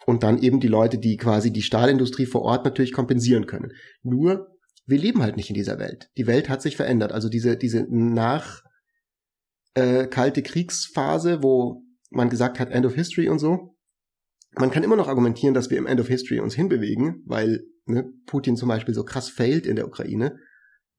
Und 0.06 0.22
dann 0.22 0.38
eben 0.38 0.60
die 0.60 0.68
Leute, 0.68 0.98
die 0.98 1.16
quasi 1.16 1.52
die 1.52 1.62
Stahlindustrie 1.62 2.26
vor 2.26 2.42
Ort 2.42 2.64
natürlich 2.64 2.92
kompensieren 2.92 3.46
können. 3.46 3.72
Nur, 4.02 4.48
wir 4.86 4.98
leben 4.98 5.22
halt 5.22 5.36
nicht 5.36 5.48
in 5.48 5.54
dieser 5.54 5.78
Welt. 5.78 6.10
Die 6.18 6.26
Welt 6.26 6.48
hat 6.48 6.60
sich 6.60 6.76
verändert. 6.76 7.12
Also 7.12 7.28
diese, 7.28 7.56
diese 7.56 7.86
nach 7.88 8.62
äh, 9.74 10.06
kalte 10.06 10.42
Kriegsphase, 10.42 11.42
wo 11.42 11.82
man 12.10 12.28
gesagt 12.28 12.60
hat, 12.60 12.70
End 12.70 12.84
of 12.84 12.94
History 12.94 13.28
und 13.28 13.38
so, 13.38 13.73
man 14.56 14.70
kann 14.70 14.82
immer 14.82 14.96
noch 14.96 15.08
argumentieren, 15.08 15.54
dass 15.54 15.70
wir 15.70 15.78
im 15.78 15.86
End 15.86 16.00
of 16.00 16.08
History 16.08 16.40
uns 16.40 16.54
hinbewegen, 16.54 17.22
weil 17.26 17.64
ne, 17.86 18.04
Putin 18.26 18.56
zum 18.56 18.68
Beispiel 18.68 18.94
so 18.94 19.04
krass 19.04 19.28
failt 19.28 19.66
in 19.66 19.76
der 19.76 19.86
Ukraine. 19.86 20.38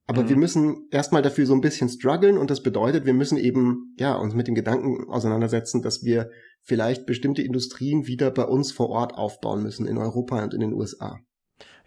Aber 0.07 0.23
mhm. 0.23 0.29
wir 0.29 0.37
müssen 0.37 0.87
erstmal 0.91 1.21
dafür 1.21 1.45
so 1.45 1.53
ein 1.53 1.61
bisschen 1.61 1.89
strugglen 1.89 2.37
und 2.37 2.51
das 2.51 2.61
bedeutet, 2.61 3.05
wir 3.05 3.13
müssen 3.13 3.37
eben 3.37 3.95
ja 3.97 4.15
uns 4.15 4.35
mit 4.35 4.47
dem 4.47 4.55
Gedanken 4.55 5.09
auseinandersetzen, 5.09 5.81
dass 5.81 6.03
wir 6.03 6.29
vielleicht 6.61 7.05
bestimmte 7.05 7.41
Industrien 7.41 8.05
wieder 8.05 8.31
bei 8.31 8.43
uns 8.43 8.71
vor 8.71 8.89
Ort 8.89 9.15
aufbauen 9.15 9.63
müssen 9.63 9.87
in 9.87 9.97
Europa 9.97 10.43
und 10.43 10.53
in 10.53 10.59
den 10.59 10.73
USA. 10.73 11.19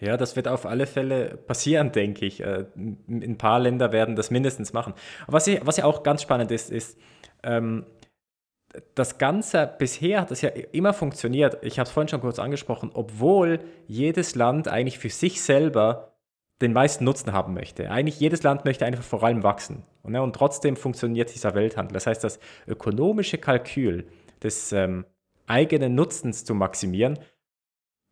Ja, 0.00 0.16
das 0.16 0.36
wird 0.36 0.46
auf 0.46 0.64
alle 0.64 0.86
Fälle 0.86 1.36
passieren, 1.46 1.92
denke 1.92 2.24
ich. 2.24 2.40
Äh, 2.40 2.66
ein 2.76 3.36
paar 3.36 3.58
Länder 3.58 3.92
werden 3.92 4.14
das 4.14 4.30
mindestens 4.30 4.72
machen. 4.72 4.94
Was 5.26 5.46
ja, 5.46 5.60
was 5.64 5.76
ja 5.76 5.84
auch 5.84 6.02
ganz 6.02 6.22
spannend 6.22 6.52
ist, 6.52 6.70
ist, 6.70 6.98
ähm, 7.42 7.84
das 8.94 9.18
Ganze 9.18 9.72
bisher 9.78 10.20
hat 10.20 10.30
es 10.30 10.42
ja 10.42 10.50
immer 10.50 10.92
funktioniert. 10.92 11.58
Ich 11.62 11.78
habe 11.78 11.86
es 11.86 11.92
vorhin 11.92 12.08
schon 12.08 12.20
kurz 12.20 12.38
angesprochen, 12.38 12.90
obwohl 12.92 13.60
jedes 13.86 14.34
Land 14.34 14.68
eigentlich 14.68 14.98
für 14.98 15.10
sich 15.10 15.40
selber 15.40 16.12
den 16.60 16.72
meisten 16.72 17.04
Nutzen 17.04 17.32
haben 17.32 17.54
möchte. 17.54 17.90
Eigentlich 17.90 18.20
jedes 18.20 18.42
Land 18.42 18.64
möchte 18.64 18.84
einfach 18.84 19.04
vor 19.04 19.22
allem 19.22 19.42
wachsen. 19.42 19.84
Und, 20.02 20.12
ne, 20.12 20.22
und 20.22 20.34
trotzdem 20.34 20.76
funktioniert 20.76 21.32
dieser 21.34 21.54
Welthandel. 21.54 21.94
Das 21.94 22.06
heißt, 22.06 22.22
das 22.22 22.40
ökonomische 22.66 23.38
Kalkül 23.38 24.08
des 24.42 24.72
ähm, 24.72 25.04
eigenen 25.46 25.94
Nutzens 25.94 26.44
zu 26.44 26.54
maximieren, 26.54 27.18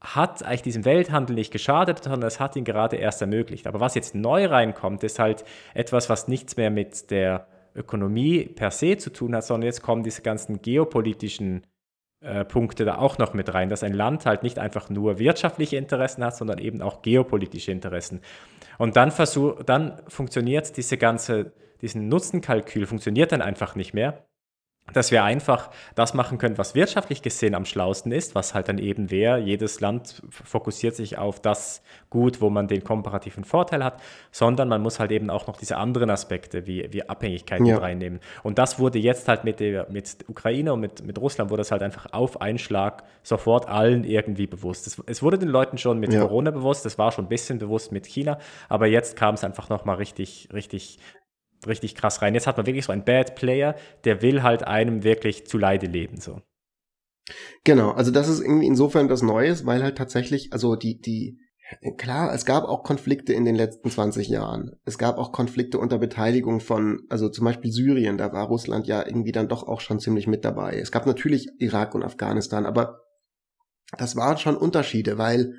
hat 0.01 0.43
eigentlich 0.43 0.63
diesem 0.63 0.85
Welthandel 0.85 1.35
nicht 1.35 1.53
geschadet, 1.53 2.05
sondern 2.05 2.29
es 2.29 2.39
hat 2.39 2.55
ihn 2.55 2.65
gerade 2.65 2.97
erst 2.97 3.21
ermöglicht. 3.21 3.67
Aber 3.67 3.81
was 3.81 3.95
jetzt 3.95 4.15
neu 4.15 4.47
reinkommt, 4.47 5.03
ist 5.03 5.19
halt 5.19 5.45
etwas, 5.75 6.09
was 6.09 6.29
nichts 6.29 6.57
mehr 6.57 6.71
mit 6.71 7.11
der 7.11 7.49
Ökonomie 7.77 8.45
per 8.45 8.71
se 8.71 8.97
zu 8.97 9.11
tun 9.11 9.35
hat, 9.35 9.45
sondern 9.45 9.67
jetzt 9.67 9.83
kommen 9.83 10.03
diese 10.03 10.23
ganzen 10.23 10.63
geopolitischen 10.63 11.67
äh, 12.21 12.45
Punkte 12.45 12.85
da 12.85 12.99
auch 12.99 13.19
noch 13.19 13.35
mit 13.35 13.53
rein, 13.53 13.69
dass 13.69 13.83
ein 13.83 13.93
Land 13.93 14.27
halt 14.27 14.43
nicht 14.43 14.59
einfach 14.59 14.91
nur 14.91 15.19
wirtschaftliche 15.19 15.77
Interessen 15.77 16.25
hat, 16.25 16.37
sondern 16.37 16.59
eben 16.59 16.83
auch 16.83 17.03
geopolitische 17.03 17.73
Interessen. 17.73 18.21
Und 18.79 18.97
dann, 18.97 19.11
versuch, 19.11 19.63
dann 19.63 20.01
funktioniert 20.09 20.77
diese 20.77 20.97
ganze, 20.97 21.53
diesen 21.83 22.09
Nutzenkalkül 22.09 22.87
funktioniert 22.87 23.33
dann 23.33 23.43
einfach 23.43 23.75
nicht 23.75 23.95
mehr, 23.95 24.27
dass 24.93 25.11
wir 25.11 25.25
einfach 25.25 25.71
das 25.95 26.15
machen 26.15 26.39
können, 26.39 26.59
was 26.59 26.75
wirtschaftlich 26.75 27.23
gesehen 27.23 27.55
am 27.55 27.65
schlausten 27.65 28.13
ist, 28.13 28.35
was 28.35 28.55
halt 28.55 28.69
dann 28.69 28.79
eben 28.79 29.11
wäre, 29.11 29.39
jedes 29.39 29.81
Land 29.81 30.23
fokussiert 30.31 30.95
sich 30.95 31.19
auf 31.19 31.41
das 31.41 31.83
Gut, 32.09 32.41
wo 32.41 32.51
man 32.51 32.69
den 32.69 32.85
komparativen 32.85 33.45
Vorteil 33.45 33.83
hat, 33.83 34.01
sondern 34.31 34.69
man 34.69 34.81
muss 34.81 35.01
halt 35.01 35.11
eben 35.11 35.29
auch 35.29 35.49
noch 35.49 35.57
diese 35.57 35.77
anderen 35.77 36.09
Aspekte 36.09 36.67
wie, 36.67 36.87
wie 36.93 37.09
Abhängigkeit 37.09 37.61
ja. 37.61 37.75
mit 37.75 37.83
reinnehmen. 37.83 38.21
Und 38.43 38.59
das 38.59 38.79
wurde 38.79 38.99
jetzt 38.99 39.27
halt 39.29 39.45
mit 39.45 39.61
der 39.61 39.91
mit 39.91 40.25
Ukraine 40.29 40.73
und 40.73 40.81
mit, 40.81 41.05
mit 41.05 41.19
Russland 41.19 41.51
wurde 41.51 41.61
das 41.61 41.73
halt 41.73 41.83
einfach 41.83 42.13
auf 42.13 42.41
einen 42.41 42.59
Schlag 42.59 43.03
sofort 43.23 43.69
allen 43.69 44.05
irgendwie 44.05 44.47
bewusst. 44.47 44.87
Es, 44.87 45.03
es 45.07 45.23
wurde 45.23 45.39
den 45.39 45.49
Leuten 45.49 45.79
schon 45.79 45.99
mit 45.99 46.13
ja. 46.13 46.21
Corona 46.21 46.53
bewusst, 46.53 46.87
es 46.87 46.97
war 46.97 47.11
schon 47.11 47.25
ein 47.27 47.29
bisschen 47.29 47.59
bewusst 47.59 47.91
mit 47.91 48.07
China, 48.07 48.39
aber 48.69 48.87
jetzt 48.87 49.17
kam 49.17 49.35
es 49.35 49.43
einfach 49.43 49.69
nochmal 49.69 49.97
richtig, 49.97 50.49
richtig 50.53 51.01
richtig 51.67 51.95
krass 51.95 52.23
rein. 52.23 52.35
Jetzt 52.35 52.47
hat 52.47 52.57
man 52.57 52.67
wirklich 52.67 52.85
so 52.85 52.93
einen 52.93 53.05
Bad 53.05 53.35
Player, 53.35 53.77
der 54.05 54.23
will 54.23 54.43
halt 54.43 54.67
einem 54.67 55.05
wirklich 55.05 55.47
zu 55.47 55.59
Leide 55.59 55.87
leben, 55.87 56.21
so. 56.21 56.41
Genau, 57.65 57.91
also 57.91 58.11
das 58.11 58.29
ist 58.29 58.41
irgendwie 58.41 58.67
insofern 58.67 59.09
was 59.09 59.23
Neues, 59.23 59.67
weil 59.67 59.83
halt 59.83 59.99
tatsächlich, 59.99 60.53
also 60.53 60.77
die, 60.77 61.01
die, 61.01 61.39
klar, 61.97 62.33
es 62.33 62.45
gab 62.45 62.65
auch 62.65 62.85
Konflikte 62.85 63.33
in 63.33 63.45
den 63.45 63.57
letzten 63.57 63.91
20 63.91 64.29
Jahren. 64.29 64.77
Es 64.85 64.99
gab 64.99 65.19
auch 65.19 65.33
Konflikte 65.33 65.79
unter 65.79 65.99
Beteiligung 65.99 66.61
von, 66.61 67.03
also 67.09 67.29
zum 67.29 67.45
Beispiel 67.45 67.73
Syrien, 67.73 68.19
da 68.19 68.33
war 68.33 68.47
Russland 68.47 68.87
ja 68.87 69.05
irgendwie 69.05 69.33
dann 69.33 69.49
doch 69.49 69.67
auch 69.67 69.81
schon 69.81 69.99
ziemlich 69.99 70.27
mit 70.27 70.45
dabei. 70.45 70.79
Es 70.79 70.93
gab 70.93 71.07
natürlich 71.07 71.49
Irak 71.59 71.95
und 71.95 72.05
Afghanistan, 72.05 72.67
aber 72.67 73.01
das 73.99 74.17
waren 74.17 74.39
schon 74.39 74.57
Unterschiede, 74.57 75.19
weil 75.19 75.55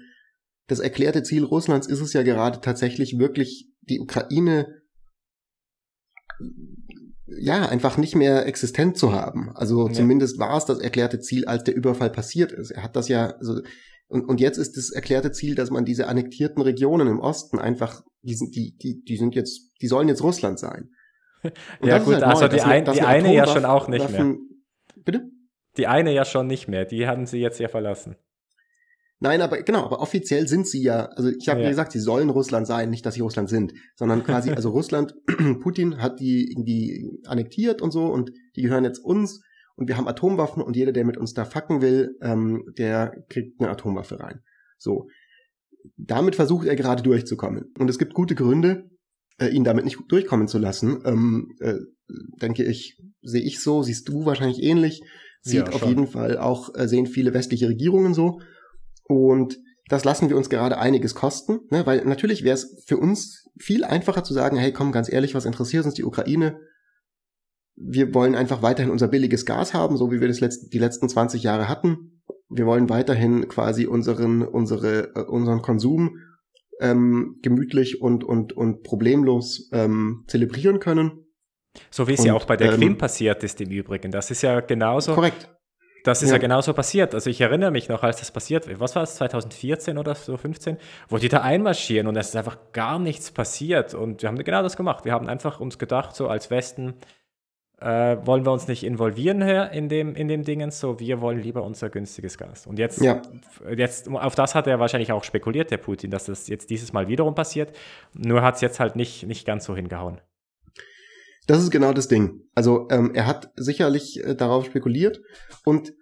das 0.67 0.79
erklärte 0.79 1.23
Ziel 1.23 1.43
Russlands 1.43 1.87
ist 1.87 2.01
es 2.01 2.13
ja 2.13 2.23
gerade 2.23 2.61
tatsächlich 2.61 3.17
wirklich 3.19 3.69
die 3.81 3.99
Ukraine 3.99 4.81
ja, 7.27 7.67
einfach 7.67 7.97
nicht 7.97 8.15
mehr 8.15 8.45
existent 8.45 8.97
zu 8.97 9.11
haben. 9.11 9.51
Also 9.55 9.87
ja. 9.87 9.93
zumindest 9.93 10.39
war 10.39 10.57
es 10.57 10.65
das 10.65 10.79
erklärte 10.79 11.19
Ziel, 11.19 11.45
als 11.45 11.63
der 11.63 11.75
Überfall 11.75 12.09
passiert 12.09 12.51
ist. 12.51 12.71
Er 12.71 12.83
hat 12.83 12.95
das 12.95 13.09
ja, 13.09 13.31
also, 13.37 13.61
und, 14.07 14.23
und 14.23 14.39
jetzt 14.39 14.57
ist 14.57 14.77
das 14.77 14.91
erklärte 14.91 15.31
Ziel, 15.31 15.55
dass 15.55 15.69
man 15.69 15.83
diese 15.83 16.07
annektierten 16.07 16.61
Regionen 16.61 17.07
im 17.07 17.19
Osten 17.19 17.59
einfach, 17.59 18.03
die 18.21 18.35
sind, 18.35 18.55
die, 18.55 18.77
die, 18.77 19.03
die 19.03 19.17
sind 19.17 19.35
jetzt, 19.35 19.73
die 19.81 19.87
sollen 19.87 20.07
jetzt 20.07 20.23
Russland 20.23 20.59
sein. 20.59 20.91
Und 21.79 21.87
ja 21.87 21.99
gut, 21.99 22.15
halt 22.15 22.23
also 22.23 22.45
neu, 22.45 22.49
die, 22.49 22.61
ein, 22.61 22.85
die 22.85 23.01
eine 23.01 23.33
ja 23.33 23.45
schon 23.45 23.65
auch 23.65 23.87
nicht 23.87 24.09
mehr. 24.09 24.35
Bitte? 25.03 25.29
Die 25.77 25.87
eine 25.87 26.13
ja 26.13 26.25
schon 26.25 26.47
nicht 26.47 26.67
mehr, 26.67 26.85
die 26.85 27.07
haben 27.07 27.25
sie 27.25 27.37
jetzt 27.37 27.59
ja 27.59 27.67
verlassen. 27.67 28.15
Nein, 29.19 29.41
aber 29.41 29.61
genau, 29.63 29.83
aber 29.83 29.99
offiziell 29.99 30.47
sind 30.47 30.67
sie 30.67 30.83
ja, 30.83 31.05
also 31.05 31.29
ich 31.29 31.49
habe 31.49 31.61
ja. 31.61 31.69
gesagt, 31.69 31.91
sie 31.91 31.99
sollen 31.99 32.29
Russland 32.29 32.67
sein, 32.67 32.91
nicht, 32.91 33.05
dass 33.05 33.15
sie 33.15 33.21
Russland 33.21 33.49
sind, 33.49 33.73
sondern 33.95 34.23
quasi, 34.23 34.51
also 34.51 34.69
Russland, 34.71 35.15
Putin 35.61 35.99
hat 36.01 36.19
die 36.19 36.51
irgendwie 36.51 37.19
annektiert 37.25 37.81
und 37.81 37.91
so 37.91 38.05
und 38.05 38.31
die 38.55 38.61
gehören 38.61 38.83
jetzt 38.83 38.99
uns 38.99 39.41
und 39.75 39.87
wir 39.87 39.97
haben 39.97 40.07
Atomwaffen 40.07 40.61
und 40.61 40.75
jeder, 40.75 40.91
der 40.91 41.05
mit 41.05 41.17
uns 41.17 41.33
da 41.33 41.45
fucken 41.45 41.81
will, 41.81 42.17
ähm, 42.21 42.63
der 42.77 43.23
kriegt 43.29 43.59
eine 43.59 43.69
Atomwaffe 43.69 44.19
rein. 44.19 44.41
So. 44.77 45.07
Damit 45.95 46.35
versucht 46.35 46.67
er 46.67 46.75
gerade 46.75 47.03
durchzukommen. 47.03 47.71
Und 47.77 47.89
es 47.89 47.99
gibt 47.99 48.13
gute 48.13 48.35
Gründe, 48.35 48.89
äh, 49.39 49.47
ihn 49.47 49.63
damit 49.63 49.85
nicht 49.85 49.99
durchkommen 50.09 50.47
zu 50.47 50.57
lassen. 50.57 50.99
Ähm, 51.05 51.55
äh, 51.59 51.75
denke 52.41 52.63
ich, 52.63 52.99
sehe 53.21 53.43
ich 53.43 53.61
so, 53.61 53.83
siehst 53.83 54.09
du 54.09 54.25
wahrscheinlich 54.25 54.63
ähnlich. 54.63 55.01
Sieht 55.41 55.67
ja, 55.67 55.73
auf 55.73 55.85
jeden 55.85 56.07
Fall 56.07 56.37
auch, 56.37 56.73
äh, 56.75 56.87
sehen 56.87 57.05
viele 57.05 57.33
westliche 57.33 57.69
Regierungen 57.69 58.13
so. 58.13 58.41
Und 59.07 59.57
das 59.89 60.03
lassen 60.03 60.29
wir 60.29 60.37
uns 60.37 60.49
gerade 60.49 60.77
einiges 60.77 61.15
kosten, 61.15 61.59
ne? 61.69 61.85
weil 61.85 62.03
natürlich 62.05 62.43
wäre 62.43 62.55
es 62.55 62.83
für 62.85 62.97
uns 62.97 63.49
viel 63.57 63.83
einfacher 63.85 64.23
zu 64.23 64.33
sagen, 64.33 64.57
hey, 64.57 64.73
komm, 64.73 64.91
ganz 64.91 65.11
ehrlich, 65.11 65.33
was 65.33 65.45
interessiert 65.45 65.85
uns 65.85 65.93
die 65.93 66.03
Ukraine? 66.03 66.59
wir 67.77 68.13
wollen 68.13 68.35
einfach 68.35 68.61
weiterhin 68.61 68.91
unser 68.91 69.07
billiges 69.07 69.45
Gas 69.45 69.73
haben, 69.73 69.97
so 69.97 70.11
wie 70.11 70.19
wir 70.19 70.27
das 70.27 70.39
letzt, 70.39 70.73
die 70.73 70.79
letzten 70.79 71.07
20 71.07 71.43
Jahre 71.43 71.69
hatten. 71.69 72.23
Wir 72.49 72.65
wollen 72.65 72.89
weiterhin 72.89 73.47
quasi 73.47 73.85
unseren, 73.85 74.41
unsere, 74.41 75.15
äh, 75.15 75.21
unseren 75.21 75.61
Konsum 75.61 76.17
ähm, 76.79 77.35
gemütlich 77.43 78.01
und, 78.01 78.23
und, 78.23 78.53
und 78.53 78.83
problemlos 78.83 79.69
ähm, 79.71 80.23
zelebrieren 80.27 80.79
können. 80.79 81.25
So 81.91 82.07
wie 82.07 82.13
es 82.13 82.21
und, 82.21 82.25
ja 82.25 82.33
auch 82.33 82.45
bei 82.45 82.57
der 82.57 82.73
ähm, 82.73 82.79
Krim 82.79 82.97
passiert 82.97 83.43
ist 83.43 83.61
im 83.61 83.69
Übrigen. 83.69 84.11
Das 84.11 84.31
ist 84.31 84.41
ja 84.41 84.59
genauso. 84.61 85.13
Korrekt. 85.13 85.49
Das 86.07 86.23
ist 86.23 86.29
ja. 86.29 86.35
ja 86.35 86.39
genauso 86.39 86.73
passiert. 86.73 87.13
Also 87.13 87.29
ich 87.29 87.41
erinnere 87.41 87.69
mich 87.69 87.89
noch, 87.89 88.01
als 88.01 88.19
das 88.19 88.31
passiert, 88.31 88.79
was 88.79 88.95
war 88.95 89.03
es, 89.03 89.15
2014 89.15 89.97
oder 89.97 90.15
so 90.15 90.37
15, 90.37 90.77
wo 91.09 91.17
die 91.17 91.27
da 91.27 91.41
einmarschieren 91.41 92.07
und 92.07 92.15
es 92.15 92.29
ist 92.29 92.35
einfach 92.37 92.57
gar 92.71 92.97
nichts 92.97 93.29
passiert. 93.31 93.93
Und 93.93 94.21
wir 94.21 94.29
haben 94.29 94.37
genau 94.37 94.63
das 94.63 94.77
gemacht. 94.77 95.03
Wir 95.03 95.11
haben 95.11 95.27
einfach 95.27 95.59
uns 95.59 95.77
gedacht, 95.77 96.15
so 96.15 96.29
als 96.29 96.49
Westen, 96.49 96.93
äh, 97.81 98.17
wollen 98.25 98.45
wir 98.45 98.53
uns 98.53 98.69
nicht 98.69 98.85
involvieren 98.85 99.43
hier 99.43 99.71
in 99.71 99.89
dem, 99.89 100.15
in 100.15 100.29
dem 100.29 100.45
Dingens, 100.45 100.79
so 100.79 100.97
wir 100.97 101.19
wollen 101.19 101.41
lieber 101.41 101.63
unser 101.63 101.89
günstiges 101.89 102.37
Gas. 102.37 102.67
Und 102.67 102.79
jetzt, 102.79 103.01
ja. 103.01 103.21
jetzt, 103.75 104.09
auf 104.09 104.33
das 104.33 104.55
hat 104.55 104.65
er 104.65 104.79
wahrscheinlich 104.79 105.11
auch 105.11 105.25
spekuliert, 105.25 105.71
der 105.71 105.77
Putin, 105.77 106.09
dass 106.09 106.23
das 106.23 106.47
jetzt 106.47 106.69
dieses 106.69 106.93
Mal 106.93 107.09
wiederum 107.09 107.35
passiert. 107.35 107.73
Nur 108.13 108.43
hat 108.43 108.55
es 108.55 108.61
jetzt 108.61 108.79
halt 108.79 108.95
nicht, 108.95 109.27
nicht 109.27 109.45
ganz 109.45 109.65
so 109.65 109.75
hingehauen. 109.75 110.21
Das 111.47 111.61
ist 111.61 111.69
genau 111.69 111.91
das 111.91 112.07
Ding. 112.07 112.41
Also 112.55 112.87
ähm, 112.91 113.11
er 113.13 113.25
hat 113.25 113.51
sicherlich 113.55 114.23
äh, 114.23 114.35
darauf 114.35 114.65
spekuliert 114.65 115.21
und 115.65 115.93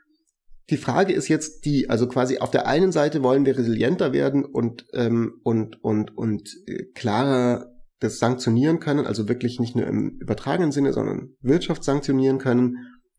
die 0.69 0.77
Frage 0.77 1.13
ist 1.13 1.27
jetzt 1.27 1.65
die, 1.65 1.89
also 1.89 2.07
quasi 2.07 2.39
auf 2.39 2.51
der 2.51 2.67
einen 2.67 2.91
Seite 2.91 3.21
wollen 3.21 3.45
wir 3.45 3.57
resilienter 3.57 4.13
werden 4.13 4.43
und 4.43 4.85
ähm, 4.93 5.39
und 5.43 5.83
und 5.83 6.17
und 6.17 6.49
äh, 6.67 6.85
klarer 6.93 7.71
das 7.99 8.19
sanktionieren 8.19 8.79
können, 8.79 9.05
also 9.05 9.29
wirklich 9.29 9.59
nicht 9.59 9.75
nur 9.75 9.87
im 9.87 10.17
übertragenen 10.19 10.71
Sinne, 10.71 10.91
sondern 10.91 11.35
Wirtschaft 11.41 11.83
sanktionieren 11.83 12.39
können, 12.39 12.77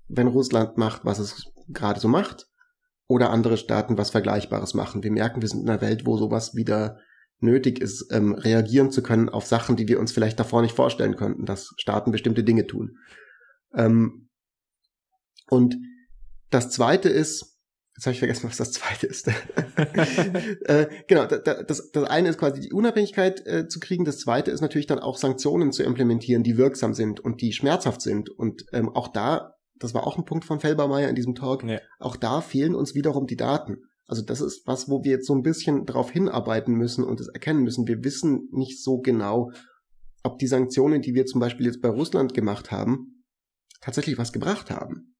wenn 0.08 0.26
Russland 0.26 0.76
macht, 0.76 1.04
was 1.04 1.18
es 1.18 1.44
gerade 1.68 2.00
so 2.00 2.08
macht, 2.08 2.46
oder 3.08 3.30
andere 3.30 3.56
Staaten 3.56 3.96
was 3.96 4.10
Vergleichbares 4.10 4.74
machen. 4.74 5.02
Wir 5.02 5.12
merken, 5.12 5.40
wir 5.40 5.48
sind 5.48 5.62
in 5.62 5.70
einer 5.70 5.80
Welt, 5.80 6.04
wo 6.04 6.16
sowas 6.16 6.54
wieder 6.54 6.98
nötig 7.38 7.80
ist, 7.80 8.12
ähm, 8.12 8.34
reagieren 8.34 8.90
zu 8.90 9.02
können 9.02 9.28
auf 9.28 9.46
Sachen, 9.46 9.76
die 9.76 9.88
wir 9.88 10.00
uns 10.00 10.12
vielleicht 10.12 10.40
davor 10.40 10.62
nicht 10.62 10.74
vorstellen 10.74 11.16
könnten, 11.16 11.44
dass 11.44 11.74
Staaten 11.76 12.10
bestimmte 12.10 12.44
Dinge 12.44 12.66
tun. 12.66 12.96
Ähm, 13.74 14.28
und 15.48 15.76
das 16.56 16.70
Zweite 16.70 17.08
ist, 17.08 17.52
Jetzt 17.96 18.04
habe 18.04 18.12
ich 18.12 18.18
vergessen, 18.18 18.46
was 18.46 18.58
das 18.58 18.72
zweite 18.72 19.06
ist. 19.06 19.28
äh, 20.66 20.86
genau, 21.08 21.24
das, 21.24 21.90
das 21.92 22.04
eine 22.04 22.28
ist 22.28 22.36
quasi 22.36 22.60
die 22.60 22.74
Unabhängigkeit 22.74 23.46
äh, 23.46 23.68
zu 23.68 23.80
kriegen. 23.80 24.04
Das 24.04 24.18
zweite 24.18 24.50
ist 24.50 24.60
natürlich 24.60 24.86
dann 24.86 24.98
auch 24.98 25.16
Sanktionen 25.16 25.72
zu 25.72 25.82
implementieren, 25.82 26.42
die 26.42 26.58
wirksam 26.58 26.92
sind 26.92 27.20
und 27.20 27.40
die 27.40 27.54
schmerzhaft 27.54 28.02
sind. 28.02 28.28
Und 28.28 28.66
ähm, 28.74 28.90
auch 28.90 29.08
da, 29.08 29.54
das 29.76 29.94
war 29.94 30.06
auch 30.06 30.18
ein 30.18 30.26
Punkt 30.26 30.44
von 30.44 30.60
Felbermeier 30.60 31.08
in 31.08 31.14
diesem 31.14 31.34
Talk, 31.34 31.64
ja. 31.64 31.78
auch 31.98 32.16
da 32.16 32.42
fehlen 32.42 32.74
uns 32.74 32.94
wiederum 32.94 33.26
die 33.26 33.36
Daten. 33.36 33.78
Also 34.06 34.20
das 34.20 34.42
ist 34.42 34.66
was, 34.66 34.90
wo 34.90 35.02
wir 35.02 35.12
jetzt 35.12 35.26
so 35.26 35.34
ein 35.34 35.42
bisschen 35.42 35.86
darauf 35.86 36.10
hinarbeiten 36.10 36.74
müssen 36.74 37.02
und 37.02 37.18
es 37.18 37.28
erkennen 37.28 37.62
müssen. 37.62 37.88
Wir 37.88 38.04
wissen 38.04 38.50
nicht 38.52 38.82
so 38.82 38.98
genau, 38.98 39.52
ob 40.22 40.38
die 40.38 40.48
Sanktionen, 40.48 41.00
die 41.00 41.14
wir 41.14 41.24
zum 41.24 41.40
Beispiel 41.40 41.64
jetzt 41.64 41.80
bei 41.80 41.88
Russland 41.88 42.34
gemacht 42.34 42.70
haben, 42.70 43.24
tatsächlich 43.80 44.18
was 44.18 44.34
gebracht 44.34 44.70
haben. 44.70 45.16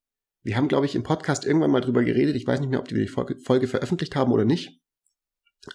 Wir 0.47 0.57
haben, 0.57 0.68
glaube 0.68 0.86
ich, 0.86 0.94
im 0.94 1.03
Podcast 1.03 1.44
irgendwann 1.44 1.70
mal 1.70 1.80
drüber 1.80 2.05
geredet. 2.05 2.36
Ich 2.36 2.47
weiß 2.47 2.61
nicht 2.61 2.70
mehr, 2.70 2.80
ob 2.80 2.90
wir 2.90 2.99
die 2.99 3.09
Folge, 3.09 3.36
Folge 3.38 3.66
veröffentlicht 3.66 4.16
haben 4.16 4.32
oder 4.32 4.44
nicht. 4.44 4.80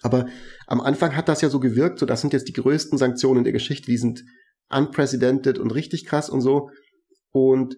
Aber 0.00 0.26
am 0.66 0.80
Anfang 0.80 1.14
hat 1.14 1.28
das 1.28 1.42
ja 1.42 1.50
so 1.50 1.60
gewirkt, 1.60 1.98
so 1.98 2.06
das 2.06 2.22
sind 2.22 2.32
jetzt 2.32 2.48
die 2.48 2.54
größten 2.54 2.96
Sanktionen 2.96 3.44
der 3.44 3.52
Geschichte, 3.52 3.90
die 3.90 3.98
sind 3.98 4.24
unprecedented 4.70 5.58
und 5.58 5.72
richtig 5.72 6.06
krass 6.06 6.30
und 6.30 6.40
so. 6.40 6.70
Und 7.30 7.76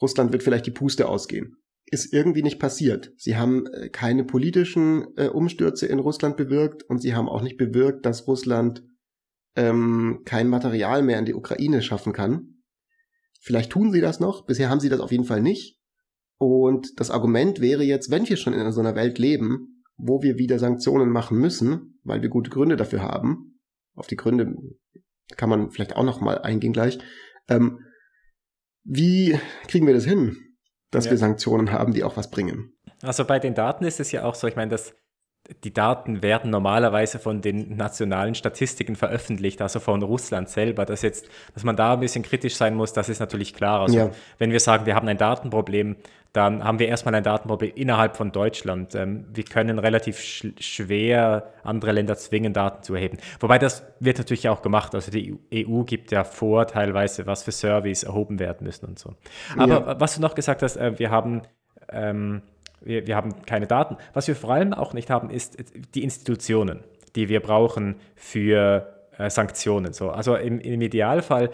Russland 0.00 0.32
wird 0.32 0.42
vielleicht 0.42 0.66
die 0.66 0.72
Puste 0.72 1.08
ausgehen 1.08 1.56
ist 1.92 2.10
irgendwie 2.10 2.42
nicht 2.42 2.58
passiert. 2.58 3.12
Sie 3.18 3.36
haben 3.36 3.66
äh, 3.66 3.90
keine 3.90 4.24
politischen 4.24 5.06
äh, 5.16 5.28
Umstürze 5.28 5.86
in 5.86 5.98
Russland 5.98 6.38
bewirkt 6.38 6.82
und 6.84 7.02
sie 7.02 7.14
haben 7.14 7.28
auch 7.28 7.42
nicht 7.42 7.58
bewirkt, 7.58 8.06
dass 8.06 8.26
Russland 8.26 8.82
ähm, 9.56 10.22
kein 10.24 10.48
Material 10.48 11.02
mehr 11.02 11.18
in 11.18 11.26
die 11.26 11.34
Ukraine 11.34 11.82
schaffen 11.82 12.14
kann. 12.14 12.62
Vielleicht 13.42 13.72
tun 13.72 13.92
sie 13.92 14.00
das 14.00 14.20
noch, 14.20 14.46
bisher 14.46 14.70
haben 14.70 14.80
sie 14.80 14.88
das 14.88 15.00
auf 15.00 15.12
jeden 15.12 15.24
Fall 15.24 15.42
nicht. 15.42 15.81
Und 16.46 16.98
das 17.00 17.10
Argument 17.10 17.60
wäre 17.60 17.82
jetzt, 17.82 18.10
wenn 18.10 18.28
wir 18.28 18.36
schon 18.36 18.52
in 18.52 18.72
so 18.72 18.80
einer 18.80 18.94
Welt 18.94 19.18
leben, 19.18 19.84
wo 19.96 20.22
wir 20.22 20.38
wieder 20.38 20.58
Sanktionen 20.58 21.10
machen 21.10 21.38
müssen, 21.38 22.00
weil 22.04 22.22
wir 22.22 22.28
gute 22.28 22.50
Gründe 22.50 22.76
dafür 22.76 23.02
haben, 23.02 23.60
auf 23.94 24.06
die 24.06 24.16
Gründe 24.16 24.54
kann 25.36 25.48
man 25.48 25.70
vielleicht 25.70 25.96
auch 25.96 26.04
noch 26.04 26.20
mal 26.20 26.38
eingehen 26.38 26.72
gleich, 26.72 26.98
ähm, 27.48 27.80
wie 28.84 29.38
kriegen 29.68 29.86
wir 29.86 29.94
das 29.94 30.04
hin? 30.04 30.36
dass 30.92 31.06
ja. 31.06 31.10
wir 31.10 31.18
Sanktionen 31.18 31.72
haben, 31.72 31.92
die 31.92 32.04
auch 32.04 32.16
was 32.16 32.30
bringen. 32.30 32.72
Also 33.02 33.24
bei 33.24 33.40
den 33.40 33.54
Daten 33.54 33.84
ist 33.84 33.98
es 33.98 34.12
ja 34.12 34.24
auch 34.24 34.36
so, 34.36 34.46
ich 34.46 34.54
meine, 34.54 34.70
dass 34.70 34.94
die 35.64 35.72
Daten 35.72 36.22
werden 36.22 36.52
normalerweise 36.52 37.18
von 37.18 37.40
den 37.40 37.76
nationalen 37.76 38.36
Statistiken 38.36 38.94
veröffentlicht, 38.94 39.60
also 39.60 39.80
von 39.80 40.00
Russland 40.02 40.48
selber. 40.48 40.84
Dass 40.84 41.02
jetzt, 41.02 41.28
dass 41.54 41.64
man 41.64 41.74
da 41.74 41.94
ein 41.94 42.00
bisschen 42.00 42.22
kritisch 42.22 42.54
sein 42.54 42.76
muss, 42.76 42.92
das 42.92 43.08
ist 43.08 43.18
natürlich 43.18 43.52
klar. 43.52 43.80
Also 43.80 43.96
ja. 43.96 44.10
wenn 44.38 44.52
wir 44.52 44.60
sagen, 44.60 44.86
wir 44.86 44.94
haben 44.94 45.08
ein 45.08 45.18
Datenproblem, 45.18 45.96
dann 46.32 46.64
haben 46.64 46.78
wir 46.78 46.88
erstmal 46.88 47.14
ein 47.14 47.22
Datenproblem 47.22 47.72
innerhalb 47.74 48.16
von 48.16 48.32
Deutschland. 48.32 48.94
Ähm, 48.94 49.26
wir 49.32 49.44
können 49.44 49.78
relativ 49.78 50.18
sch 50.18 50.46
schwer 50.58 51.52
andere 51.62 51.92
Länder 51.92 52.16
zwingen, 52.16 52.52
Daten 52.52 52.82
zu 52.82 52.94
erheben. 52.94 53.18
Wobei 53.40 53.58
das 53.58 53.84
wird 54.00 54.18
natürlich 54.18 54.48
auch 54.48 54.62
gemacht. 54.62 54.94
Also 54.94 55.10
die 55.10 55.38
EU 55.54 55.82
gibt 55.82 56.10
ja 56.10 56.24
vor, 56.24 56.66
teilweise, 56.66 57.26
was 57.26 57.42
für 57.42 57.52
Surveys 57.52 58.02
erhoben 58.02 58.38
werden 58.38 58.64
müssen 58.64 58.86
und 58.86 58.98
so. 58.98 59.14
Aber 59.56 59.86
ja. 59.86 60.00
was 60.00 60.14
du 60.14 60.22
noch 60.22 60.34
gesagt 60.34 60.62
hast, 60.62 60.76
äh, 60.76 60.98
wir 60.98 61.10
haben 61.10 61.42
ähm, 61.90 62.42
wir, 62.84 63.06
wir 63.06 63.16
haben 63.16 63.42
keine 63.46 63.66
Daten. 63.66 63.96
Was 64.12 64.28
wir 64.28 64.36
vor 64.36 64.50
allem 64.50 64.72
auch 64.72 64.92
nicht 64.92 65.10
haben, 65.10 65.30
ist 65.30 65.56
die 65.94 66.02
Institutionen, 66.02 66.80
die 67.14 67.28
wir 67.28 67.40
brauchen 67.40 67.96
für 68.14 68.92
äh, 69.18 69.30
Sanktionen. 69.30 69.92
So. 69.92 70.10
Also 70.10 70.36
im, 70.36 70.60
im 70.60 70.80
Idealfall 70.80 71.50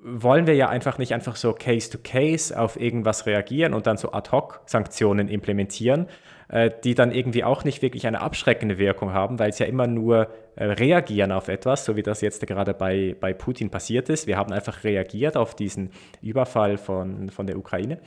wollen 0.00 0.46
wir 0.46 0.54
ja 0.54 0.68
einfach 0.68 0.98
nicht 0.98 1.12
einfach 1.12 1.36
so 1.36 1.52
Case-to-Case 1.52 2.54
-case 2.54 2.56
auf 2.56 2.80
irgendwas 2.80 3.26
reagieren 3.26 3.74
und 3.74 3.86
dann 3.86 3.96
so 3.96 4.12
Ad-Hoc-Sanktionen 4.12 5.28
implementieren, 5.28 6.06
äh, 6.48 6.70
die 6.84 6.94
dann 6.94 7.10
irgendwie 7.10 7.42
auch 7.42 7.64
nicht 7.64 7.82
wirklich 7.82 8.06
eine 8.06 8.20
abschreckende 8.20 8.78
Wirkung 8.78 9.12
haben, 9.12 9.40
weil 9.40 9.50
es 9.50 9.58
ja 9.58 9.66
immer 9.66 9.88
nur 9.88 10.28
äh, 10.54 10.64
reagieren 10.64 11.32
auf 11.32 11.48
etwas, 11.48 11.84
so 11.84 11.96
wie 11.96 12.04
das 12.04 12.20
jetzt 12.20 12.46
gerade 12.46 12.74
bei, 12.74 13.16
bei 13.18 13.32
Putin 13.32 13.70
passiert 13.70 14.08
ist. 14.08 14.28
Wir 14.28 14.36
haben 14.36 14.52
einfach 14.52 14.84
reagiert 14.84 15.36
auf 15.36 15.56
diesen 15.56 15.90
Überfall 16.22 16.78
von, 16.78 17.30
von 17.30 17.46
der 17.48 17.58
Ukraine. 17.58 17.98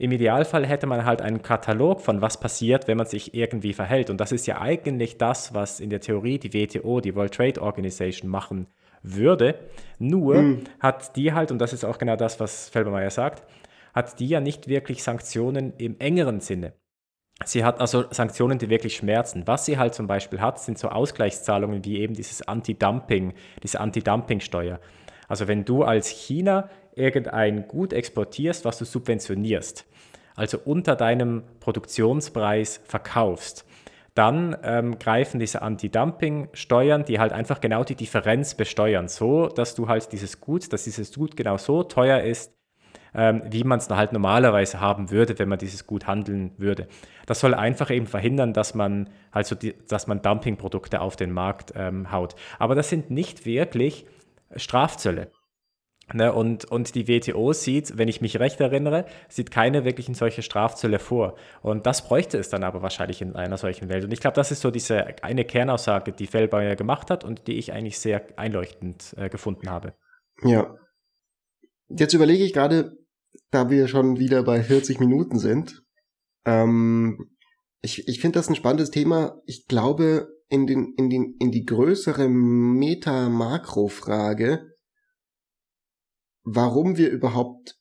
Im 0.00 0.10
Idealfall 0.12 0.66
hätte 0.66 0.86
man 0.86 1.04
halt 1.04 1.22
einen 1.22 1.42
Katalog 1.42 2.00
von 2.00 2.20
was 2.20 2.38
passiert, 2.38 2.88
wenn 2.88 2.96
man 2.96 3.06
sich 3.06 3.34
irgendwie 3.34 3.72
verhält. 3.72 4.10
Und 4.10 4.20
das 4.20 4.32
ist 4.32 4.46
ja 4.46 4.60
eigentlich 4.60 5.18
das, 5.18 5.54
was 5.54 5.80
in 5.80 5.90
der 5.90 6.00
Theorie 6.00 6.38
die 6.38 6.52
WTO, 6.52 7.00
die 7.00 7.14
World 7.14 7.34
Trade 7.34 7.62
Organization, 7.62 8.30
machen 8.30 8.66
würde. 9.02 9.56
Nur 9.98 10.42
mhm. 10.42 10.64
hat 10.80 11.16
die 11.16 11.32
halt, 11.32 11.50
und 11.50 11.58
das 11.58 11.72
ist 11.72 11.84
auch 11.84 11.98
genau 11.98 12.16
das, 12.16 12.40
was 12.40 12.68
Felbermeier 12.68 13.10
sagt, 13.10 13.42
hat 13.94 14.20
die 14.20 14.28
ja 14.28 14.40
nicht 14.40 14.68
wirklich 14.68 15.02
Sanktionen 15.02 15.72
im 15.78 15.98
engeren 15.98 16.40
Sinne. 16.40 16.72
Sie 17.44 17.64
hat 17.64 17.80
also 17.80 18.04
Sanktionen, 18.10 18.58
die 18.58 18.68
wirklich 18.68 18.96
schmerzen. 18.96 19.46
Was 19.46 19.64
sie 19.64 19.78
halt 19.78 19.94
zum 19.94 20.06
Beispiel 20.06 20.40
hat, 20.40 20.60
sind 20.60 20.78
so 20.78 20.88
Ausgleichszahlungen 20.88 21.84
wie 21.84 21.98
eben 21.98 22.14
dieses 22.14 22.42
Anti-Dumping, 22.42 23.32
diese 23.62 23.80
Anti-Dumping-Steuer. 23.80 24.80
Also 25.28 25.46
wenn 25.46 25.64
du 25.64 25.84
als 25.84 26.08
China 26.08 26.68
irgendein 26.94 27.68
Gut 27.68 27.92
exportierst, 27.92 28.64
was 28.64 28.78
du 28.78 28.84
subventionierst, 28.84 29.86
also 30.34 30.58
unter 30.64 30.96
deinem 30.96 31.44
Produktionspreis 31.60 32.80
verkaufst, 32.84 33.64
dann 34.18 34.56
ähm, 34.64 34.98
greifen 34.98 35.38
diese 35.38 35.62
Anti-Dumping-Steuern, 35.62 37.04
die 37.04 37.20
halt 37.20 37.32
einfach 37.32 37.60
genau 37.60 37.84
die 37.84 37.94
Differenz 37.94 38.54
besteuern, 38.54 39.06
so 39.06 39.46
dass 39.46 39.76
du 39.76 39.86
halt 39.86 40.10
dieses 40.10 40.40
Gut, 40.40 40.72
dass 40.72 40.84
dieses 40.84 41.14
Gut 41.14 41.36
genau 41.36 41.56
so 41.56 41.84
teuer 41.84 42.20
ist, 42.20 42.52
ähm, 43.14 43.42
wie 43.48 43.62
man 43.62 43.78
es 43.78 43.88
halt 43.88 44.12
normalerweise 44.12 44.80
haben 44.80 45.10
würde, 45.10 45.38
wenn 45.38 45.48
man 45.48 45.58
dieses 45.58 45.86
Gut 45.86 46.06
handeln 46.08 46.52
würde. 46.58 46.88
Das 47.26 47.40
soll 47.40 47.54
einfach 47.54 47.90
eben 47.90 48.06
verhindern, 48.06 48.52
dass 48.52 48.74
man 48.74 49.08
halt 49.32 49.46
so 49.46 49.54
die, 49.54 49.74
dass 49.88 50.08
man 50.08 50.20
Dumpingprodukte 50.20 51.00
auf 51.00 51.14
den 51.14 51.30
Markt 51.30 51.72
ähm, 51.76 52.10
haut. 52.10 52.34
Aber 52.58 52.74
das 52.74 52.88
sind 52.88 53.10
nicht 53.10 53.46
wirklich 53.46 54.04
Strafzölle. 54.56 55.30
Ne, 56.14 56.32
und, 56.32 56.64
und 56.64 56.94
die 56.94 57.06
WTO 57.06 57.52
sieht, 57.52 57.98
wenn 57.98 58.08
ich 58.08 58.22
mich 58.22 58.40
recht 58.40 58.58
erinnere, 58.60 59.04
sieht 59.28 59.50
keine 59.50 59.84
wirklichen 59.84 60.14
solche 60.14 60.40
Strafzölle 60.40 60.98
vor. 60.98 61.36
Und 61.60 61.84
das 61.84 62.06
bräuchte 62.06 62.38
es 62.38 62.48
dann 62.48 62.64
aber 62.64 62.80
wahrscheinlich 62.80 63.20
in 63.20 63.36
einer 63.36 63.58
solchen 63.58 63.90
Welt. 63.90 64.04
Und 64.04 64.12
ich 64.12 64.20
glaube, 64.20 64.34
das 64.34 64.50
ist 64.50 64.62
so 64.62 64.70
diese 64.70 65.22
eine 65.22 65.44
Kernaussage, 65.44 66.12
die 66.12 66.26
Fellbauer 66.26 66.76
gemacht 66.76 67.10
hat 67.10 67.24
und 67.24 67.46
die 67.46 67.58
ich 67.58 67.74
eigentlich 67.74 67.98
sehr 67.98 68.26
einleuchtend 68.38 69.14
äh, 69.18 69.28
gefunden 69.28 69.68
habe. 69.68 69.92
Ja. 70.42 70.74
Jetzt 71.88 72.14
überlege 72.14 72.42
ich 72.42 72.54
gerade, 72.54 72.96
da 73.50 73.68
wir 73.68 73.86
schon 73.86 74.18
wieder 74.18 74.42
bei 74.42 74.62
40 74.62 75.00
Minuten 75.00 75.38
sind, 75.38 75.82
ähm, 76.46 77.36
ich, 77.82 78.08
ich 78.08 78.20
finde 78.20 78.38
das 78.38 78.48
ein 78.48 78.56
spannendes 78.56 78.90
Thema. 78.90 79.42
Ich 79.44 79.66
glaube, 79.66 80.28
in, 80.48 80.66
den, 80.66 80.94
in, 80.96 81.10
den, 81.10 81.34
in 81.38 81.50
die 81.50 81.66
größere 81.66 82.28
Meta-Makro-Frage, 82.28 84.67
warum 86.44 86.96
wir 86.96 87.10
überhaupt 87.10 87.78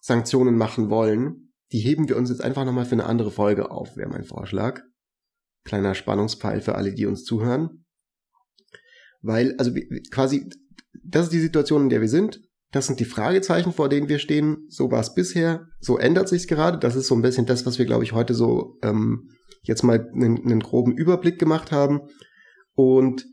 Sanktionen 0.00 0.56
machen 0.56 0.90
wollen, 0.90 1.52
die 1.72 1.80
heben 1.80 2.08
wir 2.08 2.16
uns 2.16 2.30
jetzt 2.30 2.42
einfach 2.42 2.64
nochmal 2.64 2.86
für 2.86 2.92
eine 2.92 3.06
andere 3.06 3.30
Folge 3.30 3.70
auf, 3.70 3.96
wäre 3.96 4.08
mein 4.08 4.24
Vorschlag. 4.24 4.82
Kleiner 5.64 5.94
Spannungspeil 5.94 6.60
für 6.60 6.76
alle, 6.76 6.94
die 6.94 7.06
uns 7.06 7.24
zuhören. 7.24 7.84
Weil, 9.20 9.54
also 9.58 9.72
quasi, 10.10 10.48
das 11.04 11.24
ist 11.24 11.32
die 11.32 11.40
Situation, 11.40 11.82
in 11.82 11.88
der 11.88 12.00
wir 12.00 12.08
sind. 12.08 12.40
Das 12.70 12.86
sind 12.86 13.00
die 13.00 13.04
Fragezeichen, 13.04 13.72
vor 13.72 13.88
denen 13.88 14.08
wir 14.08 14.18
stehen. 14.18 14.66
So 14.68 14.90
war 14.90 15.00
es 15.00 15.14
bisher. 15.14 15.68
So 15.80 15.98
ändert 15.98 16.28
sich 16.28 16.48
gerade. 16.48 16.78
Das 16.78 16.96
ist 16.96 17.06
so 17.06 17.14
ein 17.14 17.22
bisschen 17.22 17.46
das, 17.46 17.66
was 17.66 17.78
wir, 17.78 17.86
glaube 17.86 18.04
ich, 18.04 18.12
heute 18.12 18.34
so 18.34 18.78
ähm, 18.82 19.30
jetzt 19.62 19.82
mal 19.82 20.08
einen, 20.12 20.38
einen 20.44 20.60
groben 20.60 20.96
Überblick 20.96 21.38
gemacht 21.38 21.72
haben. 21.72 22.00
Und 22.74 23.26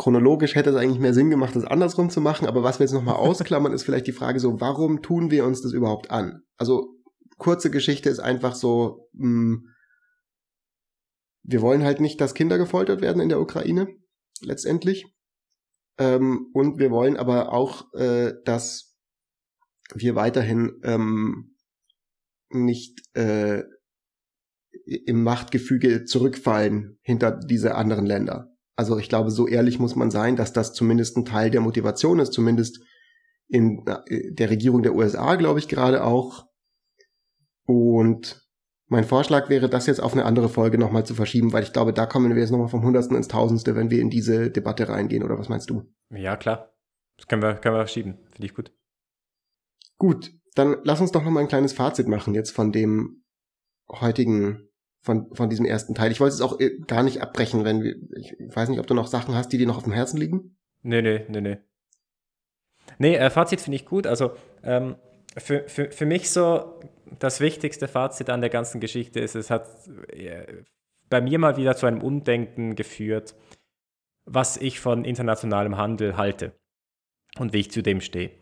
chronologisch 0.00 0.54
hätte 0.54 0.70
es 0.70 0.76
eigentlich 0.76 0.98
mehr 0.98 1.12
Sinn 1.12 1.28
gemacht, 1.28 1.54
das 1.54 1.66
andersrum 1.66 2.08
zu 2.08 2.22
machen. 2.22 2.46
Aber 2.46 2.62
was 2.62 2.78
wir 2.78 2.84
jetzt 2.84 2.94
nochmal 2.94 3.16
ausklammern, 3.16 3.74
ist 3.74 3.82
vielleicht 3.82 4.06
die 4.06 4.12
Frage 4.12 4.40
so, 4.40 4.58
warum 4.58 5.02
tun 5.02 5.30
wir 5.30 5.44
uns 5.44 5.60
das 5.60 5.72
überhaupt 5.72 6.10
an? 6.10 6.42
Also 6.56 6.94
kurze 7.36 7.70
Geschichte 7.70 8.08
ist 8.08 8.18
einfach 8.18 8.54
so, 8.54 9.10
mh, 9.12 9.26
hm, 9.26 9.68
wir 11.42 11.60
wollen 11.60 11.82
halt 11.82 12.00
nicht, 12.00 12.18
dass 12.18 12.32
Kinder 12.32 12.56
gefoltert 12.56 13.02
werden 13.02 13.20
in 13.20 13.28
der 13.28 13.40
Ukraine, 13.40 13.88
letztendlich. 14.40 15.04
Ähm, 15.98 16.46
und 16.54 16.78
wir 16.78 16.90
wollen 16.90 17.18
aber 17.18 17.52
auch, 17.52 17.92
äh, 17.92 18.32
dass 18.44 18.96
wir 19.92 20.14
weiterhin 20.14 20.80
ähm, 20.82 21.56
nicht 22.48 23.02
äh, 23.14 23.64
im 24.86 25.22
Machtgefüge 25.22 26.04
zurückfallen 26.04 26.98
hinter 27.02 27.32
diese 27.32 27.74
anderen 27.74 28.06
Länder. 28.06 28.49
Also 28.80 28.96
ich 28.96 29.10
glaube, 29.10 29.30
so 29.30 29.46
ehrlich 29.46 29.78
muss 29.78 29.94
man 29.94 30.10
sein, 30.10 30.36
dass 30.36 30.54
das 30.54 30.72
zumindest 30.72 31.14
ein 31.18 31.26
Teil 31.26 31.50
der 31.50 31.60
Motivation 31.60 32.18
ist, 32.18 32.32
zumindest 32.32 32.80
in 33.46 33.86
äh, 33.86 34.32
der 34.32 34.48
Regierung 34.48 34.82
der 34.82 34.94
USA, 34.94 35.34
glaube 35.34 35.58
ich, 35.58 35.68
gerade 35.68 36.02
auch. 36.02 36.46
Und 37.66 38.48
mein 38.86 39.04
Vorschlag 39.04 39.50
wäre, 39.50 39.68
das 39.68 39.84
jetzt 39.84 40.02
auf 40.02 40.14
eine 40.14 40.24
andere 40.24 40.48
Folge 40.48 40.78
nochmal 40.78 41.04
zu 41.04 41.14
verschieben, 41.14 41.52
weil 41.52 41.62
ich 41.62 41.74
glaube, 41.74 41.92
da 41.92 42.06
kommen 42.06 42.34
wir 42.34 42.40
jetzt 42.40 42.52
nochmal 42.52 42.68
vom 42.68 42.82
Hundertsten 42.82 43.18
ins 43.18 43.28
Tausendste, 43.28 43.76
wenn 43.76 43.90
wir 43.90 44.00
in 44.00 44.08
diese 44.08 44.50
Debatte 44.50 44.88
reingehen, 44.88 45.24
oder 45.24 45.38
was 45.38 45.50
meinst 45.50 45.68
du? 45.68 45.82
Ja, 46.08 46.38
klar. 46.38 46.72
Das 47.18 47.28
können 47.28 47.42
wir, 47.42 47.56
können 47.56 47.74
wir 47.74 47.80
verschieben. 47.80 48.14
Finde 48.32 48.46
ich 48.46 48.54
gut. 48.54 48.72
Gut, 49.98 50.32
dann 50.54 50.78
lass 50.84 51.02
uns 51.02 51.12
doch 51.12 51.22
nochmal 51.22 51.42
ein 51.42 51.50
kleines 51.50 51.74
Fazit 51.74 52.08
machen 52.08 52.32
jetzt 52.32 52.52
von 52.52 52.72
dem 52.72 53.24
heutigen, 53.90 54.69
von, 55.00 55.34
von 55.34 55.48
diesem 55.48 55.64
ersten 55.64 55.94
Teil. 55.94 56.12
Ich 56.12 56.20
wollte 56.20 56.34
es 56.34 56.40
auch 56.40 56.60
äh, 56.60 56.78
gar 56.86 57.02
nicht 57.02 57.22
abbrechen, 57.22 57.64
wenn 57.64 57.82
wir, 57.82 57.96
ich 58.16 58.34
weiß 58.38 58.68
nicht, 58.68 58.80
ob 58.80 58.86
du 58.86 58.94
noch 58.94 59.06
Sachen 59.06 59.34
hast, 59.34 59.48
die 59.52 59.58
dir 59.58 59.66
noch 59.66 59.78
auf 59.78 59.84
dem 59.84 59.92
Herzen 59.92 60.18
liegen? 60.18 60.56
Nee, 60.82 61.02
nee, 61.02 61.24
nee, 61.28 61.40
nee. 61.40 61.58
Nee, 62.98 63.16
äh, 63.16 63.30
Fazit 63.30 63.60
finde 63.60 63.76
ich 63.76 63.86
gut. 63.86 64.06
Also, 64.06 64.32
ähm, 64.62 64.96
für, 65.36 65.68
für, 65.68 65.90
für 65.90 66.06
mich 66.06 66.30
so 66.30 66.80
das 67.18 67.40
wichtigste 67.40 67.88
Fazit 67.88 68.30
an 68.30 68.40
der 68.40 68.50
ganzen 68.50 68.80
Geschichte 68.80 69.20
ist, 69.20 69.34
es 69.34 69.50
hat 69.50 69.68
äh, 70.08 70.64
bei 71.08 71.20
mir 71.20 71.38
mal 71.38 71.56
wieder 71.56 71.76
zu 71.76 71.86
einem 71.86 72.02
Umdenken 72.02 72.74
geführt, 72.74 73.34
was 74.24 74.56
ich 74.56 74.80
von 74.80 75.04
internationalem 75.04 75.76
Handel 75.76 76.16
halte 76.16 76.52
und 77.38 77.52
wie 77.52 77.60
ich 77.60 77.70
zu 77.70 77.82
dem 77.82 78.00
stehe. 78.00 78.32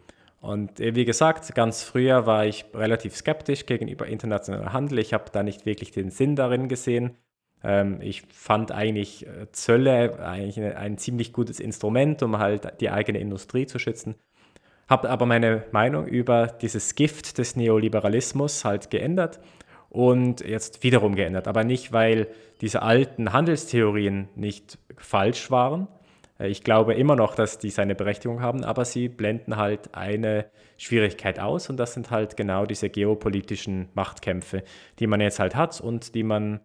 Und 0.41 0.81
äh, 0.81 0.95
wie 0.95 1.05
gesagt, 1.05 1.55
ganz 1.55 1.83
früher 1.83 2.27
war 2.27 2.47
ich 2.47 2.67
relativ 2.75 3.17
skeptisch 3.17 3.67
gegenüber 3.67 4.07
internationalem 4.07 4.73
Handel. 4.73 4.99
Ich 4.99 5.13
habe 5.13 5.25
da 5.33 5.43
nicht 5.43 5.67
wirklich 5.67 5.91
den 5.91 6.11
Sinn 6.11 6.37
darin 6.37 6.69
gesehen. 6.69 7.17
Ähm, 7.65 8.01
ich 8.01 8.23
fand 8.33 8.71
eigentlich 8.73 9.27
äh, 9.27 9.51
Zölle 9.53 10.21
eigentlich 10.25 10.61
ein 10.61 10.99
ziemlich 10.99 11.33
gutes 11.33 11.61
Instrument, 11.61 12.23
um 12.23 12.39
halt 12.39 12.81
die 12.81 12.91
eigene 12.91 13.19
Industrie 13.19 13.67
zu 13.67 13.79
schützen 13.79 14.15
habe 14.89 15.11
aber 15.11 15.27
meine 15.27 15.65
Meinung 15.71 16.07
über 16.07 16.47
dieses 16.47 16.95
Gift 16.95 17.39
des 17.39 17.57
Neoliberalismus 17.57 18.65
halt 18.65 18.91
geändert 18.91 19.39
und 19.91 20.41
jetzt 20.41 20.83
wiederum 20.83 21.15
geändert. 21.15 21.47
Aber 21.47 21.63
nicht, 21.63 21.93
weil 21.93 22.29
diese 22.61 22.83
alten 22.83 23.33
Handelstheorien 23.33 24.29
nicht 24.35 24.79
falsch 24.97 25.51
waren. 25.51 25.89
Äh, 26.39 26.49
ich 26.49 26.65
glaube 26.65 26.95
immer 26.95 27.17
noch, 27.17 27.35
dass 27.35 27.59
die 27.59 27.71
seine 27.71 27.95
Berechtigung 27.95 28.41
haben, 28.41 28.65
aber 28.65 28.85
sie 28.85 29.09
blenden 29.09 29.57
halt 29.57 29.95
eine 29.95 30.51
Schwierigkeit 30.77 31.41
aus 31.41 31.71
und 31.71 31.77
das 31.77 31.95
sind 31.95 32.11
halt 32.11 32.37
genau 32.37 32.67
diese 32.67 32.89
geopolitischen 32.89 33.89
Machtkämpfe, 33.95 34.63
die 34.99 35.07
man 35.07 35.21
jetzt 35.21 35.39
halt 35.39 35.55
hat 35.55 35.81
und 35.81 36.15
die 36.15 36.23
man 36.23 36.61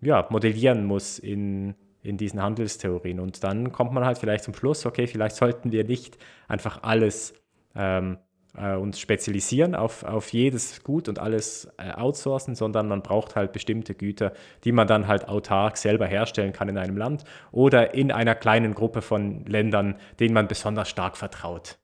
ja, 0.00 0.26
modellieren 0.30 0.84
muss 0.84 1.18
in, 1.18 1.74
in 2.02 2.16
diesen 2.16 2.42
Handelstheorien. 2.42 3.20
Und 3.20 3.42
dann 3.42 3.72
kommt 3.72 3.92
man 3.92 4.04
halt 4.04 4.18
vielleicht 4.18 4.44
zum 4.44 4.54
Schluss, 4.54 4.86
okay, 4.86 5.06
vielleicht 5.06 5.36
sollten 5.36 5.72
wir 5.72 5.84
nicht 5.84 6.18
einfach 6.48 6.82
alles 6.82 7.34
ähm, 7.74 8.18
äh, 8.56 8.74
uns 8.76 8.98
spezialisieren 8.98 9.74
auf, 9.74 10.04
auf 10.04 10.32
jedes 10.32 10.82
Gut 10.82 11.08
und 11.08 11.18
alles 11.18 11.68
äh, 11.78 11.90
outsourcen, 11.92 12.54
sondern 12.54 12.88
man 12.88 13.02
braucht 13.02 13.36
halt 13.36 13.52
bestimmte 13.52 13.94
Güter, 13.94 14.32
die 14.64 14.72
man 14.72 14.86
dann 14.86 15.06
halt 15.08 15.28
autark 15.28 15.76
selber 15.76 16.06
herstellen 16.06 16.52
kann 16.52 16.68
in 16.68 16.78
einem 16.78 16.96
Land 16.96 17.24
oder 17.52 17.94
in 17.94 18.12
einer 18.12 18.34
kleinen 18.34 18.74
Gruppe 18.74 19.02
von 19.02 19.44
Ländern, 19.46 19.96
denen 20.20 20.34
man 20.34 20.48
besonders 20.48 20.88
stark 20.88 21.16
vertraut. 21.16 21.78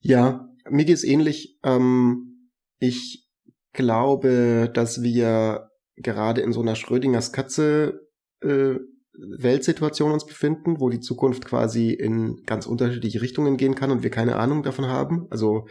Ja, 0.00 0.48
mir 0.68 0.84
geht 0.84 0.96
es 0.96 1.04
ähnlich. 1.04 1.58
Ähm, 1.64 2.50
ich 2.78 3.26
glaube, 3.72 4.70
dass 4.72 5.02
wir 5.02 5.70
gerade 5.96 6.40
in 6.42 6.52
so 6.52 6.60
einer 6.60 6.74
Schrödingers 6.74 7.32
Katze 7.32 8.08
äh, 8.42 8.76
Weltsituation 9.18 10.12
uns 10.12 10.26
befinden, 10.26 10.80
wo 10.80 10.90
die 10.90 11.00
Zukunft 11.00 11.44
quasi 11.44 11.90
in 11.90 12.42
ganz 12.46 12.66
unterschiedliche 12.66 13.22
Richtungen 13.22 13.56
gehen 13.56 13.74
kann 13.74 13.90
und 13.90 14.02
wir 14.02 14.10
keine 14.10 14.36
Ahnung 14.36 14.62
davon 14.62 14.86
haben. 14.86 15.26
Also 15.30 15.66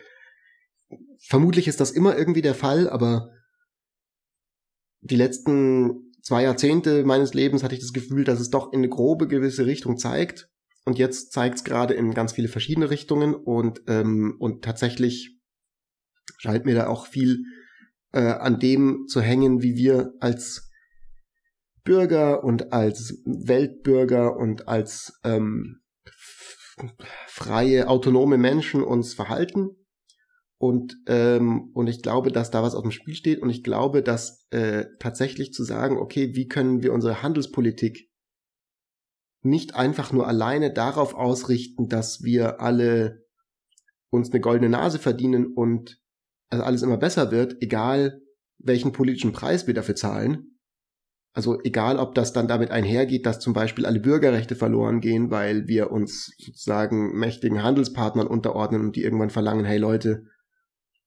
vermutlich 1.19 1.67
ist 1.67 1.79
das 1.79 1.91
immer 1.91 2.17
irgendwie 2.17 2.41
der 2.41 2.55
Fall, 2.55 2.89
aber 2.89 3.31
die 5.01 5.17
letzten 5.17 6.11
zwei 6.21 6.43
Jahrzehnte 6.43 7.03
meines 7.03 7.33
Lebens 7.33 7.63
hatte 7.63 7.75
ich 7.75 7.81
das 7.81 7.93
Gefühl, 7.93 8.23
dass 8.23 8.39
es 8.39 8.49
doch 8.49 8.71
in 8.71 8.79
eine 8.79 8.89
grobe 8.89 9.27
gewisse 9.27 9.65
Richtung 9.65 9.97
zeigt. 9.97 10.49
Und 10.85 10.97
jetzt 10.97 11.31
zeigt 11.31 11.55
es 11.55 11.63
gerade 11.63 11.93
in 11.93 12.13
ganz 12.13 12.33
viele 12.33 12.47
verschiedene 12.47 12.89
Richtungen 12.89 13.35
und, 13.35 13.81
ähm, 13.87 14.35
und 14.39 14.63
tatsächlich 14.63 15.37
scheint 16.37 16.65
mir 16.65 16.75
da 16.75 16.87
auch 16.87 17.07
viel 17.07 17.45
äh, 18.11 18.19
an 18.19 18.59
dem 18.59 19.05
zu 19.07 19.21
hängen, 19.21 19.61
wie 19.61 19.75
wir 19.75 20.13
als 20.19 20.69
Bürger 21.83 22.43
und 22.43 22.73
als 22.73 23.21
Weltbürger 23.25 24.37
und 24.37 24.67
als 24.67 25.19
ähm, 25.23 25.81
freie, 27.27 27.87
autonome 27.87 28.37
Menschen 28.37 28.83
uns 28.83 29.13
verhalten. 29.13 29.69
Und, 30.57 30.95
ähm, 31.07 31.71
und 31.73 31.87
ich 31.87 32.01
glaube, 32.01 32.31
dass 32.31 32.51
da 32.51 32.63
was 32.63 32.73
auf 32.73 32.83
dem 32.83 32.91
Spiel 32.91 33.15
steht. 33.15 33.41
Und 33.41 33.49
ich 33.49 33.63
glaube, 33.63 34.01
dass 34.01 34.47
äh, 34.51 34.85
tatsächlich 34.99 35.51
zu 35.51 35.63
sagen, 35.63 35.97
okay, 35.97 36.35
wie 36.35 36.47
können 36.47 36.81
wir 36.81 36.93
unsere 36.93 37.21
Handelspolitik 37.21 38.09
nicht 39.41 39.75
einfach 39.75 40.13
nur 40.13 40.25
alleine 40.25 40.71
darauf 40.71 41.15
ausrichten, 41.15 41.89
dass 41.89 42.23
wir 42.23 42.61
alle 42.61 43.25
uns 44.09 44.31
eine 44.31 44.39
goldene 44.39 44.69
Nase 44.69 44.99
verdienen 44.99 45.47
und 45.47 45.99
also 46.49 46.63
alles 46.63 46.81
immer 46.81 46.97
besser 46.97 47.31
wird, 47.31 47.61
egal 47.61 48.21
welchen 48.57 48.93
politischen 48.93 49.33
Preis 49.33 49.67
wir 49.67 49.73
dafür 49.73 49.95
zahlen, 49.95 50.52
also 51.33 51.59
egal, 51.63 51.97
ob 51.97 52.13
das 52.13 52.31
dann 52.31 52.47
damit 52.47 52.69
einhergeht, 52.69 53.25
dass 53.25 53.39
zum 53.39 53.53
Beispiel 53.53 53.87
alle 53.87 53.99
Bürgerrechte 53.99 54.55
verloren 54.55 55.01
gehen, 55.01 55.31
weil 55.31 55.67
wir 55.67 55.91
uns 55.91 56.31
sozusagen 56.37 57.17
mächtigen 57.17 57.63
Handelspartnern 57.63 58.27
unterordnen 58.27 58.81
und 58.81 58.95
die 58.95 59.03
irgendwann 59.03 59.31
verlangen, 59.31 59.65
hey 59.65 59.79
Leute, 59.79 60.25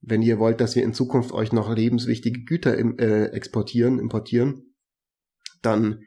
wenn 0.01 0.23
ihr 0.23 0.41
wollt, 0.41 0.61
dass 0.61 0.75
wir 0.75 0.83
in 0.83 0.95
Zukunft 0.95 1.33
euch 1.33 1.53
noch 1.53 1.75
lebenswichtige 1.75 2.43
Güter 2.45 2.77
im, 2.77 2.99
äh, 2.99 3.27
exportieren, 3.27 4.01
importieren, 4.01 4.75
dann 5.63 6.01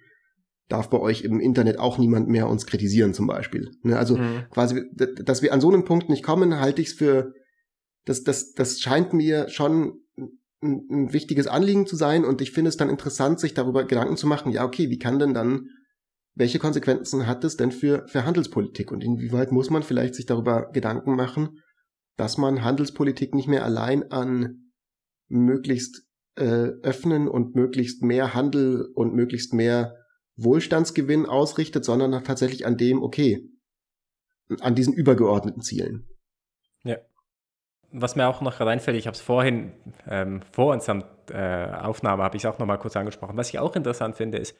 darf 0.67 0.89
bei 0.89 0.99
euch 0.99 1.23
im 1.23 1.39
Internet 1.39 1.79
auch 1.79 1.97
niemand 1.97 2.27
mehr 2.27 2.47
uns 2.47 2.65
kritisieren 2.65 3.13
zum 3.13 3.25
Beispiel. 3.25 3.71
Ne? 3.83 3.97
Also 3.97 4.17
mhm. 4.17 4.43
quasi, 4.51 4.83
dass 4.93 5.41
wir 5.41 5.53
an 5.53 5.61
so 5.61 5.69
einem 5.69 5.85
Punkt 5.85 6.09
nicht 6.09 6.23
kommen, 6.23 6.59
halte 6.59 6.81
ich 6.81 6.89
es 6.89 6.93
für, 6.93 7.33
das, 8.05 8.23
das, 8.23 8.53
das 8.53 8.79
scheint 8.79 9.13
mir 9.13 9.49
schon 9.49 10.01
ein, 10.61 10.87
ein 10.89 11.13
wichtiges 11.13 11.47
Anliegen 11.47 11.87
zu 11.87 11.95
sein. 11.95 12.25
Und 12.25 12.41
ich 12.41 12.51
finde 12.51 12.69
es 12.69 12.77
dann 12.77 12.89
interessant, 12.89 13.39
sich 13.39 13.53
darüber 13.53 13.85
Gedanken 13.85 14.17
zu 14.17 14.27
machen, 14.27 14.51
ja, 14.51 14.65
okay, 14.65 14.89
wie 14.89 14.99
kann 14.99 15.19
denn 15.19 15.33
dann, 15.33 15.69
welche 16.35 16.59
Konsequenzen 16.59 17.27
hat 17.27 17.43
es 17.43 17.57
denn 17.57 17.71
für, 17.71 18.07
für 18.07 18.25
Handelspolitik? 18.25 18.91
Und 18.91 19.03
inwieweit 19.03 19.51
muss 19.51 19.69
man 19.69 19.83
vielleicht 19.83 20.15
sich 20.15 20.25
darüber 20.25 20.71
Gedanken 20.71 21.15
machen, 21.15 21.61
dass 22.17 22.37
man 22.37 22.63
Handelspolitik 22.63 23.33
nicht 23.33 23.47
mehr 23.47 23.63
allein 23.63 24.11
an 24.11 24.71
möglichst 25.27 26.03
äh, 26.35 26.71
öffnen 26.83 27.27
und 27.27 27.55
möglichst 27.55 28.03
mehr 28.03 28.33
Handel 28.33 28.89
und 28.93 29.13
möglichst 29.13 29.53
mehr 29.53 29.95
Wohlstandsgewinn 30.35 31.25
ausrichtet, 31.25 31.83
sondern 31.83 32.23
tatsächlich 32.23 32.65
an 32.65 32.77
dem, 32.77 33.03
okay, 33.03 33.49
an 34.61 34.75
diesen 34.75 34.93
übergeordneten 34.93 35.61
Zielen. 35.61 36.07
Ja 36.83 36.97
was 37.91 38.15
mir 38.15 38.27
auch 38.27 38.41
noch 38.41 38.59
reinfällt, 38.59 38.97
ich 38.97 39.07
habe 39.07 39.15
es 39.15 39.21
vorhin 39.21 39.71
ähm, 40.07 40.41
vor 40.51 40.73
unserer 40.73 41.03
äh, 41.31 41.71
Aufnahme, 41.81 42.23
habe 42.23 42.37
ich 42.37 42.43
es 42.43 42.49
auch 42.49 42.59
noch 42.59 42.65
mal 42.65 42.77
kurz 42.77 42.95
angesprochen. 42.95 43.37
Was 43.37 43.49
ich 43.49 43.59
auch 43.59 43.75
interessant 43.75 44.15
finde, 44.15 44.37
ist, 44.37 44.55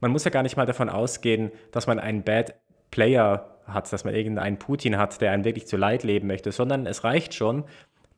man 0.00 0.10
muss 0.10 0.24
ja 0.24 0.30
gar 0.30 0.42
nicht 0.42 0.56
mal 0.56 0.66
davon 0.66 0.88
ausgehen, 0.88 1.52
dass 1.70 1.86
man 1.86 1.98
einen 1.98 2.22
Bad 2.22 2.54
Player 2.90 3.58
hat, 3.66 3.92
dass 3.92 4.04
man 4.04 4.14
irgendeinen 4.14 4.58
Putin 4.58 4.98
hat, 4.98 5.20
der 5.20 5.30
einen 5.32 5.44
wirklich 5.44 5.66
zu 5.66 5.76
Leid 5.76 6.02
leben 6.02 6.26
möchte, 6.26 6.50
sondern 6.50 6.86
es 6.86 7.04
reicht 7.04 7.34
schon, 7.34 7.64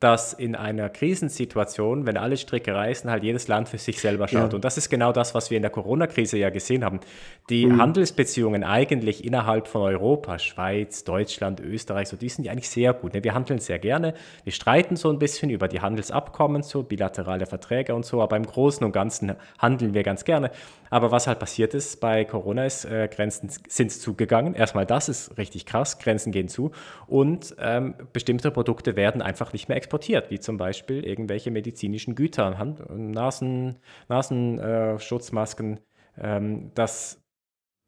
dass 0.01 0.33
in 0.33 0.55
einer 0.55 0.89
Krisensituation, 0.89 2.07
wenn 2.07 2.17
alle 2.17 2.37
Stricke 2.37 2.75
reißen, 2.75 3.11
halt 3.11 3.23
jedes 3.23 3.49
Land 3.49 3.69
für 3.69 3.79
sich 3.79 4.01
selber 4.01 4.29
schaut. 4.29 4.53
Ja. 4.53 4.57
Und 4.57 4.65
das 4.65 4.77
ist 4.77 4.91
genau 4.91 5.13
das, 5.13 5.35
was 5.35 5.51
wir 5.51 5.57
in 5.57 5.63
der 5.63 5.71
Corona-Krise 5.71 6.37
ja 6.37 6.51
gesehen 6.51 6.85
haben. 6.85 7.01
Die 7.49 7.67
mhm. 7.67 7.81
Handelsbeziehungen 7.81 8.65
eigentlich 8.65 9.25
innerhalb 9.25 9.69
von 9.69 9.83
Europa, 9.83 10.39
Schweiz, 10.39 11.05
Deutschland, 11.05 11.61
Österreich, 11.61 12.09
so 12.09 12.17
die 12.17 12.29
sind 12.29 12.45
ja 12.45 12.53
eigentlich 12.53 12.69
sehr 12.69 12.93
gut. 12.93 13.15
Ne? 13.15 13.25
Wir 13.25 13.35
handeln 13.35 13.61
sehr 13.61 13.79
gerne. 13.79 14.15
Wir 14.45 14.53
streiten 14.53 14.97
so 14.97 15.11
ein 15.11 15.19
bisschen 15.19 15.51
über 15.51 15.69
die 15.69 15.81
Handelsabkommen, 15.81 16.63
so 16.63 16.83
bilaterale 16.83 17.47
Verträge 17.47 17.95
und 17.95 18.05
so, 18.05 18.23
aber 18.23 18.37
im 18.37 18.47
Großen 18.47 18.85
und 18.85 18.93
Ganzen 18.93 19.35
handeln 19.59 19.95
wir 19.95 20.03
ganz 20.03 20.25
gerne. 20.25 20.51
Aber 20.91 21.11
was 21.11 21.27
halt 21.27 21.39
passiert 21.39 21.75
ist 21.75 22.01
bei 22.01 22.25
Corona 22.25 22.67
ist, 22.67 22.85
äh, 22.85 23.09
Grenzen 23.09 23.51
sind 23.69 23.91
zugegangen. 23.91 24.55
Erstmal 24.55 24.87
das 24.87 25.09
ist 25.09 25.37
richtig 25.39 25.67
krass, 25.67 25.99
Grenzen 25.99 26.31
gehen 26.31 26.49
zu 26.49 26.71
und 27.07 27.57
ähm, 27.59 27.95
bestimmte 28.13 28.51
Produkte 28.51 28.97
werden 28.97 29.23
einfach 29.23 29.53
nicht 29.53 29.69
mehr 29.69 29.77
exportiert 29.85 30.31
wie 30.31 30.41
zum 30.41 30.57
Beispiel 30.57 31.05
irgendwelche 31.05 31.51
medizinischen 31.51 32.15
Güter, 32.15 32.59
Hand 32.59 32.83
Nasen, 32.91 33.77
Nasenschutzmasken. 34.09 35.77
Äh, 36.17 36.37
ähm, 36.37 36.71
das, 36.75 37.23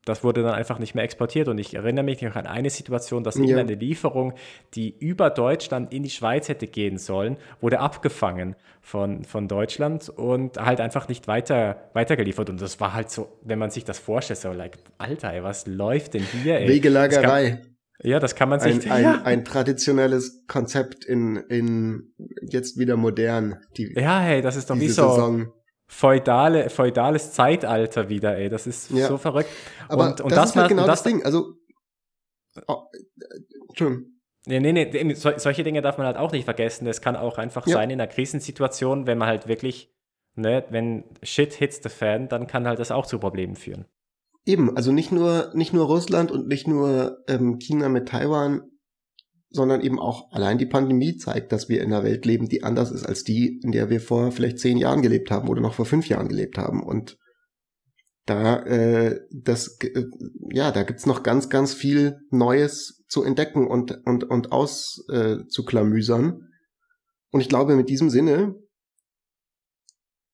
das 0.05 0.23
wurde 0.23 0.43
dann 0.43 0.53
einfach 0.53 0.79
nicht 0.79 0.95
mehr 0.95 1.05
exportiert. 1.05 1.49
Und 1.49 1.59
ich 1.59 1.75
erinnere 1.75 2.05
mich 2.05 2.21
noch 2.21 2.37
an 2.37 2.47
eine 2.47 2.69
Situation, 2.69 3.25
dass 3.25 3.37
ja. 3.37 3.57
eine 3.57 3.75
Lieferung, 3.75 4.35
die 4.75 4.95
über 4.99 5.31
Deutschland 5.31 5.93
in 5.93 6.03
die 6.03 6.11
Schweiz 6.11 6.49
hätte 6.49 6.67
gehen 6.67 6.99
sollen, 6.99 7.39
wurde 7.61 7.81
abgefangen 7.81 8.57
von, 8.83 9.25
von 9.25 9.49
Deutschland 9.49 10.11
und 10.11 10.59
halt 10.59 10.81
einfach 10.81 11.09
nicht 11.09 11.29
weiter, 11.29 11.89
weitergeliefert. 11.95 12.51
Und 12.51 12.61
das 12.61 12.79
war 12.79 12.93
halt 12.93 13.11
so, 13.11 13.39
wenn 13.43 13.59
man 13.59 13.71
sich 13.71 13.85
das 13.85 13.99
vorstellt, 13.99 14.41
so 14.41 14.53
like, 14.53 14.77
Alter, 14.99 15.33
ey, 15.33 15.43
was 15.43 15.67
läuft 15.67 16.15
denn 16.15 16.23
hier? 16.23 16.59
Ey? 16.59 16.69
Wegelagerei. 16.69 17.63
Ja, 18.03 18.21
das 18.21 18.35
kann 18.35 18.49
man 18.49 18.61
sich. 18.61 18.85
Ein, 18.87 18.93
ein, 18.93 19.03
ja. 19.03 19.23
ein 19.23 19.45
traditionelles 19.45 20.47
Konzept 20.47 21.05
in, 21.05 21.37
in 21.37 22.13
jetzt 22.43 22.79
wieder 22.79 22.97
modern. 22.97 23.61
Die, 23.77 23.93
ja, 23.95 24.21
hey, 24.21 24.43
das 24.43 24.57
ist 24.57 24.69
doch 24.69 24.79
wie 24.79 24.89
so 24.89 25.09
Saison. 25.09 25.53
Feudale, 25.89 26.69
feudales 26.69 27.33
Zeitalter 27.33 28.09
wieder, 28.09 28.37
ey. 28.37 28.49
Das 28.49 28.67
ist 28.67 28.91
ja. 28.91 29.07
so 29.07 29.19
verrückt. 29.19 29.51
Aber 29.89 30.09
und, 30.09 30.21
und 30.21 30.33
das, 30.33 30.39
das 30.39 30.51
ist 30.51 30.57
halt 30.57 30.69
genau 30.69 30.87
das, 30.87 31.03
das, 31.03 31.13
Ding. 31.13 31.25
Also, 31.25 31.55
oh, 32.67 32.83
Entschuldigung. 33.69 34.13
Nee, 34.47 34.61
nee, 34.61 34.73
nee, 34.73 35.15
so, 35.15 35.31
solche 35.37 35.65
Dinge 35.65 35.83
darf 35.83 35.99
man 35.99 36.07
halt 36.07 36.17
auch 36.17 36.33
nicht 36.33 36.45
vergessen. 36.45 36.87
Es 36.87 37.01
kann 37.01 37.17
auch 37.17 37.39
einfach 37.39 37.67
ja. 37.67 37.75
sein 37.75 37.91
in 37.91 38.01
einer 38.01 38.09
Krisensituation, 38.09 39.07
wenn 39.07 39.19
man 39.19 39.29
halt 39.29 39.49
wirklich, 39.49 39.93
ne, 40.35 40.65
wenn 40.71 41.05
Shit 41.23 41.53
hits 41.55 41.81
the 41.83 41.89
fan, 41.89 42.29
dann 42.29 42.47
kann 42.47 42.67
halt 42.67 42.79
das 42.79 42.93
auch 42.93 43.07
zu 43.07 43.19
Problemen 43.19 43.57
führen. 43.57 43.87
Eben, 44.47 44.77
also 44.77 44.93
nicht 44.93 45.11
nur, 45.11 45.51
nicht 45.55 45.73
nur 45.73 45.87
Russland 45.87 46.31
und 46.31 46.47
nicht 46.47 46.69
nur 46.69 47.19
ähm, 47.27 47.59
China 47.59 47.89
mit 47.89 48.09
Taiwan, 48.09 48.63
sondern 49.51 49.81
eben 49.81 49.99
auch 49.99 50.31
allein 50.31 50.59
die 50.59 50.67
Pandemie 50.67 51.17
zeigt, 51.17 51.51
dass 51.51 51.69
wir 51.69 51.83
in 51.83 51.93
einer 51.93 52.05
Welt 52.05 52.25
leben, 52.25 52.49
die 52.49 52.63
anders 52.63 52.93
ist 52.93 53.05
als 53.05 53.25
die, 53.25 53.61
in 53.65 53.73
der 53.73 53.91
wir 53.91 54.01
vor 54.01 54.31
vielleicht 54.31 54.61
zehn 54.61 54.77
Jahren 54.77 55.03
gelebt 55.03 55.33
haben 55.33 55.49
oder 55.49 55.61
noch 55.61 55.75
vor 55.75 55.85
fünf 55.85 56.09
Jahren 56.09 56.29
gelebt 56.29 56.59
haben. 56.59 56.83
Und 56.85 57.19
da, 58.25 58.63
äh, 58.65 59.21
das, 59.33 59.79
äh, 59.81 60.05
ja, 60.53 60.71
da 60.71 60.85
gibt's 60.85 61.07
noch 61.07 61.25
ganz, 61.25 61.49
ganz 61.49 61.75
viel 61.75 62.19
Neues 62.31 63.05
zu 63.09 63.25
entdecken 63.25 63.67
und, 63.67 64.01
und, 64.05 64.25
und 64.25 64.53
auszuklamüsern. 64.53 66.25
Äh, 66.25 66.35
und 67.33 67.41
ich 67.41 67.49
glaube, 67.49 67.75
mit 67.77 67.89
diesem 67.89 68.11
Sinne 68.11 68.55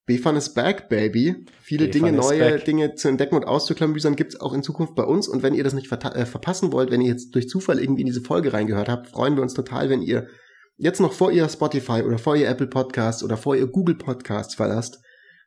BFun 0.07 0.37
is 0.37 0.53
back, 0.53 0.89
baby. 0.89 1.47
Viele 1.61 1.89
Dinge, 1.89 2.13
neue 2.13 2.39
back. 2.39 2.65
Dinge 2.65 2.95
zu 2.95 3.09
entdecken 3.09 3.37
und 3.37 3.45
auszuklamüsern 3.45 4.17
gibt's 4.17 4.41
auch 4.41 4.53
in 4.53 4.65
Zukunft 4.65 4.97
bei 4.97 5.05
uns. 5.05 5.29
Und 5.29 5.43
wenn 5.45 5.55
ihr 5.55 5.63
das 5.63 5.75
nicht 5.75 5.93
äh, 5.93 6.27
verpassen 6.27 6.73
wollt, 6.73 6.91
wenn 6.91 7.01
ihr 7.01 7.09
jetzt 7.09 7.35
durch 7.35 7.49
Zufall 7.49 7.79
irgendwie 7.79 8.03
in 8.03 8.07
diese 8.07 8.23
Folge 8.23 8.53
reingehört 8.53 8.89
habt, 8.89 9.09
freuen 9.09 9.37
wir 9.37 9.43
uns 9.43 9.55
total, 9.55 9.91
wenn 9.91 10.03
ihr 10.03 10.27
jetzt 10.77 11.01
noch 11.01 11.13
vor 11.13 11.31
ihr 11.31 11.49
Spotify 11.49 12.03
oder 12.03 12.19
vor 12.19 12.35
ihr 12.35 12.49
Apple 12.49 12.67
Podcasts 12.67 13.23
oder 13.23 13.37
vor 13.37 13.55
ihr 13.55 13.69
Google 13.69 13.95
Podcasts 13.95 14.57
verlasst, 14.57 14.99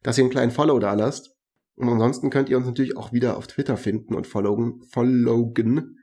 dass 0.03 0.17
ihr 0.17 0.23
einen 0.23 0.31
kleinen 0.31 0.51
Follow 0.51 0.79
da 0.79 0.93
lasst. 0.93 1.35
Und 1.75 1.89
ansonsten 1.89 2.29
könnt 2.29 2.47
ihr 2.47 2.55
uns 2.55 2.65
natürlich 2.65 2.95
auch 2.95 3.11
wieder 3.11 3.35
auf 3.35 3.47
Twitter 3.47 3.75
finden 3.75 4.15
und 4.15 4.25
followen, 4.27 4.81
followen, 4.89 5.97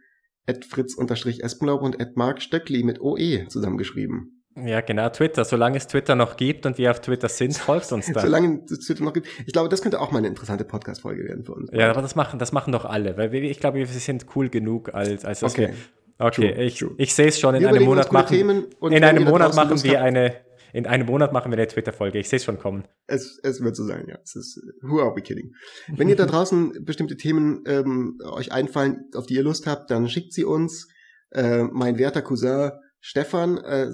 at 0.46 0.66
fritz-espenlaub 0.66 1.80
und 1.80 1.98
at 2.00 2.16
mark 2.16 2.42
stöckli 2.42 2.82
mit 2.82 3.00
OE 3.00 3.46
zusammengeschrieben. 3.48 4.41
Ja, 4.56 4.80
genau, 4.82 5.08
Twitter. 5.08 5.44
Solange 5.44 5.78
es 5.78 5.86
Twitter 5.86 6.14
noch 6.14 6.36
gibt 6.36 6.66
und 6.66 6.76
wir 6.76 6.90
auf 6.90 7.00
Twitter 7.00 7.28
sind, 7.28 7.56
folgst 7.56 7.92
uns 7.92 8.10
da. 8.12 8.20
Solange 8.20 8.62
es 8.70 8.80
Twitter 8.80 9.02
noch 9.02 9.12
gibt. 9.12 9.26
Ich 9.46 9.52
glaube, 9.52 9.68
das 9.68 9.80
könnte 9.80 10.00
auch 10.00 10.10
mal 10.10 10.18
eine 10.18 10.28
interessante 10.28 10.64
Podcast-Folge 10.64 11.24
werden 11.24 11.44
für 11.44 11.54
uns. 11.54 11.70
Ja, 11.72 11.90
aber 11.90 12.02
das 12.02 12.14
machen, 12.14 12.38
das 12.38 12.52
machen 12.52 12.72
doch 12.72 12.84
alle, 12.84 13.16
weil 13.16 13.32
wir, 13.32 13.42
ich 13.42 13.60
glaube, 13.60 13.78
wir 13.78 13.86
sind 13.86 14.26
cool 14.36 14.50
genug, 14.50 14.94
als, 14.94 15.24
als 15.24 15.40
dass 15.40 15.52
okay. 15.52 15.68
wir. 15.68 15.74
Okay, 16.18 16.52
true, 16.52 16.64
ich, 16.64 16.78
true. 16.78 16.94
ich 16.98 17.14
sehe 17.14 17.28
es 17.28 17.40
schon, 17.40 17.54
in 17.54 17.66
einem 17.66 17.84
Monat 17.84 18.12
machen, 18.12 18.68
in 18.90 19.04
einem 19.04 19.24
Monat 19.24 19.56
machen 19.56 19.82
wir 19.82 20.02
eine, 20.02 20.36
in 20.72 20.86
einem 20.86 21.06
Monat 21.06 21.32
machen 21.32 21.50
wir 21.50 21.58
eine 21.58 21.66
Twitter-Folge. 21.66 22.18
Ich 22.18 22.28
sehe 22.28 22.36
es 22.36 22.44
schon 22.44 22.58
kommen. 22.58 22.84
Es, 23.06 23.40
es 23.42 23.62
wird 23.62 23.74
so 23.74 23.84
sein, 23.84 24.06
ja. 24.08 24.18
Es 24.22 24.36
ist, 24.36 24.60
who 24.82 25.00
are 25.00 25.16
we 25.16 25.22
kidding? 25.22 25.54
Wenn 25.88 26.08
ihr 26.08 26.16
da 26.16 26.26
draußen 26.26 26.72
bestimmte 26.84 27.16
Themen 27.16 27.64
ähm, 27.66 28.18
euch 28.24 28.52
einfallen, 28.52 29.06
auf 29.14 29.26
die 29.26 29.34
ihr 29.34 29.42
Lust 29.42 29.66
habt, 29.66 29.90
dann 29.90 30.08
schickt 30.08 30.32
sie 30.32 30.44
uns. 30.44 30.88
Äh, 31.30 31.64
mein 31.64 31.98
werter 31.98 32.20
Cousin 32.20 32.72
Stefan 33.04 33.58
äh, 33.58 33.90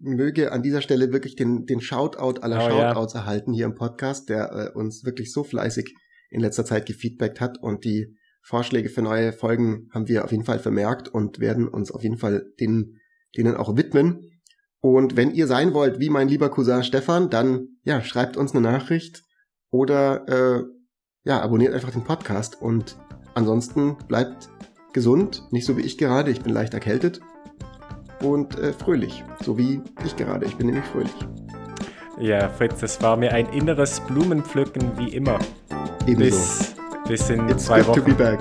möge 0.00 0.52
an 0.52 0.62
dieser 0.62 0.80
Stelle 0.80 1.12
wirklich 1.12 1.34
den, 1.34 1.66
den 1.66 1.80
Shoutout 1.80 2.40
aller 2.40 2.64
oh, 2.64 2.70
Shoutouts 2.70 3.14
ja. 3.14 3.20
erhalten 3.20 3.52
hier 3.52 3.66
im 3.66 3.74
Podcast, 3.74 4.28
der 4.28 4.52
äh, 4.52 4.78
uns 4.78 5.04
wirklich 5.04 5.32
so 5.32 5.42
fleißig 5.42 5.92
in 6.30 6.40
letzter 6.40 6.64
Zeit 6.64 6.86
gefeedbackt 6.86 7.40
hat 7.40 7.60
und 7.60 7.84
die 7.84 8.16
Vorschläge 8.40 8.90
für 8.90 9.02
neue 9.02 9.32
Folgen 9.32 9.88
haben 9.92 10.06
wir 10.06 10.24
auf 10.24 10.30
jeden 10.30 10.44
Fall 10.44 10.60
vermerkt 10.60 11.08
und 11.08 11.40
werden 11.40 11.66
uns 11.66 11.90
auf 11.90 12.04
jeden 12.04 12.16
Fall 12.16 12.46
denen, 12.60 13.00
denen 13.36 13.56
auch 13.56 13.76
widmen. 13.76 14.30
Und 14.78 15.16
wenn 15.16 15.34
ihr 15.34 15.48
sein 15.48 15.74
wollt, 15.74 15.98
wie 15.98 16.08
mein 16.08 16.28
lieber 16.28 16.48
Cousin 16.48 16.84
Stefan, 16.84 17.30
dann 17.30 17.66
ja, 17.82 18.02
schreibt 18.02 18.36
uns 18.36 18.52
eine 18.52 18.60
Nachricht 18.60 19.24
oder 19.70 20.28
äh, 20.28 20.62
ja, 21.24 21.40
abonniert 21.40 21.74
einfach 21.74 21.90
den 21.90 22.04
Podcast 22.04 22.62
und 22.62 22.96
ansonsten 23.34 23.96
bleibt 24.06 24.48
gesund, 24.92 25.42
nicht 25.50 25.66
so 25.66 25.76
wie 25.76 25.82
ich 25.82 25.98
gerade, 25.98 26.30
ich 26.30 26.42
bin 26.42 26.52
leicht 26.52 26.72
erkältet 26.72 27.20
und 28.22 28.58
äh, 28.58 28.72
fröhlich, 28.72 29.24
so 29.42 29.56
wie 29.58 29.80
ich 30.04 30.16
gerade. 30.16 30.46
Ich 30.46 30.56
bin 30.56 30.66
nämlich 30.68 30.84
fröhlich. 30.86 31.14
Ja, 32.18 32.48
Fritz, 32.48 32.82
es 32.82 33.00
war 33.00 33.16
mir 33.16 33.32
ein 33.32 33.46
inneres 33.52 34.00
Blumenpflücken 34.00 34.82
wie 34.98 35.08
immer. 35.14 35.38
Ebenso. 36.06 36.36
Bis, 36.36 36.74
bis 37.06 37.30
in 37.30 37.48
It's 37.48 37.66
zwei 37.66 37.78
good 37.80 37.88
Wochen. 37.88 38.00
to 38.00 38.06
be 38.06 38.14
back. 38.14 38.40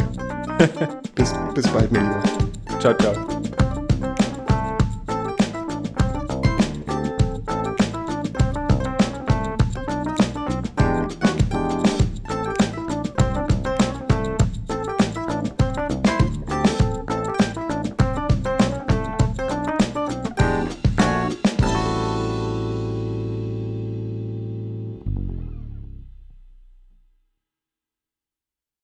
bis, 1.16 1.34
bis 1.54 1.68
bald, 1.68 1.92
mein 1.92 2.04
Lieber. 2.04 2.24
Ciao, 2.80 2.94
ciao. 2.96 3.37